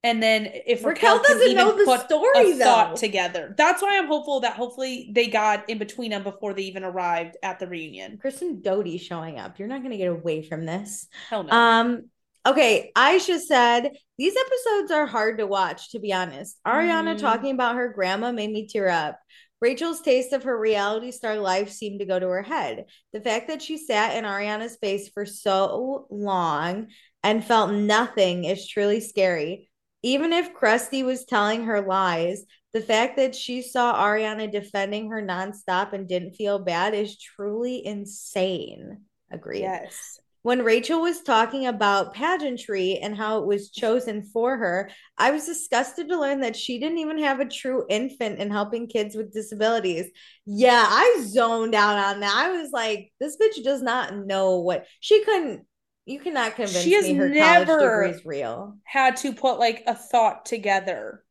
[0.02, 2.96] And then if Raquel Raquel, doesn't know the put story, a thought though.
[2.96, 3.54] together.
[3.58, 7.36] That's why I'm hopeful that hopefully they got in between them before they even arrived
[7.42, 8.16] at the reunion.
[8.16, 9.58] Kristen Doute showing up.
[9.58, 11.06] You're not gonna get away from this.
[11.28, 11.52] Hell no.
[11.52, 12.04] Um,
[12.46, 16.58] okay, Aisha said these episodes are hard to watch, to be honest.
[16.66, 17.20] Ariana Mhm.
[17.20, 19.18] talking about her grandma made me tear up.
[19.60, 22.86] Rachel's taste of her reality star life seemed to go to her head.
[23.12, 26.88] The fact that she sat in Ariana's face for so long
[27.22, 29.70] and felt nothing is truly scary.
[30.02, 35.20] Even if Krusty was telling her lies, the fact that she saw Ariana defending her
[35.20, 39.02] nonstop and didn't feel bad is truly insane.
[39.30, 39.60] Agreed.
[39.60, 40.20] Yes.
[40.42, 45.44] When Rachel was talking about pageantry and how it was chosen for her, I was
[45.44, 49.34] disgusted to learn that she didn't even have a true infant in helping kids with
[49.34, 50.10] disabilities.
[50.46, 52.34] Yeah, I zoned out on that.
[52.34, 55.66] I was like, this bitch does not know what she couldn't.
[56.06, 58.78] You cannot convince She has me her never college degree is real.
[58.84, 61.22] had to put like a thought together.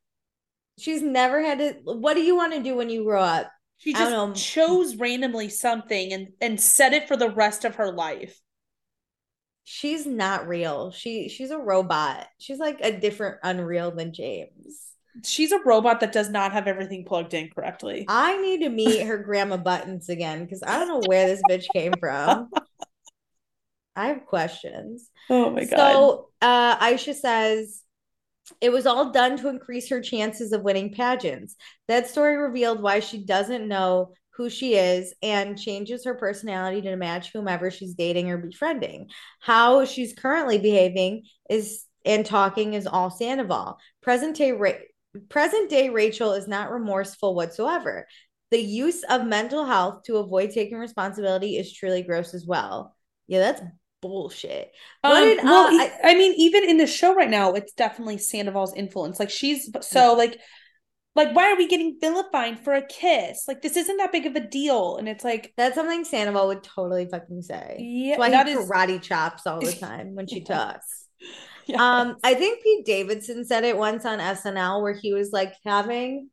[0.78, 1.74] She's never had to.
[1.84, 3.52] What do you want to do when you grow up?
[3.78, 8.40] She just chose randomly something and and said it for the rest of her life.
[9.64, 10.92] She's not real.
[10.92, 12.28] She she's a robot.
[12.40, 14.88] She's like a different Unreal than James.
[15.24, 18.06] She's a robot that does not have everything plugged in correctly.
[18.08, 21.66] I need to meet her grandma Buttons again because I don't know where this bitch
[21.74, 22.50] came from.
[23.96, 25.10] I have questions.
[25.30, 25.78] Oh my god.
[25.78, 27.84] So uh, Aisha says
[28.62, 31.56] it was all done to increase her chances of winning pageants.
[31.88, 36.96] That story revealed why she doesn't know who she is and changes her personality to
[36.96, 39.10] match whomever she's dating or befriending.
[39.42, 43.78] How she's currently behaving is and talking is all Sandoval.
[44.02, 44.72] Present day Ra-
[45.28, 48.08] present day Rachel is not remorseful whatsoever.
[48.52, 52.96] The use of mental health to avoid taking responsibility is truly gross as well.
[53.28, 53.62] Yeah, that's
[54.02, 54.72] bullshit.
[55.04, 57.74] Um, did, well, uh, e- I- I, mean, even in the show right now, it's
[57.74, 59.20] definitely Sandoval's influence.
[59.20, 60.40] Like she's so like,
[61.26, 63.44] like why are we getting vilified for a kiss?
[63.48, 66.64] Like this isn't that big of a deal, and it's like That's something Sandoval would
[66.64, 67.78] totally fucking say.
[67.80, 71.08] Yeah, That's why that he is- karate chops all the time when she talks.
[71.68, 71.80] Yes.
[71.80, 76.30] Um, I think Pete Davidson said it once on SNL where he was like having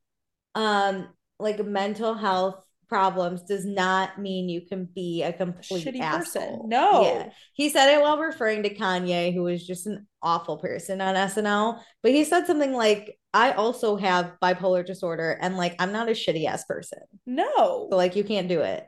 [0.55, 1.09] um
[1.39, 6.21] like mental health problems does not mean you can be a complete shitty asshole.
[6.21, 6.69] person.
[6.69, 7.03] No.
[7.03, 7.31] Yeah.
[7.55, 11.81] He said it while referring to Kanye, who was just an awful person on SNL.
[12.03, 16.13] But he said something like, I also have bipolar disorder and like I'm not a
[16.13, 17.01] shitty ass person.
[17.27, 17.89] no.
[17.91, 18.87] So like you can't do it.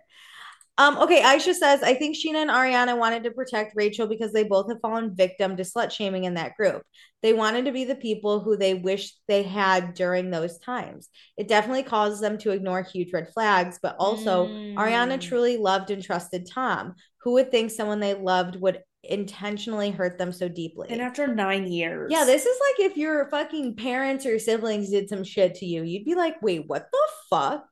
[0.78, 4.44] Um, okay, Aisha says, I think Scheana and Ariana wanted to protect Rachel because they
[4.44, 6.82] both have fallen victim to slut shaming in that group.
[7.20, 11.08] They wanted to be the people who they wish they had during those times.
[11.36, 15.20] It definitely causes them to ignore huge red flags, but also Ariana Mm.
[15.20, 16.94] truly loved and trusted Tom.
[17.22, 20.88] Who would think someone they loved would intentionally hurt them so deeply?
[20.90, 25.08] And after nine years, Yeah, this is like if your fucking parents or siblings did
[25.08, 27.66] some shit to you, you'd be like, wait, what the fuck?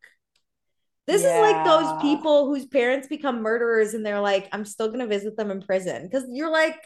[1.07, 5.07] This is like those people whose parents become murderers and they're like, I'm still gonna
[5.07, 6.03] visit them in prison.
[6.03, 6.77] Because you're like,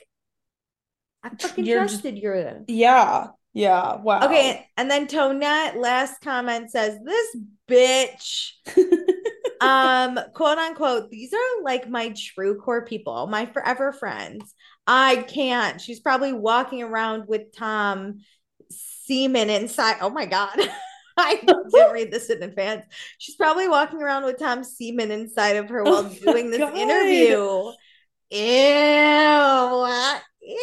[1.23, 2.65] I fucking trusted You're just- trusted you.
[2.69, 3.97] yeah, yeah.
[3.97, 4.27] Wow.
[4.27, 7.37] Okay, and then Tonette last comment says, This
[7.69, 8.53] bitch,
[9.61, 14.55] um, quote unquote, these are like my true core people, my forever friends.
[14.87, 15.81] I can't.
[15.81, 18.21] She's probably walking around with Tom
[18.71, 19.97] Seaman inside.
[20.01, 20.59] Oh my God.
[21.27, 21.35] I
[21.73, 22.85] didn't read this in advance.
[23.19, 26.77] She's probably walking around with Tom Seaman inside of her while Oh doing this God.
[26.77, 27.73] interview.
[28.31, 29.87] Ew.
[30.43, 30.57] Ew.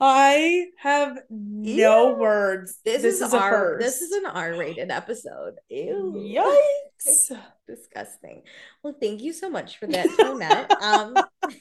[0.00, 2.16] I have no Ew.
[2.20, 2.78] words.
[2.84, 3.50] This, This, is, is, a R.
[3.50, 3.84] first.
[3.84, 5.54] This is an R-rated episode.
[5.68, 6.14] Ew.
[6.16, 7.36] Yikes.
[7.66, 8.42] Disgusting.
[8.82, 10.70] Well, thank you so much for that, Tonette.
[10.80, 11.14] um,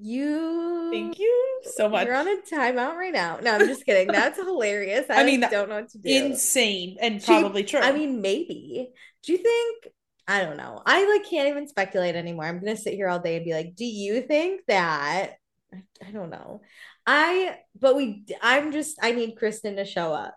[0.00, 0.90] you.
[0.92, 2.06] Thank you so much.
[2.06, 3.38] You're on a timeout right now.
[3.42, 4.08] No, I'm just kidding.
[4.08, 5.06] That's hilarious.
[5.10, 6.10] I, I mean, like, don't know what to do.
[6.10, 7.80] Insane and She- probably true.
[7.80, 8.90] I mean, maybe.
[9.22, 9.92] Do you think?
[10.26, 10.82] I don't know.
[10.84, 12.44] I like can't even speculate anymore.
[12.44, 15.36] I'm gonna sit here all day and be like, do you think that?
[15.72, 16.60] I, I don't know.
[17.06, 18.24] I but we.
[18.42, 18.98] I'm just.
[19.02, 20.34] I need Kristen to show up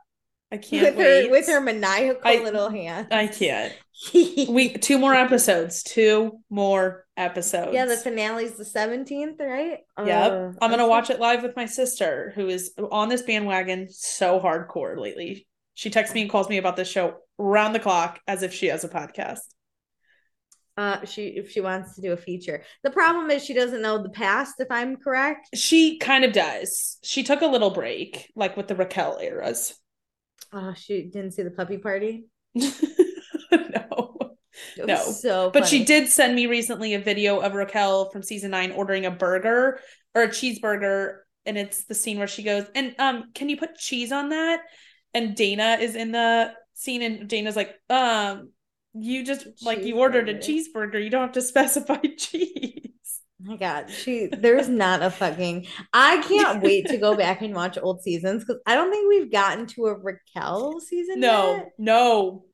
[0.51, 1.25] I can't with wait.
[1.25, 3.07] her with her maniacal I- little hand.
[3.11, 3.73] I can't.
[4.13, 5.83] We two more episodes.
[5.83, 7.71] Two more episodes.
[7.73, 9.77] yeah, the finale's the 17th, right?
[10.03, 10.31] Yep.
[10.31, 14.39] Uh, I'm gonna watch it live with my sister, who is on this bandwagon so
[14.39, 15.47] hardcore lately.
[15.75, 18.67] She texts me and calls me about this show round the clock as if she
[18.67, 19.39] has a podcast.
[20.77, 22.63] Uh, she if she wants to do a feature.
[22.83, 24.55] The problem is she doesn't know the past.
[24.59, 26.97] If I'm correct, She kind of does.
[27.03, 29.75] She took a little break, like with the Raquel eras.
[30.53, 32.25] Oh, she didn't see the puppy party.
[32.55, 34.17] no.
[34.77, 34.97] No.
[34.97, 35.49] so.
[35.51, 39.11] But she did send me recently a video of Raquel from season nine ordering a
[39.11, 39.79] burger
[40.13, 41.17] or a cheeseburger.
[41.45, 44.61] And it's the scene where she goes, and um, can you put cheese on that?
[45.13, 48.51] And Dayna is in the scene, and Dayna's like, um,
[48.93, 51.03] you just like you ordered a cheeseburger.
[51.03, 53.20] You don't have to specify cheese.
[53.43, 55.65] My God, she there's not a fucking.
[55.93, 59.31] I can't wait to go back and watch old seasons because I don't think we've
[59.31, 61.19] gotten to a Raquel season.
[61.19, 61.69] No, yet.
[61.77, 62.45] no.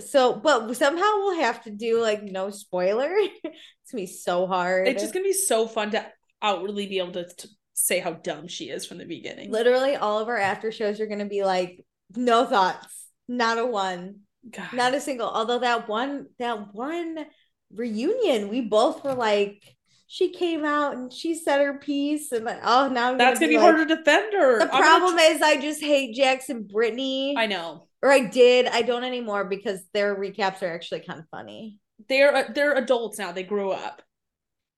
[0.00, 3.10] So, but somehow we'll have to do like no spoiler.
[3.44, 4.88] it's gonna be so hard.
[4.88, 6.04] It's just gonna be so fun to
[6.42, 9.50] outwardly be able to, to say how dumb she is from the beginning.
[9.50, 11.84] literally all of our after shows are gonna be like
[12.16, 14.20] no thoughts, not a one,
[14.50, 14.72] God.
[14.72, 15.28] not a single.
[15.28, 17.26] Although that one, that one
[17.72, 19.73] reunion, we both were like.
[20.14, 23.48] She came out and she said her piece, and like, oh, now I'm That's gonna
[23.50, 24.60] be like- hard to defend her.
[24.60, 27.34] The I'm problem tr- is I just hate Jackson Brittany.
[27.36, 28.66] I know or I did.
[28.68, 31.80] I don't anymore because their recaps are actually kind of funny.
[32.08, 33.32] they're uh, they're adults now.
[33.32, 34.02] They grew up.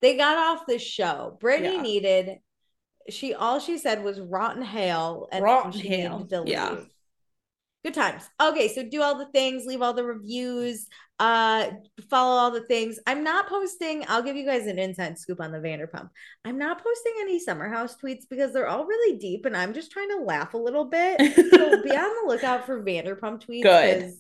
[0.01, 1.37] They got off the show.
[1.39, 1.83] Brittany Yeah.
[1.83, 2.39] needed.
[3.11, 6.77] She all she said was rotten hail and Rotten hail, yeah.
[7.87, 8.29] Good times.
[8.43, 10.89] Okay, so do all the things, leave all the reviews,
[11.21, 11.69] uh,
[12.11, 12.99] follow all the things.
[13.07, 14.05] I'm not posting.
[14.09, 16.11] I'll give you guys an inside scoop on the Vanderpump.
[16.45, 19.93] I'm not posting any Summer House tweets because they're all really deep, and I'm just
[19.93, 21.21] trying to laugh a little bit.
[21.37, 23.63] so be on the lookout for Vanderpump tweets.
[23.63, 24.13] Good.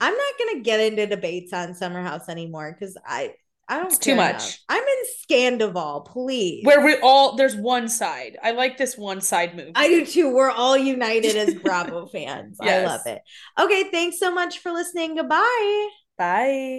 [0.00, 3.34] I'm not gonna get into debates on Summer House anymore because I
[3.68, 4.34] I don't It's too much.
[4.34, 4.58] enough.
[4.70, 6.64] I'm in Scandoval, please.
[6.64, 8.38] Where we all there's one side.
[8.42, 9.72] I like this one side move.
[9.74, 10.34] I do too.
[10.34, 12.58] We're all united as Bravo fans.
[12.60, 13.20] I love it.
[13.60, 15.16] Okay, thanks so much for listening.
[15.16, 15.88] Goodbye.
[16.16, 16.76] Bye.